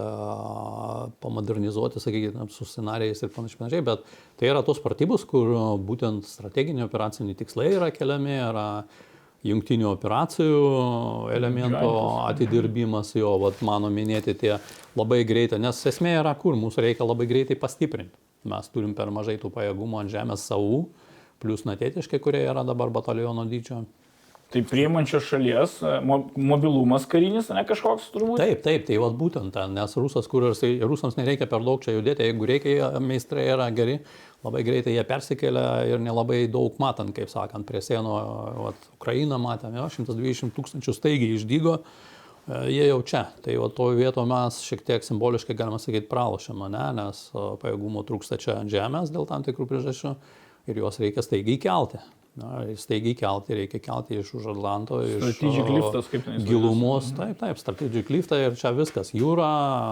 [1.25, 4.05] pamodernizuoti, sakykime, su scenarijais ir panašiai, bet
[4.41, 5.55] tai yra tos pratybos, kur
[5.89, 8.67] būtent strateginiai operaciniai tikslai yra keliami, yra
[9.47, 10.63] jungtinių operacijų
[11.35, 11.91] elemento
[12.27, 14.57] atidirbimas, jo, vat, mano minėti tie
[14.99, 18.19] labai greitai, nes esmė yra kur, mūsų reikia labai greitai pastiprinti.
[18.49, 20.85] Mes turim per mažai tų pajėgumų ant žemės savų,
[21.43, 23.85] plus natėtiškai, kurie yra dabar bataliono dydžio.
[24.49, 25.91] Tai priemančios šalies e,
[26.41, 28.41] mobilumas karinis, ne kažkoks turbūt?
[28.41, 31.93] Taip, taip, tai vad būtent ten, nes rusas, kur tai rusams nereikia per daug čia
[31.99, 33.99] judėti, jeigu reikia, meistrai yra geri,
[34.47, 38.15] labai greitai jie persikelia ir nelabai daug matant, kaip sakant, prie sienų,
[38.63, 43.27] vat, Ukrainą matėme, 120 tūkstančių staigiai išdygo, e, jie jau čia.
[43.45, 46.87] Tai va toje vietoje mes šiek tiek simboliškai, galima sakyti, pralošėme, ne?
[47.03, 50.17] nes pajėgumo trūksta čia ant žemės dėl tam tikrų priežasčių
[50.73, 52.01] ir juos reikia staigiai kelti.
[52.39, 57.11] Na, staigiai kelti, reikia kelti iš už Atlanto, iš strategic liftas, kaip ten gilumos.
[57.17, 59.11] Taip, taip, strategic liftą ir čia viskas.
[59.17, 59.49] Jūra,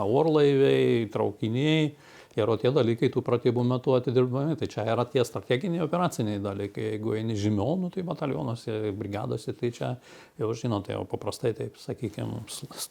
[0.07, 1.89] orlaiviai, traukiniai
[2.37, 4.57] ir o tie dalykai tų pratybų metu atidirbami.
[4.61, 6.91] Tai čia yra tie strateginiai operaciniai dalykai.
[6.93, 9.93] Jeigu eini žemiau, nu, tai batalionuose, brigadose, tai čia
[10.41, 12.43] jau žinote, jau paprastai, taip sakykime,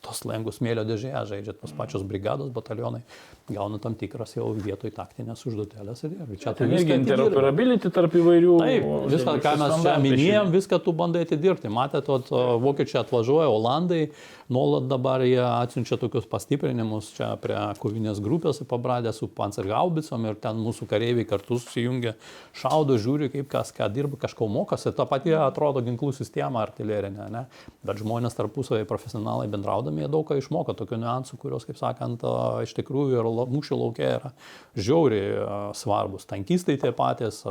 [0.05, 3.03] tos lengvus smėlio dėžėje žaidžia tos pačios brigados, batalionai,
[3.51, 6.05] gauna tam tikras jau vietoj taktinės užduotelės.
[6.09, 8.55] Ir čia tu viską interoperability tarp įvairių.
[8.63, 11.69] Taip, viską, ką mes čia minėjom, viską tu bandai atidirbti.
[11.73, 12.17] Matėte,
[12.65, 14.07] vokiečiai atvažiuoja, olandai
[14.51, 20.59] nuolat dabar jie atsiunčia tokius pastiprinimus čia prie kovinės grupės pabradę su pancergaubicom ir ten
[20.61, 22.13] mūsų kareiviai kartu susijungia,
[22.57, 24.93] šaudo, žiūri, kaip kas ką dirba, kažko mokosi.
[24.95, 27.45] Ta pati atrodo ginklų sistema artilerinė, ne?
[27.85, 32.25] bet žmonės tarpusavai profesionalai bendraudami jie daug ką išmoko tokių niuansų, kurios, kaip sakant,
[32.65, 34.33] iš tikrųjų ir mūšio laukia yra
[34.77, 36.27] žiauriai svarbus.
[36.29, 37.41] Tankistai tie patys,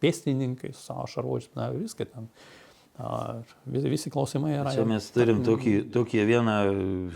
[0.00, 2.32] pėstininkai, savo šarvuočiais, viską ten
[3.64, 4.74] Visi, visi klausimai yra.
[4.74, 6.58] Čia mes turim tokį, tokį vieną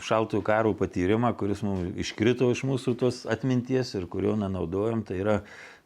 [0.07, 5.05] šaltų karų patyrimą, kuris mums iškrito iš mūsų tos atminties ir kurio nenaudojam.
[5.05, 5.37] Tai yra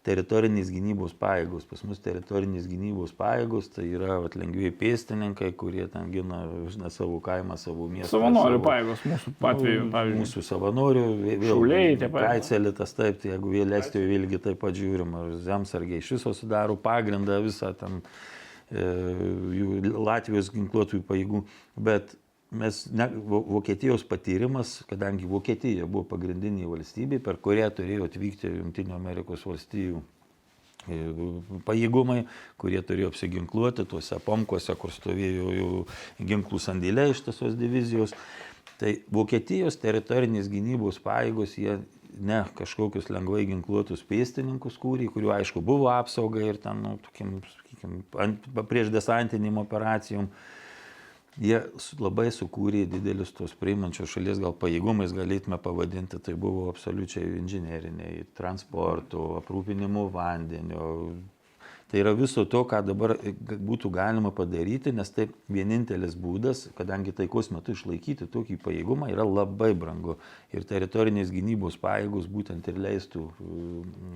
[0.06, 1.66] teritorinis gynybos pajėgos.
[1.68, 7.18] Pas mus teritorinis gynybos pajėgos tai yra vat, lengviai pėstininkai, kurie ten gina žinai, savo
[7.24, 8.14] kaimą, savo miestą.
[8.14, 10.22] Savanorių savo, pajėgos mūsų atveju, nu, pavyzdžiui.
[10.22, 11.04] Mūsų savanorių,
[11.42, 12.30] šauliai, taip pat.
[12.30, 17.42] Kaicelitas, taip, tai jeigu vėl estijoje vėlgi taip pat žiūrima, zemsargiai iš viso sudaro pagrindą
[17.42, 17.98] visą ten.
[17.98, 18.36] Ten
[18.72, 21.42] jų Latvijos ginkluotųjų pajėgų,
[21.80, 22.14] bet
[22.50, 29.44] mes, ne, Vokietijos patyrimas, kadangi Vokietija buvo pagrindinė valstybė, per kurią turėjo atvykti Junktinių Amerikos
[29.48, 30.02] valstijų
[30.88, 31.00] e,
[31.68, 32.22] pajėgumai,
[32.60, 35.72] kurie turėjo apsiginkluoti tuose pomkuose, kur stovėjo jų
[36.30, 38.16] ginklų sandėlė iš tiesios divizijos.
[38.78, 41.80] Tai Vokietijos teritorinės gynybos pajėgos, jie
[42.18, 47.38] ne kažkokius lengvai ginkluotus pėstininkus kūrė, kuriuo aišku buvo apsauga ir ten, nu, tokiam,
[47.78, 50.28] sakykime, prieš desantinim operacijom.
[51.38, 51.60] Jie
[52.00, 59.36] labai sukūrė didelius tos priimančios šalies gal pajėgumais, galėtume pavadinti, tai buvo absoliučiai inžinieriniai, transporto,
[59.38, 61.14] aprūpinimo vandeniu,
[61.88, 67.14] Tai yra viso to, ką dabar e, būtų galima padaryti, nes tai vienintelis būdas, kadangi
[67.16, 70.18] taikos metu išlaikyti tokį pajėgumą yra labai brangu.
[70.52, 73.52] Ir teritorinės gynybos pajėgos būtent ir leistų e,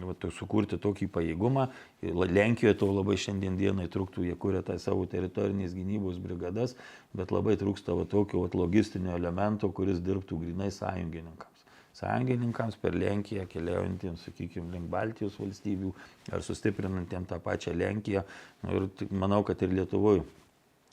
[0.04, 1.70] va, sukurti tokį pajėgumą.
[2.12, 6.76] Lenkijoje to labai šiandien dienai truktų, jie kuria tą savo teritorinės gynybos brigadas,
[7.16, 11.51] bet labai trūksta va, tokio va, logistinio elemento, kuris dirbtų grinai sąjungininkams
[11.98, 15.92] sąjungininkams per Lenkiją keliaujantiems, sakykime, link Baltijos valstybių
[16.32, 18.24] ar sustiprinantiems tą pačią Lenkiją.
[18.64, 20.24] Nu, ir manau, kad ir Lietuvoje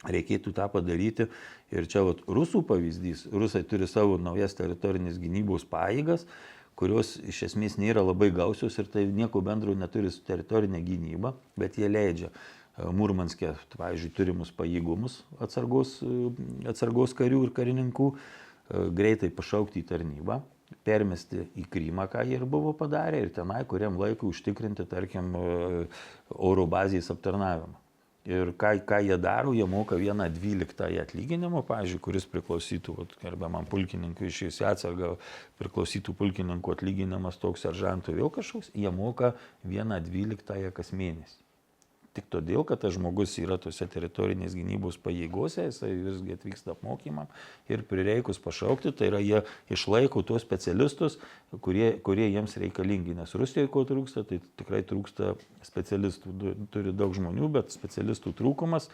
[0.08, 1.28] reikėtų tą padaryti.
[1.76, 3.28] Ir čia vat, rusų pavyzdys.
[3.32, 6.26] Rusai turi savo naujas teritorinės gynybos paėgas,
[6.80, 11.78] kurios iš esmės nėra labai gausios ir tai nieko bendro neturi su teritorinė gynyba, bet
[11.80, 12.32] jie leidžia
[12.80, 15.98] Murmanskė, pavyzdžiui, turimus pajėgumus atsargos,
[16.70, 18.08] atsargos karių ir karininkų
[18.96, 20.40] greitai pašaukti į tarnybą,
[20.86, 25.34] permesti į Krymą, ką jie ir buvo padarę, ir tenai kuriam laikui užtikrinti, tarkim,
[26.30, 27.78] oro bazės aptarnavimą.
[28.30, 34.30] Ir ką, ką jie daro, jie moka vieną dvyliktąją atlyginimo, pavyzdžiui, kuris priklausytų, gerbiamam pulkininkui
[34.30, 35.14] išėjus į atsargą,
[35.62, 39.34] priklausytų pulkininkų atlyginimas toks seržantui vėl kažkoks, jie moka
[39.66, 41.49] vieną dvyliktąją kas mėnesį
[42.18, 47.30] tik todėl, kad tas žmogus yra tose teritorinės gynybos pajėgose, jisai visgi atvyksta apmokymam
[47.70, 51.20] ir prireikus pašaukti, tai yra jie išlaiko tuos specialistus,
[51.66, 56.36] kurie, kurie jiems reikalingi, nes Rusijoje ko trūksta, tai tikrai trūksta specialistų,
[56.74, 58.90] turi daug žmonių, bet specialistų trūkumas.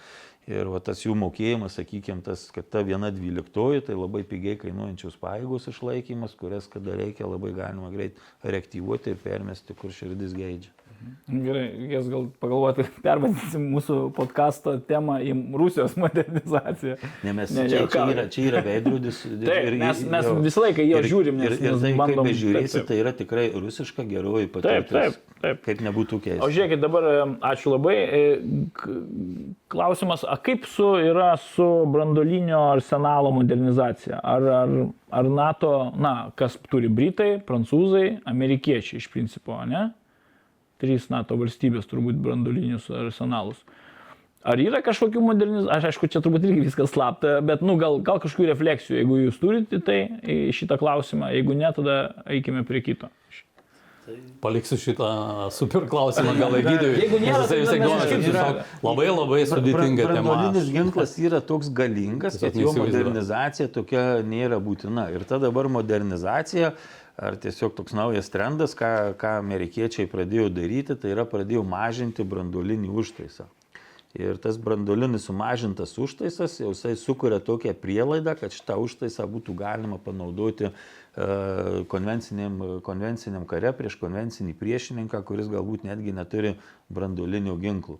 [0.45, 5.17] Ir va, tas jų mokėjimas, sakykime, tas, kad ta viena dvyliktoji, tai labai pigiai kainuojančios
[5.17, 10.84] pajėgos išlaikymas, kurias kada reikia labai galima greit reaktyvuoti ir permesti, kur širdis geidžia.
[11.25, 16.97] Gerai, jas gal pagalvoti, pervadinsim mūsų podkasto temą į Rusijos modernizaciją.
[17.25, 19.23] Ne, mes, ne, čia, čia, yra, čia yra veidrodis.
[19.41, 21.39] Taip, ir, mes, mes jau, visą laiką jo žiūrim.
[21.41, 24.93] Nes, ir, ir tai, bandom, kaip žiūrėsi, tai yra tikrai rusiška geroji patirtis.
[24.93, 25.63] Taip, taip, taip.
[25.65, 26.45] Kaip nebūtų keista.
[26.45, 27.09] O žiūrėkit, dabar
[27.51, 27.97] ačiū labai.
[28.05, 28.21] E,
[29.73, 34.21] klausimas, a kaip su, yra su brandolinio arsenalo modernizacija?
[34.21, 34.77] Ar, ar,
[35.09, 39.89] ar NATO, na, kas turi Britai, Prancūzai, Amerikiečiai iš principo, ne?
[40.81, 43.61] Trys NATO valstybės turbūt brandolinius arsenalus.
[44.45, 48.19] Ar yra kažkokių modernizacijų, aš aišku, čia turbūt irgi viskas slapta, bet, nu, gal, gal
[48.21, 49.99] kažkokių refleksijų, jeigu jūs turite tai
[50.53, 51.97] šitą klausimą, jeigu ne, tada
[52.29, 53.09] eikime prie kito.
[54.41, 55.07] Paliksiu šitą
[55.49, 56.99] super klausimą gal Egidijui.
[57.01, 58.35] Jeigu nėra, tai visai domisi.
[58.85, 60.19] Labai labai sudėtinga tema.
[60.27, 65.07] Branduolinis ginklas yra toks galingas, kad jo modernizacija tokia nėra būtina.
[65.15, 66.75] Ir ta dabar modernizacija
[67.17, 72.91] ar tiesiog toks naujas trendas, ką, ką amerikiečiai pradėjo daryti, tai yra pradėjo mažinti branduolinį
[72.91, 73.47] užtaisą.
[74.15, 79.97] Ir tas branduolinis sumažintas užtaisas jau jisai sukuria tokią prielaidą, kad šitą užtaisą būtų galima
[79.99, 80.69] panaudoti
[81.91, 86.53] konvenciniam, konvenciniam kare prieš konvencinį priešininką, kuris galbūt netgi neturi
[86.95, 87.99] branduolinių ginklų.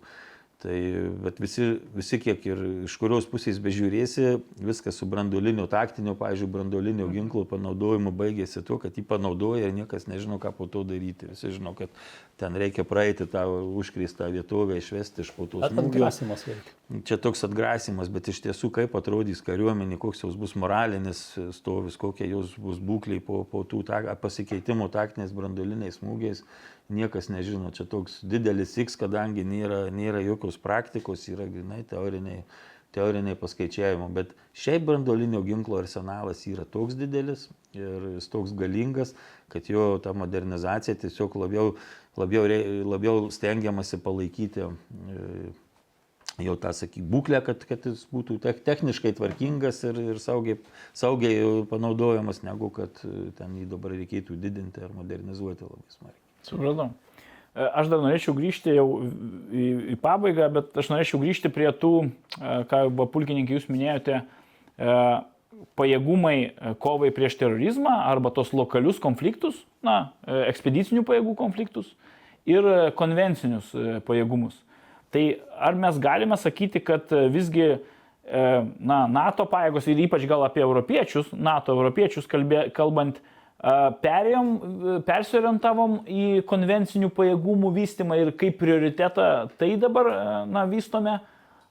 [0.66, 0.78] Tai
[1.22, 1.64] bet visi,
[1.94, 8.10] visi kiek ir iš kurios pusės bežiūrėsi, viskas su branduoliniu taktiniu, pavyzdžiui, branduoliniu ginklu panaudojimu
[8.10, 11.30] baigėsi tuo, kad jį panaudoja ir niekas nežino, ką po to daryti.
[11.30, 11.92] Visi žino, kad
[12.40, 13.44] ten reikia praeiti tą
[13.78, 15.62] užkristą vietovę, išvesti iš po to.
[15.62, 16.58] Veikia.
[17.06, 22.26] Čia toks atgrasimas, bet iš tiesų kaip atrodys kariuomenė, koks jos bus moralinis stovis, kokie
[22.30, 26.42] jos bus būkliai po, po tų ta, pasikeitimų taktiniais branduoliniais smūgiais
[26.92, 27.72] niekas nežino.
[27.74, 32.44] Čia toks didelis X, kadangi nėra, nėra jokios praktikos, yra grinai teoriniai,
[32.96, 34.08] teoriniai paskaičiavimai.
[34.14, 39.14] Bet šiaip brandolinio ginklo arsenalas yra toks didelis ir jis toks galingas,
[39.52, 41.76] kad jo ta modernizacija tiesiog labiau,
[42.16, 42.48] labiau,
[42.94, 45.22] labiau stengiamasi palaikyti e,
[46.46, 50.60] jau tą, sakyk, būklę, kad, kad jis būtų techniškai tvarkingas ir, ir saugiai,
[50.96, 56.25] saugiai panaudojamas, negu kad e, ten jį dabar reikėtų didinti ar modernizuoti labai smarkiai.
[56.46, 56.92] Supratau.
[57.56, 61.94] E, aš dar norėčiau grįžti jau į, į pabaigą, bet aš norėčiau grįžti prie tų,
[62.36, 62.82] e, ką
[63.14, 64.20] pulkininkai jūs minėjote,
[64.76, 64.98] e,
[65.76, 66.36] pajėgumai
[66.80, 70.12] kovai prieš terorizmą arba tos lokalius konfliktus, na,
[70.50, 71.94] ekspedicinių pajėgų konfliktus
[72.48, 72.64] ir
[72.96, 73.70] konvencinius
[74.04, 74.58] pajėgumus.
[75.12, 75.22] Tai
[75.56, 77.78] ar mes galime sakyti, kad visgi
[78.28, 83.20] na, NATO pajėgos ir ypač gal apie europiečius, NATO europiečius kalbė, kalbant,
[83.56, 84.48] Perėjom,
[85.06, 90.10] persiorientavom į konvencinių pajėgumų vystimą ir kaip prioritetą tai dabar
[90.50, 91.16] na, vystome,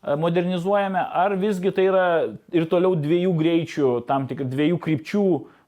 [0.02, 2.08] modernizuojame, ar visgi tai yra
[2.54, 5.26] ir toliau dviejų greičių, tam tik dviejų krypčių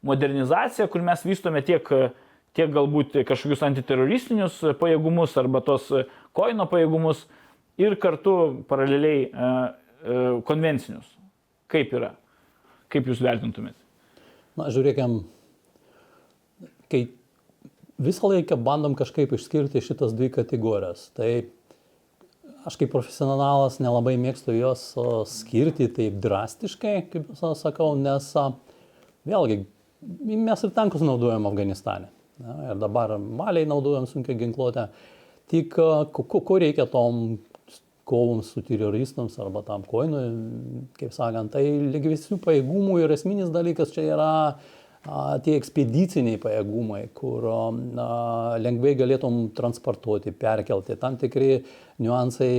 [0.09, 1.85] modernizacija, kur mes vystome tiek,
[2.57, 5.89] tiek galbūt kažkokius antiteroristinius pajėgumus arba tos
[6.37, 7.27] koino pajėgumus
[7.77, 9.29] ir kartu paraleliai
[10.49, 11.05] konvencinius.
[11.69, 12.15] Kaip yra?
[12.89, 13.77] Kaip jūs vertintumėte?
[14.57, 15.25] Na, žiūrėkime,
[16.91, 17.07] kai
[17.97, 21.09] visą laiką bandom kažkaip išskirti šitas dvi kategorijas.
[21.17, 21.29] Tai
[22.67, 24.83] aš kaip profesionalas nelabai mėgstu jos
[25.31, 28.29] skirti taip drastiškai, kaip sakau, nes
[29.27, 29.63] vėlgi
[30.27, 32.11] mes ir tankus naudojam Afganistane.
[32.37, 34.91] Na, ir dabar maliai naudojam sunkia ginkluotę.
[35.49, 37.39] Tik ko, ko reikia tom
[38.07, 40.27] kovoms su teroristams arba tam koinui,
[40.99, 44.76] kaip sakant, tai lygiai visų pajėgumų ir esminis dalykas čia yra uh,
[45.43, 47.57] tie ekspediciniai pajėgumai, kur a,
[48.59, 51.61] lengvai galėtum transportuoti, perkelti, tam tikri
[52.03, 52.49] niuansai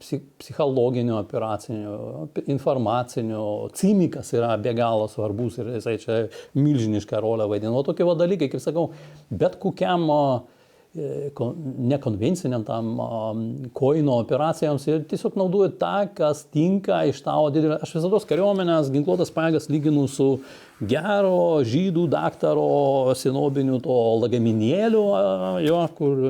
[0.00, 1.98] psich, psichologinių, operacinių,
[2.56, 3.44] informacinių,
[3.78, 6.18] cimikas yra be galo svarbus ir jisai čia
[6.58, 7.72] milžinišką rolę vaidina.
[7.76, 8.90] O tokie dalykai, kaip sakau,
[9.30, 10.53] bet kokiam E,
[10.94, 12.92] nekonvenciniam tam
[13.74, 17.80] koino operacijoms ir tiesiog naudoju tą, kas tinka iš tavo didelio.
[17.82, 20.28] Aš visada kariuomenės ginkluotas pajėgas lyginu su
[20.84, 25.02] gero žydų daktaro senobiniu to lagaminėliu,
[25.66, 26.24] jo, kur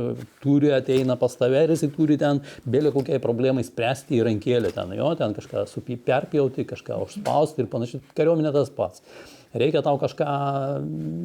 [0.45, 4.97] turi ateina pas tave ir jisai turi ten belė kokiai problemai spręsti į rankėlę ten,
[4.97, 8.05] jo, ten kažką supy perpjauti, kažką užspausti ir panašiai.
[8.17, 9.05] Kariuomenė tas pats
[9.55, 10.27] reikia tau kažką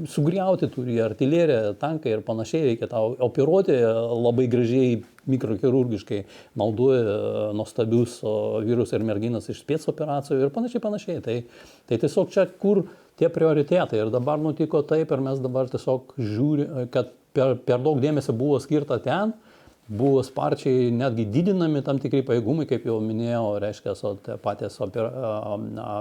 [0.10, 5.00] sugriauti, turi artileriją, tankai ir panašiai, reikia tau operuoti labai gražiai
[5.30, 6.24] mikrochirurgiškai,
[6.60, 7.18] naudoja e,
[7.58, 8.20] nuostabius
[8.66, 11.22] vyrus ir merginas iš spėts operacijų ir panašiai, panašiai.
[11.26, 11.38] Tai,
[11.90, 12.86] tai tiesiog čia kur
[13.20, 18.00] tie prioritetai ir dabar nutiko taip ir mes dabar tiesiog žiūrime, kad per, per daug
[18.02, 19.36] dėmesio buvo skirta ten,
[19.90, 23.96] buvo sparčiai netgi didinami tam tikri pajėgumai, kaip jau minėjau, reiškia,
[24.44, 25.10] patys opera,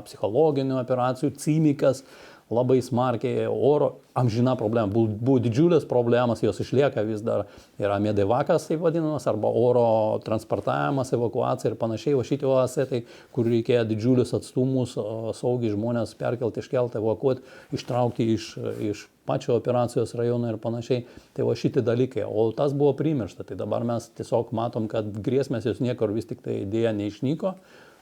[0.05, 2.05] psichologinių operacijų, cimikas,
[2.51, 7.45] labai smarkiai, oro amžina problema, buvo, buvo didžiulės problemas, jos išlieka vis dar,
[7.81, 9.85] yra medevakas, taip vadinamas, arba oro
[10.25, 13.05] transportavimas, evakuacija ir panašiai, o šitie oasetai,
[13.37, 14.97] kur reikėjo didžiulius atstumus,
[15.39, 17.45] saugiai žmonės perkelti, iškelti, evakuoti,
[17.79, 18.51] ištraukti iš,
[18.91, 21.05] iš pačio operacijos rajono ir panašiai.
[21.37, 22.25] Tai va šitie dalykai.
[22.25, 23.45] O tas buvo primiršta.
[23.45, 27.53] Tai dabar mes tiesiog matom, kad grėsmės jos niekur vis tik tai dėja neišnyko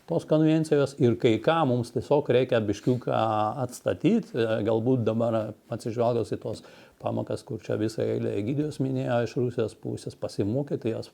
[0.07, 3.21] tos konvencijos ir kai ką mums tiesiog reikia biškiuką
[3.65, 4.35] atstatyti,
[4.67, 6.63] galbūt dabar atsižvelgus į tos
[7.03, 11.11] pamokas, kur čia visą eilę Egidijos minėjo iš Rusijos pusės, pasimokyti jas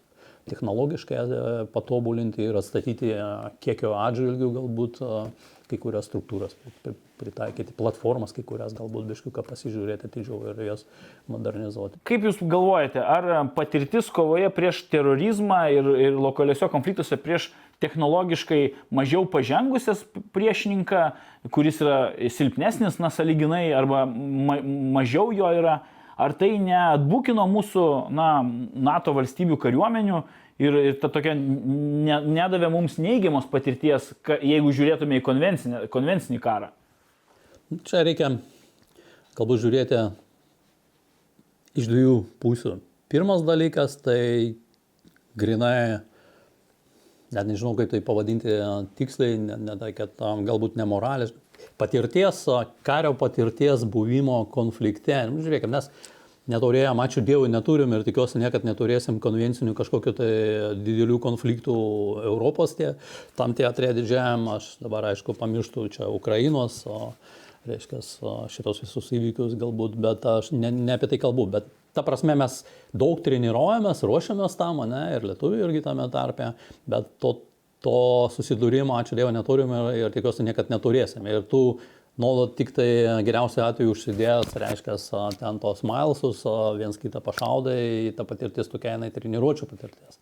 [0.51, 1.41] technologiškai e,
[1.73, 3.25] patobulinti ir atstatyti e,
[3.63, 5.25] kiekio atžvilgių galbūt e,
[5.71, 6.57] kai kurias struktūras
[7.21, 10.83] pritaikyti, platformas kai kurias galbūt biškiuką pasižiūrėti atidžiau ir jas
[11.33, 12.03] modernizuoti.
[12.09, 17.53] Kaip Jūs galvojate, ar patirtis kovoje prieš terorizmą ir, ir lokaliuose konfliktuose prieš
[17.83, 18.61] technologiškai
[18.95, 20.05] mažiau pažengusias
[20.35, 21.03] priešininką,
[21.55, 21.99] kuris yra
[22.33, 24.61] silpnesnis, na, saliginai, arba ma
[25.01, 25.81] mažiau jo yra,
[26.17, 28.29] ar tai neatbūkino mūsų, na,
[28.91, 30.23] NATO valstybių kariuomenių
[30.63, 35.25] ir, ir ta tokia ne, nedavė mums neigiamos patirties, ka, jeigu žiūrėtume į
[35.93, 36.73] konvencinį karą?
[37.89, 38.35] Čia reikia
[39.39, 40.01] galbūt žiūrėti
[41.81, 42.77] iš dviejų pusių.
[43.13, 44.55] Pirmas dalykas tai
[45.39, 46.03] grinai,
[47.37, 48.57] net nežinau kaip tai pavadinti
[48.99, 51.41] tiksliai, ne, ne tai, kad galbūt nemorališkai,
[51.79, 52.45] patirties,
[52.87, 55.15] kario patirties buvimo konflikte.
[55.31, 55.89] Nu, žiūrėkime, mes
[56.51, 60.33] neturėjom, ačiū Dievui, neturim ir tikiuosi niekad neturėsim konvencinių kažkokių tai
[60.83, 61.77] didelių konfliktų
[62.25, 62.95] Europos tie,
[63.39, 67.13] tam teatrė didžiajam, aš dabar aišku pamirštų čia Ukrainos, o,
[67.69, 68.01] reiškia,
[68.53, 72.61] šitos visus įvykius galbūt, bet aš ne, ne apie tai kalbu, bet ta prasme mes
[72.97, 76.53] daug treniruojamės, ruošiamės tam, ne, ir lietuvių irgi tame tarpe,
[76.91, 77.37] bet to,
[77.85, 77.97] to
[78.35, 81.27] susidūrimo, ačiū Dievui, neturim ir, ir tikiuosi niekad neturėsim.
[81.29, 81.63] Ir tų
[82.23, 82.89] nuolat tik tai
[83.27, 84.97] geriausiu atveju užsidėjęs, reiškia,
[85.41, 86.45] ten tos mailsus,
[86.81, 90.21] viens kitą pašaudai, ta patirtis tokia jinai treniruočio patirtis.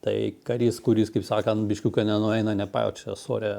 [0.00, 0.14] Tai
[0.46, 3.52] karys, kuris, kaip sakant, biškiuką nenueina, nepajaučia sorė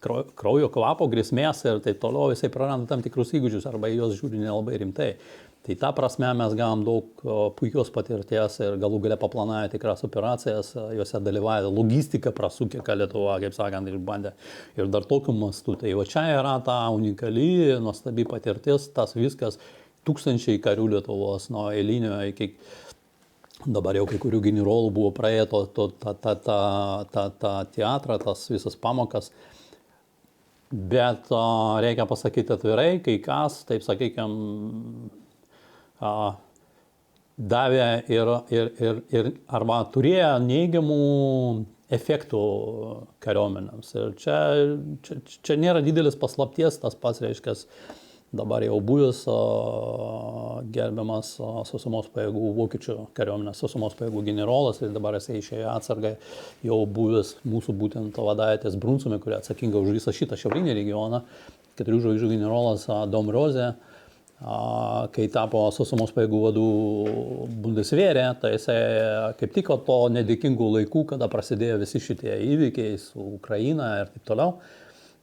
[0.00, 4.80] kraujo kvapo, grėsmės ir taip toliau, jisai praranda tam tikrus įgūdžius arba juos žiūri nelabai
[4.80, 5.14] rimtai.
[5.60, 7.24] Tai tą prasme mes gavom daug
[7.58, 13.52] puikios patirties ir galų gale paplanavę tikras operacijas, juose dalyvauja logistika prasukė, ką Lietuva, kaip
[13.52, 14.32] sakant, išbandė.
[14.80, 15.76] Ir dar tokiu mastu.
[15.82, 19.60] Tai va čia yra ta unikali, nuostabi patirtis, tas viskas,
[20.08, 22.54] tūkstančiai karių Lietuvos, nuo eilinio iki
[23.66, 26.60] dabar jau kai kurių generolų buvo praėję to, to, tą, tą, tą,
[27.12, 29.28] tą, tą teatrą, tas visas pamokas.
[30.70, 31.40] Bet o,
[31.82, 34.60] reikia pasakyti atvirai, kai kas, taip sakykime,
[37.50, 41.00] davė ir, ir, ir, ir arba turėjo neigiamų
[41.90, 42.42] efektų
[43.24, 43.90] kariuomenėms.
[43.98, 44.38] Ir čia,
[45.02, 47.56] čia, čia nėra didelis paslapties, tas pats reiškia,
[48.32, 49.24] dabar jau buvęs
[50.70, 51.32] gerbiamas
[51.66, 56.14] sausumos pajėgų vokiečių kariuomenės sausumos pajėgų generolas ir dabar jisai išėjo atsargai
[56.66, 61.24] jau buvęs mūsų būtent vadaitės Brunsumė, kuri atsakinga už visą šitą šiaurinį regioną,
[61.80, 63.72] keturių žvaigždžių generolas Domrozė
[65.12, 66.68] kai tapo sausumos pajėgų vadų
[67.60, 68.76] Bundesvėrė, tai jisai
[69.40, 74.54] kaip tik to nedėkingų laikų, kada prasidėjo visi šitie įvykiai su Ukraina ir taip toliau,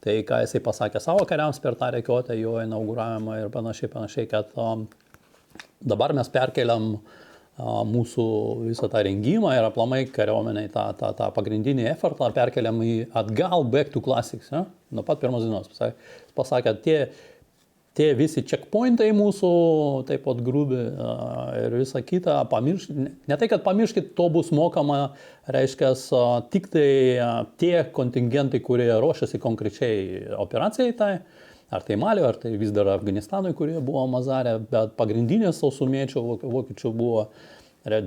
[0.07, 4.53] tai ką jisai pasakė savo kariams per tą reikiuotę, jo inauguravimą ir panašiai, panašiai, kad
[4.55, 4.87] um,
[5.83, 6.95] dabar mes perkeliam
[7.57, 8.23] mūsų
[8.67, 13.89] visą tą rengimą ir aplamai kariuomeniai tą, tą, tą pagrindinį effortą perkeliam į atgal back
[13.89, 14.51] to classics.
[14.53, 14.67] Ja?
[14.93, 15.71] Nuo pat pirmos dienos
[16.37, 16.97] pasakė tie,
[17.97, 19.49] tie visi checkpointai mūsų,
[20.09, 20.77] taip pat grūbi
[21.63, 22.99] ir visa kita, pamirškit,
[23.29, 25.15] ne tai, kad pamirškit, to bus mokama,
[25.53, 25.91] reiškia,
[26.53, 26.87] tik tai
[27.61, 29.99] tie kontingentai, kurie ruošiasi konkrečiai
[30.37, 31.11] operacijai tai
[31.69, 36.91] ar tai Malio, ar tai vis dar Afganistanui, kurie buvo Mazarė, bet pagrindinės sausumiečių vokiečių
[36.95, 37.27] buvo,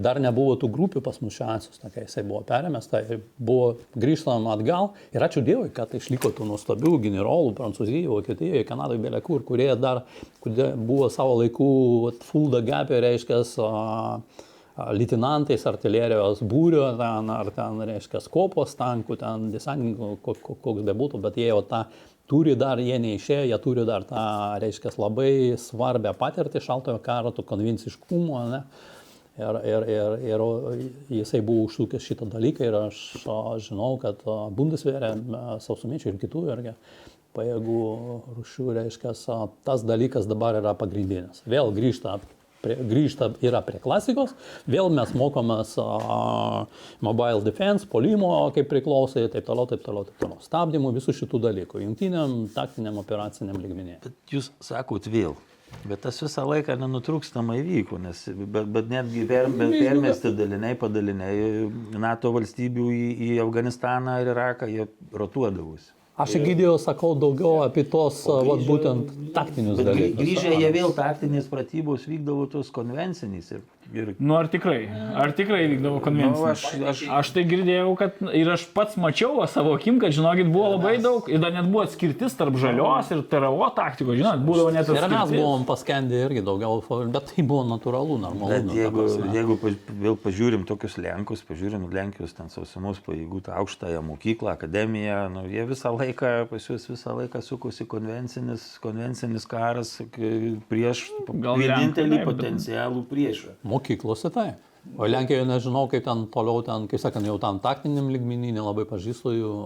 [0.00, 4.92] dar nebuvo tų grupių pas mus šiandien, tokia jisai buvo perėmęs, tai buvo grįžtam atgal
[5.14, 10.04] ir ačiū Dievui, kad išliko tų nuostabių generolų Prancūzijoje, Vokietijoje, Kanadoje, Belekur, kurie dar
[10.44, 11.72] kurie buvo savo laikų
[12.26, 13.42] full the gap, reiškia,
[14.96, 21.50] lieutenantais artilerijos būrio, ten, ar ten, reiškia, kopos tankų, ten desantininkų, koks bebūtų, bet jie
[21.50, 21.84] jau tą
[22.30, 24.22] turi dar, jie neišėjo, jie turi dar tą,
[24.62, 28.64] reiškia, labai svarbę patirtį šaltojo karo, to konvenciškumo, ne?
[29.40, 30.42] Ir, ir, ir, ir
[31.20, 32.98] jisai buvo užsukęs šitą dalyką ir aš
[33.64, 34.20] žinau, kad
[34.56, 35.14] Bundeswehrė,
[35.64, 36.74] sausumiečiai ir kitų irgi
[37.36, 37.84] pajėgų
[38.40, 39.14] rušių, reiškia,
[39.66, 41.44] tas dalykas dabar yra pagrindinis.
[41.48, 42.18] Vėl grįžta
[42.62, 44.34] prie, grįžta yra prie klasikos,
[44.70, 46.64] vėl mes mokomės uh,
[47.04, 50.40] mobile defense, polimo, kaip priklausai, taip toliau, taip toliau, taip toliau.
[50.44, 54.02] Stabdymų visų šitų dalykų, jungtiniam, taktiniam, operaciniam lygmenėje.
[54.08, 55.38] Bet jūs sakot vėl.
[55.80, 61.70] Bet tas visą laiką nenutrūkstamai vyko, nes bet, bet netgi per, bet permesti daliniai, padaliniai
[62.02, 64.86] NATO valstybių į, į Afganistaną ir Iraką, jie
[65.16, 65.94] rotuodavosi.
[66.20, 70.18] Aš Egidijau sakau daugiau apie tos, vat, būtent taktinius dalykus.
[70.18, 73.54] Grįžę jie vėl taktinės pratybos vykdavo tos konvencinės.
[73.56, 73.62] Ir,
[73.94, 74.12] ir...
[74.18, 74.84] Nu ar tikrai?
[75.18, 76.40] Ar tikrai vykdavo konvencinės?
[76.40, 77.02] Nu, aš, aš...
[77.20, 81.28] aš tai girdėjau, kad ir aš pats mačiau savo akim, kad žinokit, buvo labai daug
[81.30, 85.08] ir dar net buvo atskirtis tarp žalios ir TRO taktikos, žinot, būdavo net atskirtis.
[85.08, 86.80] Ir mes buvom paskendę irgi daugiau,
[87.12, 88.52] bet tai buvo natūralu, normalu.
[88.54, 89.58] Bet jeigu, jeigu
[90.04, 95.66] vėl pažiūrim tokius Lenkus, pažiūrim Lenkijos ten sausumos pajėgų, tą aukštąją mokyklą, akademiją, nu, jie
[95.68, 99.96] visą laiką pas jūs visą laiką sukosi konvencinis, konvencinis karas
[100.70, 103.56] prieš Gal vienintelį Lenkai, potencialų priešą.
[103.80, 104.52] Mokyklose tai.
[104.96, 109.34] O Lenkijoje nežinau, kaip ten toliau, ten, kaip sakant, jau tam taktiniam lygmenį nelabai pažįstu
[109.34, 109.56] jų.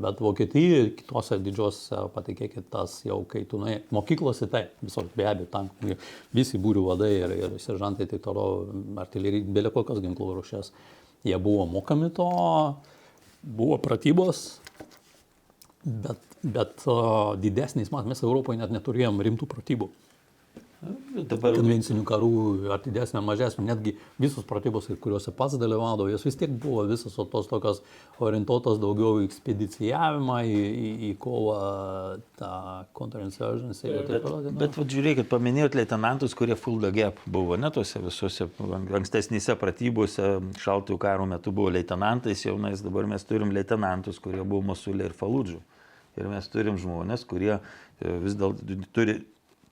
[0.00, 5.24] Bet Vokietijoje ir kitose didžiosiose, patikėkit, tas jau, kai tu nuėjai, mokyklose tai, visos be
[5.24, 5.70] abejo, tam,
[6.36, 8.66] visi būrių vadai ir, ir seržantai, tai toliau,
[9.00, 10.68] artilerijai, belė kokios ginklų rušės,
[11.24, 12.28] jie buvo mokami to,
[13.40, 14.60] buvo pratybos,
[15.84, 19.88] Bet, bet uh, didesniais mes Europoje net neturėjom rimtų pratybų.
[20.80, 21.52] Dabar...
[21.52, 22.28] Konvencinių karų,
[22.72, 27.48] ar didesnė, mažesnė, netgi visos pratybos, kuriuose pats dalyvaudavo, jos vis tiek buvo visos tos
[27.50, 27.82] tokios
[28.24, 31.58] orientuotos daugiau į ekspedicijavimą, į, į, į kovą,
[32.40, 32.52] tą
[32.96, 34.54] counterinsurgency ir taip toliau.
[34.54, 38.48] Bet, bet žiūrėkit, paminėjot leitenantus, kurie full the gap buvo, ne tose visose
[39.00, 40.30] ankstesnėse pratybose,
[40.64, 45.60] šaltojo karo metu buvo leitenantais jaunais, dabar mes turim leitenantus, kurie buvo Mosulė ir Faludžu.
[46.16, 47.60] Ir mes turim žmonės, kurie e,
[48.24, 49.20] vis dėlto turi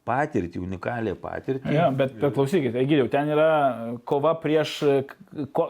[0.09, 1.75] patirtį, unikalią patirtį.
[1.77, 3.51] Ja, bet, bet klausykit, Egidėjau, ten yra
[4.09, 4.79] kova prieš
[5.53, 5.69] ko,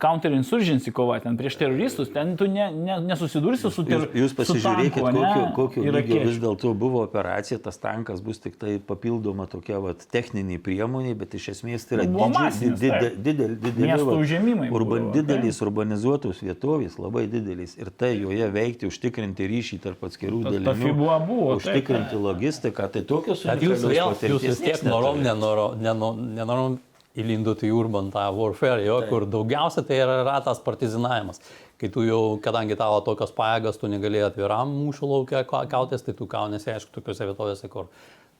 [0.00, 4.14] counterinsurgency kova, ten prieš teroristus, ten tu ne, ne, nesusidursi su teroristais.
[4.14, 8.40] Jūs, jūs pasižiūrėkite, su tanku, kokio, kokio lygio vis dėlto buvo operacija, tas tankas bus
[8.42, 13.58] tik tai papildoma tokia vat, techninė priemonė, bet iš esmės tai yra didžiulis, didelis, didelis,
[13.66, 17.76] didelis, urban, didelis urbanizuotos vietovės, labai didelis.
[17.80, 20.92] Ir tai joje veikti, užtikrinti ryšį tarp atskirų dalykų.
[20.92, 26.78] Buvo, buvo, užtikrinti taip, logistiką, tai tokios jūs vėl, jūs vis tiek norom, nenorom, nenorom
[27.18, 31.42] įlindot į urban tą warfare, jo, kur daugiausia tai yra, yra tas partizinavimas.
[31.80, 36.28] Kai tu jau, kadangi tavo tokios pajėgas, tu negalėjai atviram mūšio laukia kautis, tai tu
[36.30, 37.90] kaunėsi, aišku, tokiuose vietovėse, kur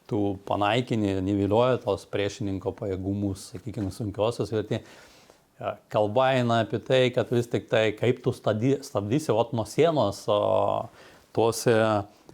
[0.08, 4.80] tu panaikini, nivilioji tos priešininko pajėgumus, sakykime, sunkiosios ir tie
[5.92, 10.38] kalba eina apie tai, kad vis tik tai, kaip tu stabdysi, o nuo sienos o,
[11.34, 11.76] tuose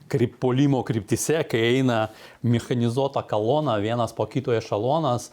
[0.08, 2.06] kryp, polimo kryptise, kai eina
[2.42, 5.30] mechanizuota kolona, vienas po kito ešalonas,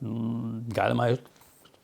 [0.00, 1.10] mm, galima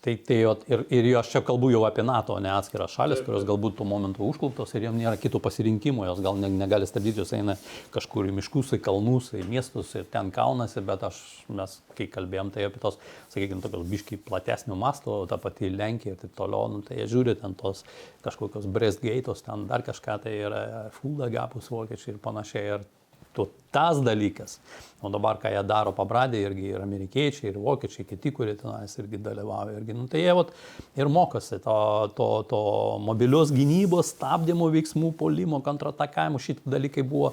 [0.03, 3.77] Tai, tai ir, ir aš čia kalbu jau apie NATO, ne atskiras šalis, kurios galbūt
[3.79, 7.55] tuo momentu užkluptos ir jiems nėra kito pasirinkimo, jos gal ne, negali stabdyti, jos eina
[7.95, 11.20] kažkur į miškus, į kalnus, į miestus ir ten kaunasi, bet aš,
[11.55, 12.99] mes, kai kalbėjom, tai apie tos,
[13.31, 17.37] sakykime, tokios biškai platesnio masto, ta pati Lenkija ir taip toliau, nu, tai jie žiūri
[17.39, 17.85] ten tos
[18.27, 20.65] kažkokios Brestgeitos, ten dar kažką, tai yra
[20.99, 22.66] Fulda gapus vokiečiai ir panašiai.
[22.74, 22.91] Ir
[23.36, 24.59] tu tas dalykas.
[25.02, 29.18] O dabar, ką jie daro pabradė, irgi ir amerikiečiai, ir vokiečiai, kiti, kurie tenais irgi
[29.18, 29.74] dalyvauja.
[29.80, 30.52] Irgi, nu, tai jie vat,
[30.94, 31.78] ir mokosi to,
[32.18, 32.60] to, to
[33.02, 37.32] mobilios gynybos, stabdymo veiksmų, polimo, kontratakavimo, šitie dalykai buvo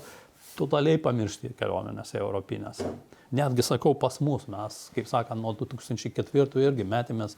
[0.58, 2.90] totaliai pamiršti kariuomenėse europinėse.
[3.36, 7.38] Netgi sakau pas mus, mes, kaip sakant, nuo 2004 irgi metėmės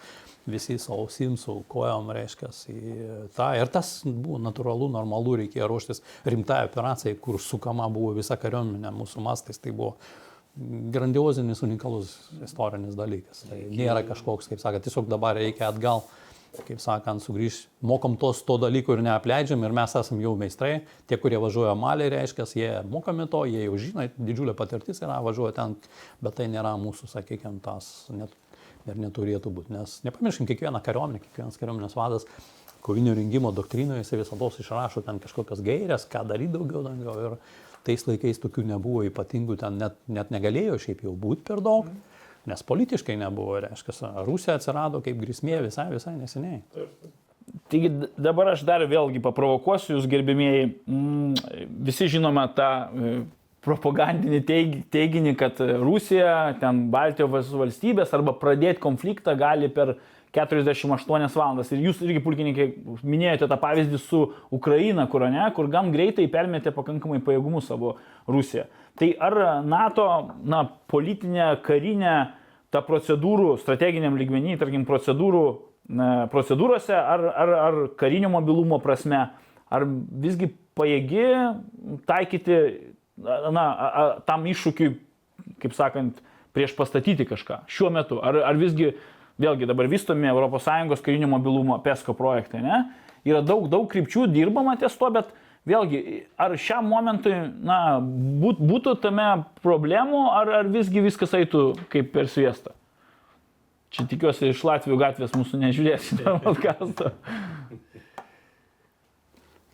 [0.49, 2.95] visi su ausim, su kojom, reiškia, į
[3.35, 3.51] tą.
[3.59, 9.23] Ir tas buvo natūralu, normalu, reikėjo ruoštis rimtai operacijai, kur sukama buvo visa kariuomenė mūsų
[9.25, 9.61] mastais.
[9.61, 9.95] Tai buvo
[10.91, 13.45] grandiozinis, unikalus istorinis dalykas.
[13.49, 16.03] Tai nėra kažkoks, kaip sakant, tiesiog dabar reikia atgal
[16.67, 20.81] kaip sakant, sugrįž, mokom tos to dalykų ir neapleidžiam ir mes esame jau meistrai.
[21.07, 25.55] Tie, kurie važiuoja malį, reiškia, jie mokami to, jie jau žino, didžiulė patirtis yra, važiuoja
[25.57, 25.77] ten,
[26.23, 28.35] bet tai nėra mūsų, sakykime, tas net,
[28.89, 29.75] ir neturėtų būti.
[29.77, 32.27] Nes nepamirškim, kiekvieną kariuomenę, kiekvienas kariuomenės vadas
[32.83, 37.31] kovinio rengimo doktrinoje jis visada išrašo ten kažkokias gairias, ką daryti daugiau, daugiau.
[37.31, 41.87] Ir tais laikais tokių nebuvo ypatingų, ten net, net negalėjo šiaip jau būti per daug.
[41.87, 42.10] Mm
[42.49, 46.61] nes politiškai nebuvo, reiškia, Rusija atsirado kaip grėsmė visai, visai neseniai.
[47.71, 53.13] Taigi dabar aš dar vėlgi paprovokuosiu jūs gerbimieji, mm, visi žinome tą e,
[53.65, 54.41] propagandinį
[54.91, 59.95] teiginį, kad Rusija, ten Baltijos valstybės arba pradėti konfliktą gali per
[60.33, 61.71] 48 valandas.
[61.75, 62.67] Ir jūs irgi, pulkininkai,
[63.03, 64.23] minėjote tą pavyzdį su
[64.53, 67.97] Ukraina, kur, ne, kur gan greitai permetė pakankamai pajėgumų savo
[68.31, 68.65] Rusiją.
[68.99, 70.05] Tai ar NATO,
[70.43, 72.15] na, politinė, karinė,
[72.71, 75.43] ta procedūrų, strateginiam lygmenį, tarkim, procedūrų,
[75.95, 79.23] na, procedūrose, ar, ar, ar karinio mobilumo prasme,
[79.71, 81.25] ar visgi pajėgi
[82.09, 82.59] taikyti,
[83.23, 84.91] na, a, tam iššūkiui,
[85.63, 86.21] kaip sakant,
[86.55, 88.91] prieš pastatyti kažką šiuo metu, ar, ar visgi
[89.41, 92.81] vėlgi dabar vystomi ES karinio mobilumo PESCO projektai, ne?
[93.27, 95.29] Yra daug, daug krypčių, dirbama ties to, bet
[95.67, 96.01] vėlgi,
[96.41, 99.27] ar šiam momentui, na, būt, būtų tame
[99.63, 102.75] problemų, ar, ar visgi viskas eitų kaip per sviestą?
[103.91, 107.11] Čia tikiuosi iš Latvijų gatvės mūsų nežiūrėsite podcast'o.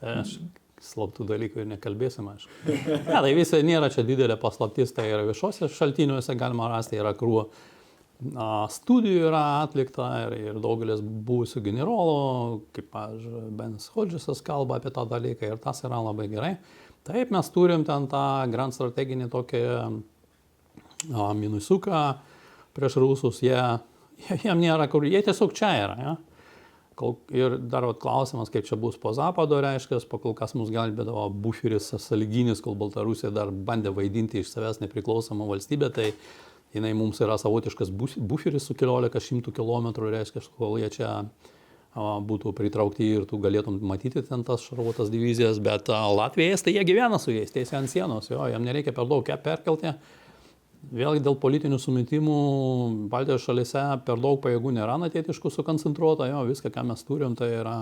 [0.01, 0.37] Aš
[0.87, 2.51] slaptų dalykų ir nekalbėsim, aišku.
[3.07, 7.47] Ne, tai visai nėra čia didelė paslaptis, tai yra viešuose šaltiniuose galima rasti, yra krūvo
[8.73, 15.05] studijų yra atlikta ir, ir daugelis buvusių generolų, kaip, pavyzdžiui, Benis Hodžisas kalba apie tą
[15.09, 16.55] dalyką ir tas yra labai gerai.
[17.07, 19.61] Taip, mes turim ten tą grand strateginį tokį
[21.13, 22.01] o, minusuką
[22.77, 23.59] prieš rusus, jie,
[24.43, 25.95] jiem nėra kur, jie tiesiog čia yra.
[26.01, 26.17] Ja?
[27.37, 31.91] Ir dar vat, klausimas, kaip čia bus po Zapado, reiškia, pakol kas mus gelbėdavo buferis
[32.01, 36.07] saliginis, kol Baltarusija dar bandė vaidinti iš savęs nepriklausomą valstybę, tai
[36.75, 41.11] jinai mums yra savotiškas buferis su keliolika šimtų kilometrų, reiškia, kol jie čia
[41.97, 47.17] būtų pritraukti ir tu galėtum matyti ten tas šarvuotas divizijas, bet Latvijas tai jie gyvena
[47.19, 49.95] su jais, teisė ant sienos, jo, jam nereikia per daug perkelti.
[50.93, 52.37] Vėlgi dėl politinių sumetimų
[53.11, 57.79] Baltijos šalise per daug pajėgų nėra natietiškų sukoncentruota, jo, viską, ką mes turim, tai yra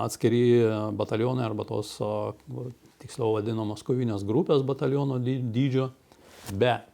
[0.00, 0.62] atskiri
[0.96, 1.96] batalionai arba tos,
[3.02, 5.90] tiksliau vadinamos kovinės grupės bataliono dydžio,
[6.54, 6.86] bet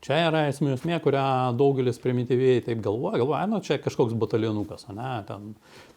[0.00, 1.22] Čia yra esmė, esmė, kurią
[1.60, 5.50] daugelis primityviai taip galvoja, galvoja, nu čia kažkoks batalionukas, ne, ten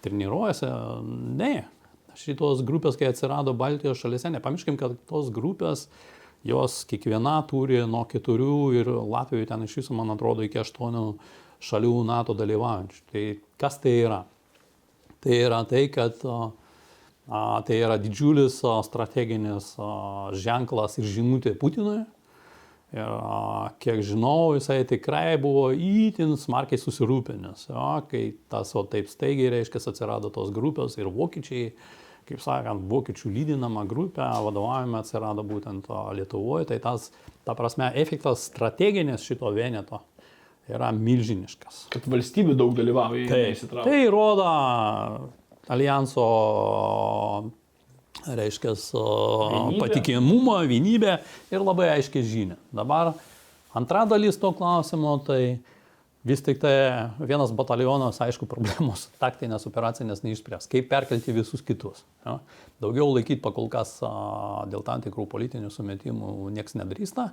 [0.03, 0.71] treniruojasi.
[1.39, 1.53] Ne,
[2.19, 5.87] šitos grupės, kai atsirado Baltijos šalise, nepamirškim, kad tos grupės,
[6.43, 11.05] jos kiekviena turi nuo keturių ir Latvijoje ten iš viso, man atrodo, iki aštuonių
[11.63, 12.99] šalių NATO dalyvaujančių.
[13.13, 13.23] Tai
[13.63, 14.19] kas tai yra?
[15.23, 16.41] Tai yra tai, kad a,
[17.63, 18.59] tai yra didžiulis
[18.89, 19.93] strateginis a,
[20.35, 22.01] ženklas ir žinutė Putinui
[22.93, 23.09] Ir
[23.81, 28.21] kiek žinau, jisai tikrai buvo įtin smarkiai susirūpinęs, jo, kai
[28.53, 31.71] tas o taip staigiai, reiškia, atsirado tos grupės ir vokiečiai,
[32.29, 35.89] kaip sakant, vokiečių lydinama grupė, vadovavime atsirado būtent
[36.19, 37.09] Lietuvoje, tai tas,
[37.47, 40.03] ta prasme, efektas strateginis šito vieneto
[40.69, 41.87] yra milžiniškas.
[41.97, 43.81] Kad valstybių daug dalyvauja, tai.
[43.83, 44.45] Tai rodo
[45.73, 46.29] alijanso
[48.27, 48.73] reiškia,
[49.79, 51.17] patikimumą, vienybę
[51.51, 52.57] ir labai aiškiai žinia.
[52.75, 53.13] Dabar
[53.75, 55.59] antra dalis to klausimo, tai
[56.23, 56.73] vis tik tai
[57.19, 60.69] vienas batalionas, aišku, problemos taktinės operacinės neišspręs.
[60.71, 62.05] Kaip perkelti visus kitus.
[62.25, 62.39] Ja?
[62.83, 63.97] Daugiau laikyti pakol kas
[64.71, 67.31] dėl tam tikrų politinių sumetimų nieks nedrįsta.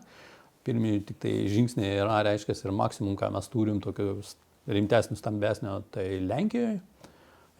[0.67, 4.35] Pirmieji tik tai žingsniai yra, reiškia, ir maksimum, ką mes turim, tokius
[4.69, 6.83] rimtesnių, stambesnio, tai Lenkijoje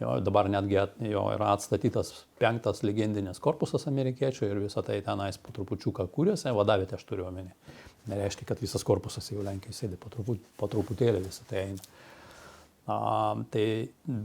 [0.01, 2.09] Jo, dabar netgi at, jo, yra atstatytas
[2.41, 7.51] penktas legendinės korpusas amerikiečių ir visą tai tenais po trupučiuką kūrėsi, vadavėte aš turiu omeny.
[8.09, 11.91] Nereiškia, kad visas korpusas jau Lenkijoje sėdi, po, truput, po truputėlį visą tai eina.
[12.91, 13.65] A, tai,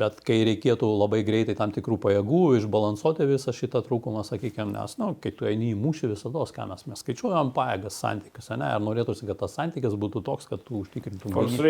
[0.01, 5.11] bet kai reikėtų labai greitai tam tikrų pajėgų išbalansuoti visą šitą trūkumą, sakykime, nes, na,
[5.13, 8.83] nu, kai tu eini į mūšį visada, ką mes, mes skaičiuojam pajėgas santykius, ne, ar
[8.83, 11.63] norėtųsi, kad tas santykis būtų toks, kad tu užtikrintum gynybą.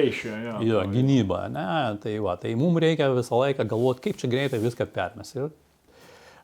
[0.70, 1.68] Jo, gynybą, ne,
[2.02, 5.36] tai va, tai mums reikia visą laiką galvoti, kaip čia greitai viską permes.
[5.36, 5.52] Ir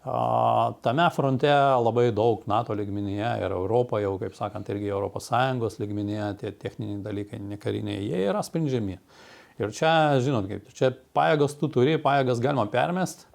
[0.03, 6.51] Tame fronte labai daug NATO lygmenyje ir Europoje, jau kaip sakant, irgi ES lygmenyje tie
[6.51, 8.99] techniniai dalykai, nekariniai, jie yra sprendžiami.
[9.61, 9.93] Ir čia,
[10.25, 13.29] žinot, kaip, čia pajėgas tu turi, pajėgas galima permesti,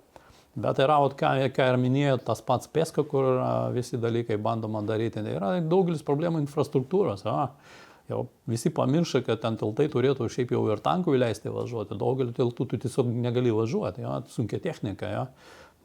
[0.58, 3.38] bet yra, ot, ką, ką ir minėjo, tas pats peska, kur
[3.76, 7.28] visi dalykai bandoma daryti, yra daugelis problemų infrastruktūros.
[7.28, 7.52] Ja.
[8.08, 12.68] Jau visi pamiršta, kad ten tiltai turėtų šiaip jau ir tankų įleisti važiuoti, daugelį tiltų
[12.72, 15.10] tu tiesiog negali važiuoti, ja, sunkia technika.
[15.12, 15.26] Ja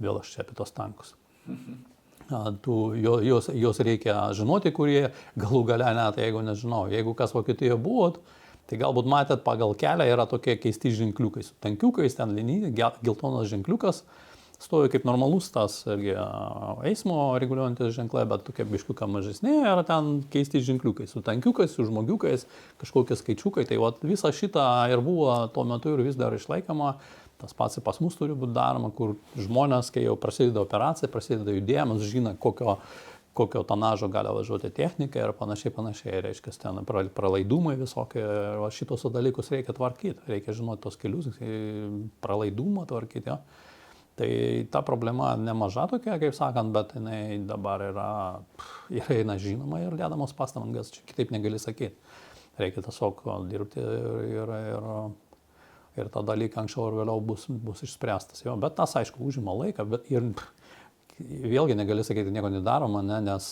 [0.02, 1.14] vėl aš čia apie tos tankus.
[2.64, 8.22] Tu, jos, jos reikia žinoti, kurie galų gale net, jeigu nežinau, jeigu kas Vokietijoje buvot,
[8.22, 8.41] tai
[8.80, 14.02] galbūt matėt pagal kelią yra tokie keisti ženkliukai, su tankiukais, ten linija, geltonas ženkliukas,
[14.62, 16.14] stovi kaip normalus tas irgi
[16.88, 22.46] eismo reguliuojantis ženklai, bet tokie biškiukai mažesni yra ten keisti ženkliukai, su tankiukais, su žmogiukais,
[22.82, 26.96] kažkokie skaičiukai, tai vat, visa šita ir buvo tuo metu ir vis dar išlaikoma.
[27.42, 31.50] Tas pats ir pas mus turi būti daroma, kur žmonės, kai jau prasideda operacija, prasideda
[31.50, 32.76] judėjimas, žino, kokio,
[33.32, 36.20] kokio tonažo gali važiuoti technika ir panašiai, panašiai.
[36.26, 36.80] Reiškia, ten
[37.16, 38.24] pralaidumai visokie,
[38.60, 41.30] o šitos dalykus reikia tvarkyti, reikia žinoti tos kelius,
[42.24, 43.32] pralaidumą tvarkyti.
[43.32, 43.38] Jo.
[44.20, 44.28] Tai
[44.68, 48.10] ta problema nemaža tokia, kaip sakant, bet jinai dabar yra,
[48.92, 51.96] yra eina žinoma ir dedamos pastangas, čia kitaip negali sakyti.
[52.60, 54.88] Reikia tiesiog dirbti ir, ir, ir
[55.96, 58.44] ir tą dalyką anksčiau ar vėliau bus, bus išspręstas.
[58.46, 60.30] Jo, bet tas, aišku, užima laiką, bet ir
[61.20, 63.48] vėlgi negali sakyti, nieko nedaroma, ne, nes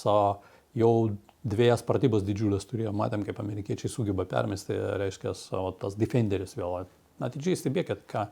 [0.78, 0.94] jau
[1.40, 6.84] dviejas pratybos didžiulės turėjo, matėm, kaip amerikiečiai sugeba permesti, reiškia, o, tas defenderis vėl.
[7.24, 8.26] Atidžiai stebėkit, ką,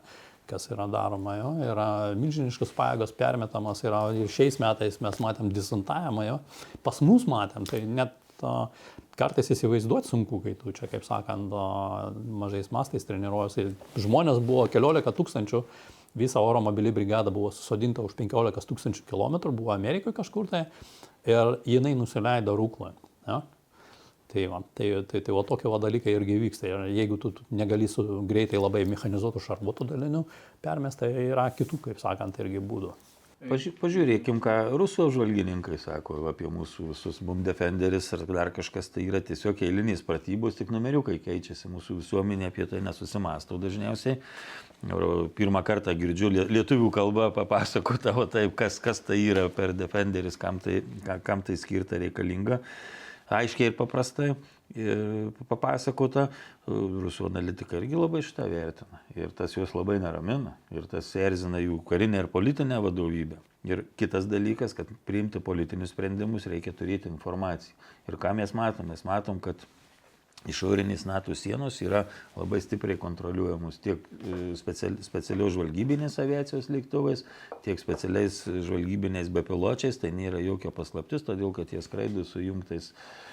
[0.49, 6.25] kas yra daroma, jo, yra milžiniškas pajėgos permetamas, yra ir šiais metais mes matėm disantavimą,
[6.27, 6.39] jo,
[6.85, 8.17] pas mus matėm, tai net
[9.19, 11.53] kartais įsivaizduoti sunku, kai tu čia, kaip sakant,
[12.39, 13.67] mažais mastais treniruojuosi.
[13.99, 15.63] Žmonės buvo keliolika tūkstančių,
[16.17, 20.65] visa oro mobili brigada buvo susodinta už 15 tūkstančių kilometrų, buvo Amerikoje kažkur tai
[21.27, 22.95] ir jinai nusileido rūkloje.
[23.27, 23.41] Ja?
[24.29, 26.69] Tai, va, tai, tai, tai va tokie va dalykai irgi vyksta.
[26.69, 30.25] Ir jeigu tu negali su greitai labai mechanizuotų šarvuotų dalinių
[30.61, 32.93] permesti, tai yra kitų, kaip sakant, irgi būdų.
[33.39, 39.05] Paži pažiūrėkim, ką rusų apžvalgininkai sako apie mūsų visus mum defenderis ar dar kažkas, tai
[39.07, 44.19] yra tiesiog eilinės pratybos, tik numeriukai keičiasi, mūsų visuomenė apie tai nesusimastau dažniausiai.
[45.35, 50.61] Pirmą kartą girdžiu lietuvių kalbą papasakota, o taip, kas, kas tai yra per defenderis, kam
[50.63, 50.79] tai,
[51.27, 52.61] kam tai skirta reikalinga,
[53.35, 54.29] aiškiai ir paprastai
[55.49, 56.29] papasakota,
[56.69, 59.01] rusų analitikai irgi labai šitą vertina.
[59.17, 60.55] Ir tas juos labai neramina.
[60.71, 63.39] Ir tas erzina jų karinę ir politinę vadovybę.
[63.67, 67.75] Ir kitas dalykas, kad priimti politinius sprendimus reikia turėti informaciją.
[68.07, 68.87] Ir ką mes matom?
[68.93, 69.65] Mes matom, kad
[70.47, 72.05] išorinės NATO sienos yra
[72.37, 77.25] labai stipriai kontroliuojamos tiek e, speciali, specialios žvalgybinės aviacijos lėktuvais,
[77.65, 79.99] tiek specialiais žvalgybiniais bepiločiais.
[79.99, 83.28] Tai nėra jokia paslaptis, todėl kad jie skraido su jungtais uh,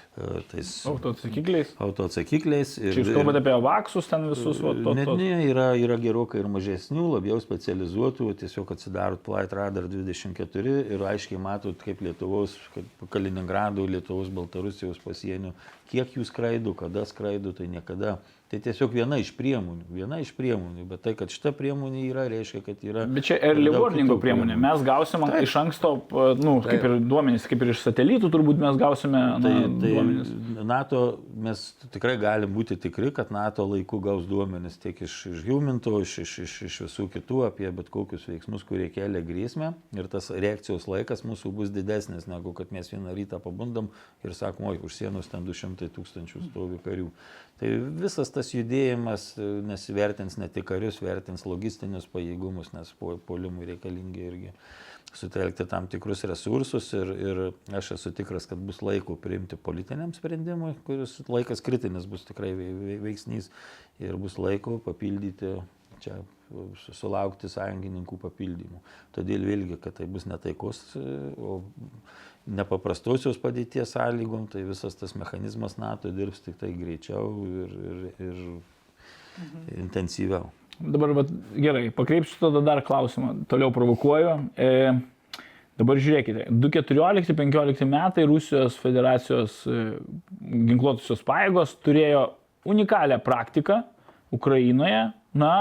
[0.50, 1.72] tais autoatsakikliais.
[1.82, 2.76] Autoatsakikliais.
[2.80, 4.60] Ir, Čia jūs kalbate apie vaksus ten visus?
[4.64, 9.90] Va, to, ne, ne, yra, yra gerokai ir mažesnių, labiau specializuotų, tiesiog atsidarot Flight Radar
[9.92, 15.52] 24 ir aiškiai matot, kaip Lietuvos, kaip Kaliningrado, Lietuvos, Baltarusijos pasienio,
[15.92, 18.16] kiek jų skraido, kada skraido, tai niekada
[18.46, 22.60] Tai tiesiog viena iš priemonių, viena iš priemonių, bet tai, kad šita priemonė yra, reiškia,
[22.62, 23.02] kad yra...
[23.10, 25.48] Bet čia early warningo priemonė, mes gausime Taip.
[25.48, 25.90] iš anksto,
[26.38, 26.68] nu, Taip.
[26.68, 30.30] kaip ir duomenys, kaip ir iš satelitų turbūt mes gausime tai, na, tai duomenys.
[30.62, 31.00] NATO,
[31.42, 36.14] mes tikrai galim būti tikri, kad NATO laiku gaus duomenys tiek iš, iš Huminto, iš,
[36.22, 40.86] iš, iš, iš visų kitų apie bet kokius veiksmus, kurie kelia grėsmę ir tas reakcijos
[40.86, 43.90] laikas mūsų bus didesnis, negu kad mes vieną rytą pabundam
[44.22, 47.10] ir sakom, oi, už sienos ten 200 tūkstančių stovi karių.
[47.60, 47.70] Tai
[48.02, 54.52] visas tas judėjimas e, nesivertins ne tik karius, vertins logistinius pajėgumus, nes polimui reikalingi irgi
[55.16, 57.40] sutelkti tam tikrus resursus ir, ir
[57.78, 62.52] aš esu tikras, kad bus laiko priimti politiniam sprendimui, kuris laikas kritinis bus tikrai
[63.00, 63.48] veiksnys
[64.04, 65.54] ir bus laiko papildyti
[66.04, 66.20] čia
[66.94, 68.82] sulaukti sąjungininkų papildymų.
[69.16, 71.06] Todėl vėlgi, kad tai bus netaikos, e,
[71.40, 71.62] o
[72.46, 78.38] nepaprastosios padėties sąlygom, tai visas tas mechanizmas NATO dirbs tik tai greičiau ir, ir, ir
[78.38, 79.66] mhm.
[79.82, 80.52] intensyviau.
[80.76, 84.32] Dabar vat, gerai, pakreipsiu tada dar klausimą, toliau provokuoju.
[84.60, 84.70] E,
[85.80, 89.84] dabar žiūrėkite, 2014-2015 metai Rusijos federacijos e,
[90.68, 92.26] ginkluotusios pajėgos turėjo
[92.68, 93.80] unikalią praktiką
[94.36, 95.06] Ukrainoje,
[95.36, 95.52] na,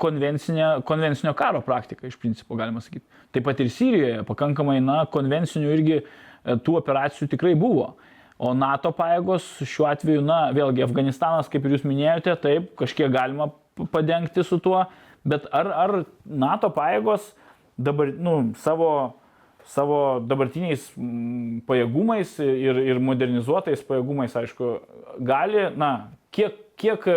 [0.00, 3.04] konvencinio karo praktiką iš principo galima sakyti.
[3.34, 6.04] Taip pat ir Sirijoje pakankamai, na, konvencinių irgi e,
[6.62, 7.94] tų operacijų tikrai buvo.
[8.36, 13.50] O NATO pajėgos šiuo atveju, na, vėlgi Afganistanas, kaip ir jūs minėjote, taip, kažkiek galima
[13.92, 14.84] padengti su tuo,
[15.26, 15.94] bet ar, ar
[16.24, 17.32] NATO pajėgos
[17.76, 18.90] dabar, nu, savo
[19.66, 20.84] savo dabartiniais
[21.66, 24.76] pajėgumais ir, ir modernizuotais pajėgumais, aišku,
[25.26, 25.90] gali, na,
[26.34, 27.16] kiek, kiek e,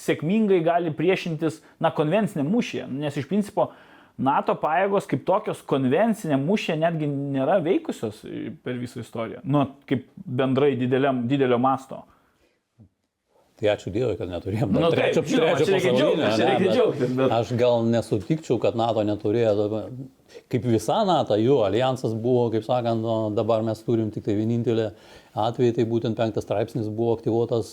[0.00, 3.70] sėkmingai gali priešintis, na, konvenciniam mūšyje, nes iš principo
[4.20, 8.20] NATO pajėgos kaip tokios konvencinė mūšė netgi nėra veikusios
[8.64, 12.02] per visą istoriją, nu, kaip bendrai dideliam, didelio masto.
[13.60, 14.70] Tai ačiū Dievui, kad neturėjom.
[14.72, 19.66] Nu, trečio, taip, trečio pasaulinio, čia ne, bet bet- Aš gal nesutikčiau, kad NATO neturėjo,
[20.48, 23.04] kaip visa NATO, jų alijansas buvo, kaip sakant,
[23.36, 24.86] dabar mes turim tik tai vienintelį
[25.38, 27.72] atvejį, tai būtent penktas straipsnis buvo aktyvuotas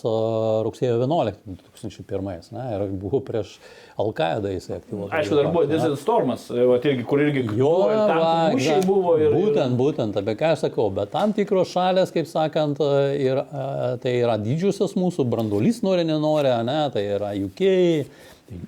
[0.65, 1.39] rugsėjo 11,
[1.73, 3.55] 2001, ne, ir buvo prieš
[3.97, 5.15] Al-Qaidą jisai aktyvuotas.
[5.17, 5.65] Aišku, dar buvo?
[5.69, 9.33] Desert Stormas, va, irgi, kur irgi Jo, buvo ir va, mūšiai buvo ir...
[9.33, 12.81] Būtent, būtent, apie ką aš sakau, bet tam tikros šalės, kaip sakant,
[13.17, 17.65] ir, e, tai yra didžiosios mūsų, brandolys nori, nenori, ne, tai yra UK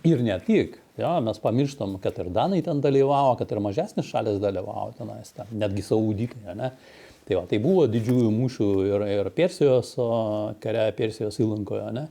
[0.09, 0.79] ir ne tik.
[0.99, 5.47] Ja, mes pamirštam, kad ir Danai ten dalyvavo, kad ir mažesnis šalis dalyvavo tenais, ten,
[5.61, 6.57] netgi saudikai.
[6.59, 6.73] Ne.
[7.29, 9.91] Tai, va, tai buvo didžiųjų mūšių ir, ir Persijos
[10.63, 11.91] kare, Persijos įlankoje.
[11.93, 12.07] Ne.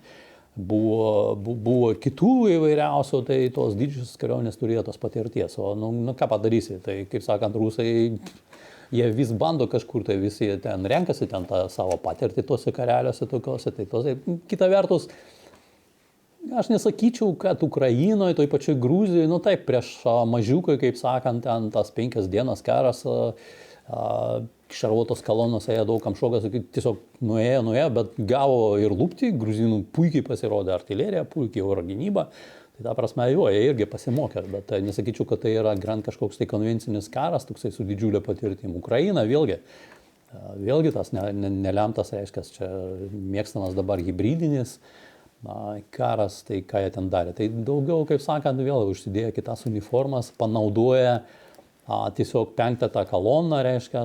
[0.55, 5.57] Buvo, bu- buvo kitų įvairiausių, tai tos didžiosios kariuomenės turėjo tos patirties.
[5.59, 7.89] O nu, nu, ką padarysi, tai kaip sakant, rusai,
[8.95, 13.75] jie vis bando kažkur, tai visi ten renkasi ten tą savo patirtį tose kareliuose tokiuose.
[13.75, 14.15] Tai tose,
[14.51, 15.11] kita vertus,
[16.49, 19.91] Aš nesakyčiau, kad Ukrainoje, toj pačioj Gruzijoje, nu taip, prieš
[20.31, 23.35] mažiukai, kaip sakant, ten tas penkias dienas karas, a,
[23.85, 24.05] a,
[24.75, 30.25] šarvuotos kolonos ėjo daug kam šokas, tiesiog nuėjo, nuėjo, bet gavo ir lūpti, gruzinų puikiai
[30.27, 32.29] pasirodė artilerija, puikiai oro gynyba.
[32.77, 36.39] Tai ta prasme, jo, jie irgi pasimokė, bet a, nesakyčiau, kad tai yra grand kažkoks
[36.39, 38.77] tai konvencinis karas, toksai su didžiulė patirtim.
[38.79, 42.71] Ukraina vėlgi, a, vėlgi tas ne, ne, nelemtas, reiškia, čia
[43.11, 44.77] mėgstamas dabar hybridinis
[45.43, 47.35] na, karas, tai ką jie ten darė.
[47.35, 51.48] Tai daugiau, kaip sakant, vėl užsidėjo kitas uniformas, panaudoja a,
[51.89, 54.05] tiesiog penktą tą koloną, reiškia,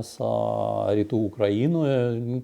[0.96, 1.98] rytų Ukrainoje.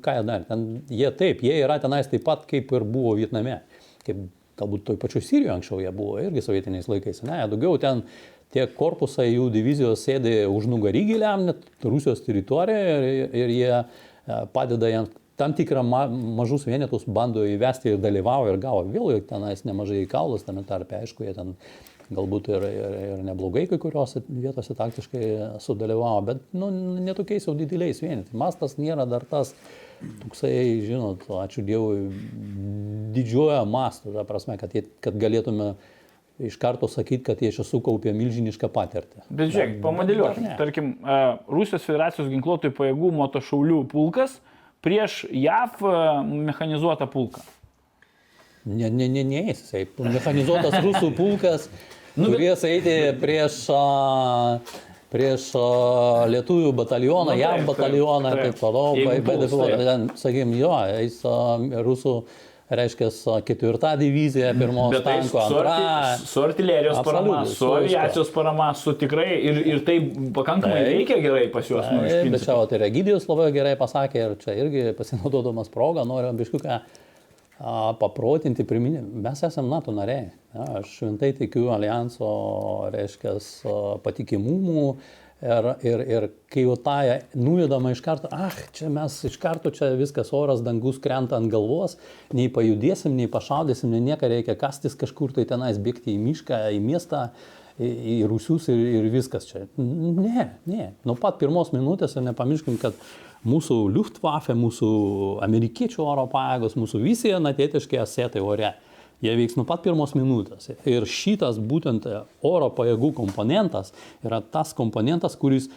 [0.03, 0.48] Ką jie darė?
[0.49, 3.61] Ten, jie taip, jie yra tenais taip pat, kaip ir buvo Vietname.
[4.03, 4.28] Kaip
[4.60, 7.24] galbūt toj pačioj Sirijoje anksčiau jie buvo, irgi sovietiniais laikais.
[7.28, 8.03] Ne, daugiau ten
[8.53, 13.84] tie korpusai, jų divizijos sėdi už nugarį giliam, net Rusijos teritorijoje ir, ir jie e,
[14.52, 16.02] padeda jiems tam tikrą ma,
[16.40, 21.24] mažus vienetus bando įvesti ir dalyvavo ir gavo vėl tenais nemažai kaulus, tame tarpe, aišku,
[21.24, 21.53] jie ten
[22.14, 25.23] galbūt ir, ir, ir neblogai kai kuriuose vietose taktiškai
[25.61, 26.72] sudalyvavo, bet nu,
[27.06, 28.34] netokiais jau dideliais vienetais.
[28.38, 29.53] Mastas nėra dar tas,
[30.23, 30.53] toksai,
[30.88, 32.10] žinot, ačiū Dievui,
[33.15, 35.73] didžiojo masto, ta prasme, kad, jie, kad galėtume
[36.40, 39.26] iš karto sakyti, kad jie čia sukaupė milžinišką patirtį.
[39.27, 39.80] Bet žiūrėk,
[40.40, 40.56] ne.
[40.60, 41.19] Tarkim, e,
[41.52, 44.38] Rusijos federacijos ginkluotojų pajėgų motošaulių pulkas
[44.86, 45.95] prieš JAV e,
[46.48, 47.44] mechanizuotą pulką.
[48.69, 51.69] Ne, ne, ne, ne, jisai mechanizuotas rusų pulkas,
[52.19, 54.59] Nu, bet- turės eiti prieš, a,
[55.13, 55.63] prieš a,
[56.29, 58.93] lietuvių batalioną, Nu, nu, JAV batalioną ir taip, toliau.
[58.99, 59.87] Jeigu Be- puls, BDFO, taip.
[59.89, 61.37] ten, Sakykime, jo, eis a,
[61.87, 62.13] rusų,
[62.69, 63.07] reiškia,
[63.47, 65.71] ketvirta divizija, pirmos Bet tai tanko, su, antra.
[65.79, 69.95] arti, su artilerijos parama, Absoliučiai, su su aviacijos parama, su tikrai ir, ir tai
[70.35, 70.91] pakankamai Taip.
[70.99, 71.87] veikia gerai pas juos.
[71.89, 75.71] Nu, iš Taip, bet čia vat, ir Egidijus labai gerai pasakė ir čia irgi pasinaudodamas
[75.73, 76.77] progą noriu biškiuką
[77.99, 80.30] paprotinti, priminti, mes esame NATO nariai.
[80.80, 82.30] Aš šventai tikiu alijanso,
[82.94, 83.38] reiškia,
[84.03, 84.94] patikimumu.
[85.40, 86.98] Ir, ir, ir kai jau tą
[87.40, 91.95] nuvedama iš karto, ah, čia mes iš karto čia viskas oras, dangus krenta ant galvos,
[92.36, 96.84] nei pajudėsim, nei pašaudysim, nei nieko reikia kastis kažkur tai tenais bėgti į mišką, į
[96.84, 97.22] miestą,
[97.80, 99.64] į, į rusius ir, ir viskas čia.
[99.80, 100.91] Ne, ne.
[101.07, 102.99] Nuo pat pirmos minutės ir nepamirškim, kad
[103.48, 104.91] mūsų Luftwaffe, mūsų
[105.45, 108.74] amerikiečių oro pajėgos, mūsų visi natėtiški asetai ore.
[109.20, 110.70] Jie veiks nuo pat pirmos minutės.
[110.88, 112.07] Ir šitas būtent
[112.45, 113.91] oro pajėgų komponentas
[114.24, 115.68] yra tas komponentas, kuris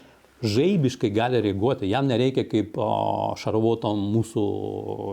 [0.42, 1.88] žaibiškai gali reaguoti.
[1.90, 2.78] Jam nereikia kaip
[3.42, 4.44] šarvuotom mūsų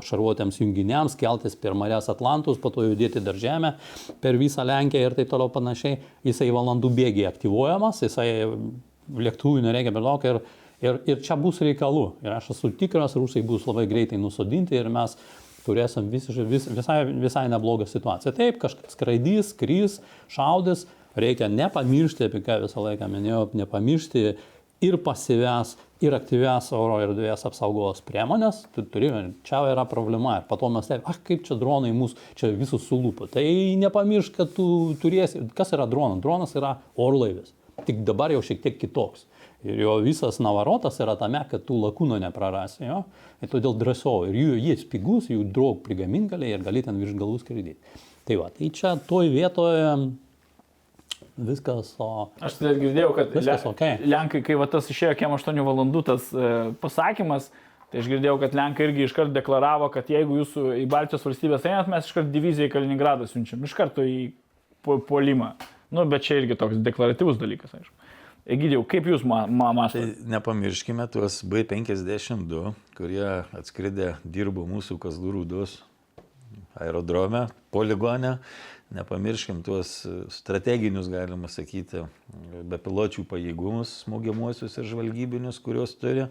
[0.05, 3.75] šarvuotėms junginiams keltis per Marės Atlantus, po to judėti dar žemę
[4.21, 5.99] per visą Lenkiją ir taip toliau panašiai.
[6.25, 8.29] Jisai valandų bėgiai aktyvuojamas, jisai
[9.09, 10.41] lėktuvui nereikia per daug ir,
[10.85, 12.05] ir, ir čia bus reikalų.
[12.25, 15.17] Ir aš esu tikras, rusai bus labai greitai nusodinti ir mes
[15.65, 18.33] turėsim vis, vis, visai, visai neblogą situaciją.
[18.35, 19.99] Taip, kažkas skraidys, krys,
[20.31, 20.85] šaudys,
[21.19, 24.25] reikia nepamiršti, apie ką visą laiką minėjau, nepamiršti
[24.85, 28.63] ir pasyves, ir aktyves oro erdvės apsaugos priemonės.
[28.75, 29.09] Tu turi,
[29.47, 30.37] čia yra problema.
[30.39, 33.27] Ir po to mes taip, ah, kaip čia dronai mūsų, čia visus sulūpo.
[33.31, 33.43] Tai
[33.83, 34.67] nepamiršk, kad tu
[35.01, 36.21] turėsi, kas yra dronas?
[36.23, 37.51] Dronas yra orlaivis.
[37.87, 39.27] Tik dabar jau šiek tiek kitoks.
[39.67, 42.85] Ir jo visas navarotas yra tame, kad tu lakūno neprarasi.
[42.87, 43.01] Jo?
[43.43, 44.29] Ir todėl drąsiau.
[44.29, 47.97] Ir jų, jis pigus, jų draug prigamingaliai ir gali ten virš galų skraidyti.
[48.29, 49.89] Tai va, tai čia toj vietoje
[51.39, 53.97] viskas, o Aš tai girdėjau, kad Viskas okei.
[54.07, 56.51] Lenkai, kai va tas išėjo kiem 8 valandų tas e,
[56.83, 57.49] pasakymas,
[57.91, 61.89] tai aš girdėjau, kad Lenkai irgi iškart deklaravo, kad jeigu jūs į Baltijos valstybės einat,
[61.91, 64.31] mes iškart diviziją į Kaliningradą siunčiam, iš karto į
[64.85, 65.53] po- puolimą.
[65.95, 67.95] Nu, bet čia irgi toks deklaratyvus dalykas, aišku.
[68.49, 70.23] Egidėjau, kaip jūs ma Tai mąstote?
[70.25, 75.75] nepamirškime tuos B52, kurie atskridė, dirbo mūsų Kazdų rūdos
[76.81, 78.39] aerodrome, poligone.
[78.89, 79.91] Nepamirškim tuos
[80.33, 82.07] strateginius, galima sakyti,
[82.71, 86.25] bepiločių pajėgumus, smūgiamuosius ir žvalgybinius, kuriuos turi.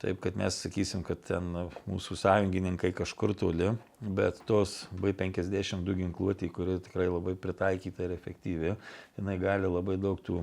[0.00, 1.50] Taip, kad mes sakysim, kad ten
[1.84, 8.72] mūsų sąjungininkai kažkur toli, bet tos B52 ginkluotė, kuri tikrai labai pritaikyta ir efektyvi,
[9.20, 10.40] jinai gali labai daug tų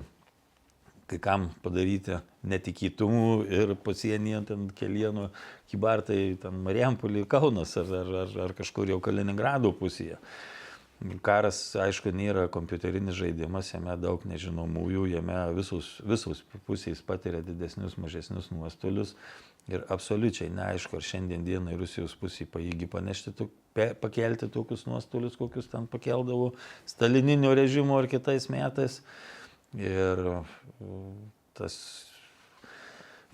[1.07, 5.29] kai kam padaryti netikėtumų ir pasienyje ten kelienų
[5.71, 10.19] kybartai, ten Mariampolį, Kaunas ar, ar, ar, ar kažkur jau Kaliningrado pusėje.
[11.21, 18.49] Karas, aišku, nėra kompiuterinis žaidimas, jame daug nežinomųjų, jame visus, visus pusės patiria didesnius, mažesnius
[18.49, 19.13] nuostolius
[19.69, 25.37] ir absoliučiai neaišku, ar šiandien dienai Rusijos pusė paėgi panešti, tok- pe- pakelti tokius nuostolius,
[25.37, 26.53] kokius ten pakeldavo
[26.87, 29.01] stalininio režimo ar kitais metais.
[29.75, 30.21] Ir
[30.79, 31.75] mm, tas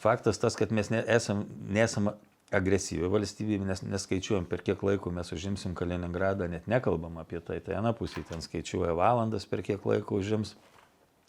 [0.01, 2.09] faktas tas, kad mes nesam, nesam
[2.53, 7.59] agresyvi valstybė, nes neskaičiuojam, per kiek laiko mes užimsim Kaliningradą, net nekalbam apie tai.
[7.63, 10.53] Tai viena pusė ten skaičiuoja valandas, per kiek laiko užims.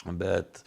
[0.05, 0.65] Bet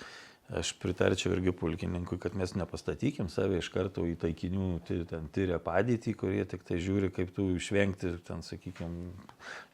[0.57, 5.59] aš pritarčiau irgi pulkininkui, kad mes nepastatykim save iš karto į taikinių ty- ten tyrę
[5.61, 9.11] padėtį, kurie tik tai žiūri, kaip tų išvengti, ten sakykime,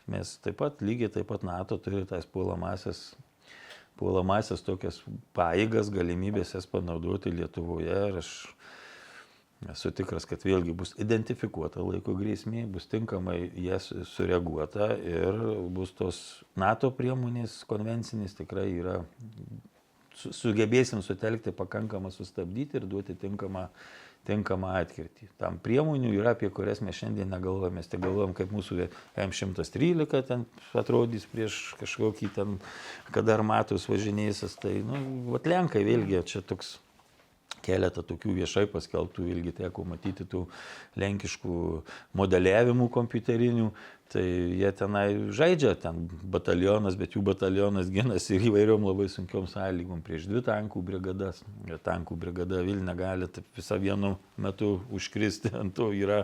[0.10, 3.14] mes taip pat lygiai taip pat NATO turi tas puolamasias
[4.04, 5.00] puolamasias tokias
[5.38, 8.32] paėgas, galimybės jas panaudoti Lietuvoje ir aš
[9.72, 15.38] esu tikras, kad vėlgi bus identifikuota laiko grėsmė, bus tinkamai jas sureaguota ir
[15.72, 16.18] bus tos
[16.60, 18.98] NATO priemonės konvencinės tikrai yra,
[20.20, 23.70] su- sugebėsim sutelkti pakankamą sustabdyti ir duoti tinkamą
[24.28, 25.28] tinkamą atkirtį.
[25.42, 27.82] Tam priemonių yra, apie kurias mes šiandien negalvojame.
[27.82, 28.88] Mes tik galvojam, kaip mūsų
[29.20, 30.46] M113 ten
[30.80, 32.58] atrodys prieš kažkokį ten,
[33.12, 34.56] kada armatus važinėsis.
[34.64, 35.04] Tai, nu,
[35.36, 36.78] vat Lenkai vėlgi čia toks
[37.64, 40.46] keletą tokių viešai paskelbtų, ilgi teko matyti tų
[41.00, 41.58] lenkiškų
[42.20, 43.70] modeliavimų kompiuterinių,
[44.14, 44.24] tai
[44.60, 46.04] jie tenai žaidžia, ten
[46.34, 51.42] batalionas, bet jų batalionas ginasi įvairiom labai sunkiom sąlygom prieš dvi tankų brigadas.
[51.66, 56.24] Ir tankų brigada Vilna gali taip visą vienu metu užkristi, ant to yra,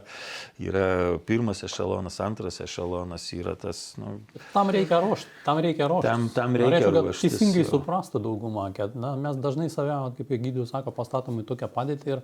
[0.61, 0.85] yra
[1.25, 4.19] pirmas ešelonas, antras ešelonas, yra tas, nu,
[4.53, 6.07] tam reikia ruošti, tam reikia ruošti.
[6.09, 10.31] Tam- tam reikia Norėčiau, kad ruoštis, Teisingai suprastų daugumą, kad na, mes dažnai save, kaip
[10.37, 12.23] Egidijus sako, pastatom į tokią padėtį ir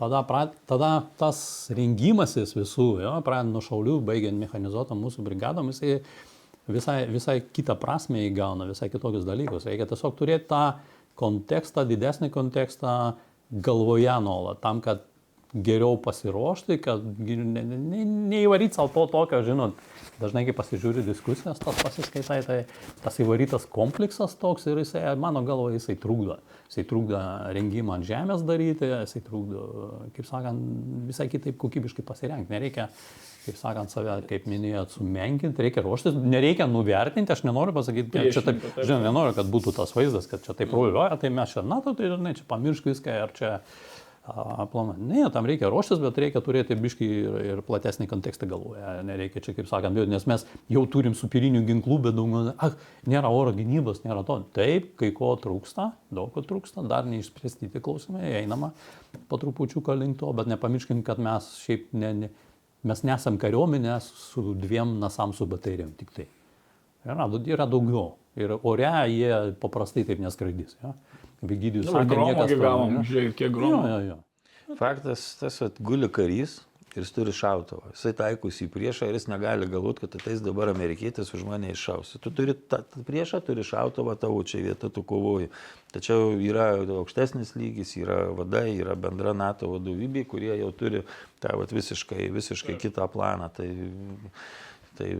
[0.00, 0.90] tada, pra, tada
[1.20, 1.38] tas
[1.74, 6.00] rengimasis visų, jo, pradedant nuo šaulių, baigiant mechanizuotą mūsų brigadom, jisai
[6.70, 9.66] visai, visai kitą prasme įgauna, visai kitokius dalykus.
[9.68, 10.64] Reikia tiesiog turėti tą
[11.18, 12.96] kontekstą, didesnį kontekstą
[13.52, 15.04] galvoje nuolat, tam, kad
[15.52, 19.74] geriau pasiruošti, kad gi- ne- ne- ne- neįvaryti savo to tokio, žinot,
[20.20, 22.58] dažnai kai pasižiūri diskusijas, tas pasiskaitai, tai
[23.02, 26.38] tas įvarytas kompleksas toks ir jisai, mano galvo, jisai trukdo.
[26.70, 27.20] Jisai trukdo
[27.52, 29.66] rengimą ant žemės daryti, jisai trukdo,
[30.16, 30.62] kaip sakant,
[31.10, 32.48] visai kitaip kokybiškai pasirengti.
[32.54, 32.88] Nereikia,
[33.44, 38.40] kaip sakant, save, kaip minėjot, sumenkinti, reikia ruoštis, nereikia nuvertinti, aš nenoriu pasakyti, kad čia
[38.46, 41.82] taip, žinot, nenoriu, kad būtų tas vaizdas, kad čia taip ruliuoja, tai mes čia, na,
[41.84, 43.58] tai žinai, čia pamiršk viską, ar čia
[44.22, 44.94] aplamą.
[44.98, 48.84] Ne, tam reikia ruoštis, bet reikia turėti biškį ir, ir platesnį kontekstą galvoje.
[49.08, 52.76] Nereikia čia, kaip sakant, bijoti, nes mes jau turim supirinių ginklų, bet daug, ah,
[53.10, 54.38] nėra oro gynybos, nėra to.
[54.54, 58.70] Taip, kai ko trūksta, daug ko trūksta, dar neišspręsti tie klausimai, einama
[59.28, 62.32] po trupučiuką link to, bet nepamirškim, kad mes šiaip ne, ne,
[62.86, 66.30] mes nesam kariuomenė su dviem nasam su baterijom tik tai.
[67.02, 68.12] Yra, yra daugiau.
[68.40, 70.76] Ir ore jie paprastai taip neskraidys.
[70.82, 70.94] Ja?
[71.42, 73.86] Kaip Gydijus Nu, sakė, niekas gavom, žiūrėk, kiek Jo, gromo.
[73.90, 74.76] jo, jo.
[74.78, 76.60] Faktas tas, kad guli karys
[76.94, 77.90] ir jis turi šautuvą.
[77.94, 82.14] Jisai taikosi į priešą ir jis negali galvoti, kad ateis dabar amerikietis už mane iššaus.
[82.20, 85.48] Tu turi tą priešą, turi šautuvą, tavo čia vieta, tu kovoji.
[85.92, 91.02] Tačiau yra aukštesnis lygis, yra vadai, yra bendra NATO vadovybė, kurie jau turi
[91.40, 93.48] tą vat, visiškai, visiškai kitą planą.
[93.56, 93.68] Tai,
[95.02, 95.10] Tai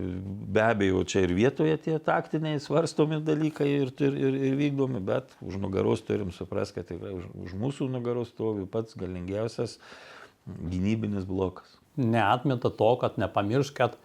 [0.55, 5.33] be abejo, čia ir vietoje tie taktiniai svarstomi dalykai ir, ir, ir, ir vykdomi, bet
[5.43, 9.81] už nugaros turim suprasti, kad tikrai už, už mūsų nugaros stovi pats galingiausias
[10.47, 11.75] gynybinis blokas.
[11.99, 13.99] Neatmeta to, kad nepamiršk, kad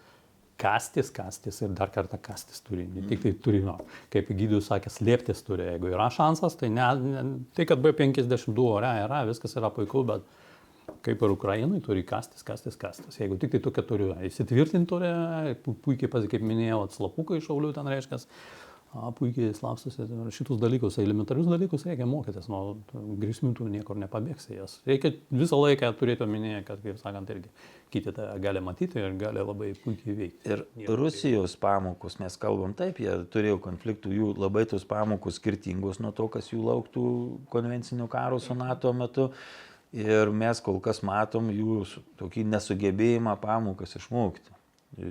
[0.58, 2.88] kastis, kastis ir dar kartą kastis turi.
[2.90, 3.76] Ne tik tai turi, no,
[4.10, 5.68] kaip Gydijus sakė, slėptis turi.
[5.70, 7.24] Jeigu yra šansas, tai ne, ne,
[7.54, 10.26] tai kad B52 ore yra, viskas yra puiku, bet
[11.06, 13.18] kaip ir Ukrainai turi kastis, kastis, kastis.
[13.20, 15.12] Jeigu tik tai tokia turi įsitvirtinti turi,
[15.64, 18.18] pu- puikiai, pasi- kaip minėjau, atslapukai šaulių ten reiškia,
[19.18, 22.78] puikiai slapstosi šitus dalykus, elementarius dalykus reikia mokytis, nuo
[23.20, 24.78] grėsmių tu niekur nepabėgsi jas.
[24.88, 27.50] Reikia visą laiką turėti omenyje, kad, kaip sakant, irgi
[27.92, 30.48] kiti tą gali matyti ir gali labai puikiai veikti.
[30.54, 30.64] Ir
[30.96, 36.30] Rusijos pamokos, mes kalbam taip, jie turėjo konfliktų, jų labai tos pamokos skirtingos nuo to,
[36.32, 37.04] kas jų lauktų
[37.52, 39.28] konvencinių karų su NATO metu.
[39.96, 41.80] Ir mes kol kas matom jų
[42.20, 44.52] tokį nesugebėjimą pamokas išmokti.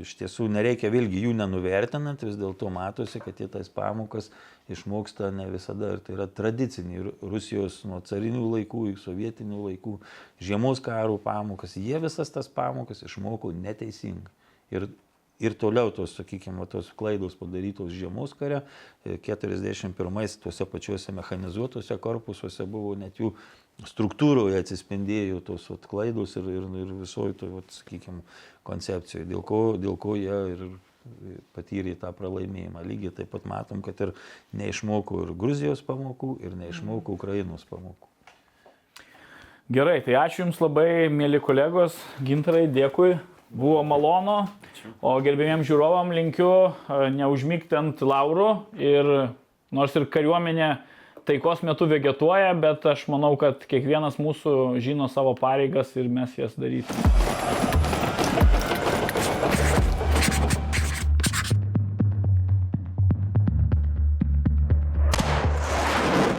[0.02, 4.32] Iš tiesų nereikia vėlgi jų nenuvertinant, vis dėlto matosi, kad jie tas pamokas
[4.74, 5.94] išmoksta ne visada.
[5.96, 9.98] Ir tai yra tradiciniai Rusijos nuo carinių laikų, sovietinių laikų,
[10.44, 11.78] žiemos karų pamokas.
[11.78, 14.34] Jie visas tas pamokas išmoko neteisingai.
[14.74, 14.90] Ir
[15.40, 18.64] ir toliau tos, sakykime, tos klaidos padarytos žiemos kare,
[19.06, 23.34] 41-ais tuose pačiuose mechanizuotuose korpusuose buvo net jų
[23.86, 28.24] struktūroje atsispindėjo tos vat, klaidos ir, ir, ir visoji to, vat, sakykime,
[28.68, 30.68] koncepcijoje, dėl ko, dėl ko jie ir
[31.56, 32.84] patyrė tą pralaimėjimą.
[32.88, 34.14] Lygiai taip pat matom, kad ir
[34.58, 38.10] neišmoko ir Gruzijos pamokų, ir neišmoko Ukrainos pamokų.
[39.72, 43.18] Gerai, tai ačiū Jums labai, mėly kolegos, gintarai, dėkui,
[43.52, 44.38] buvo malonu,
[45.04, 49.10] o gerbėjams žiūrovam linkiu e, neužmygti ant laurų ir
[49.76, 50.70] nors ir kariuomenė
[51.28, 56.56] taikos metu vegetuoja, bet aš manau, kad kiekvienas mūsų žino savo pareigas ir mes jas
[56.60, 57.27] darysime.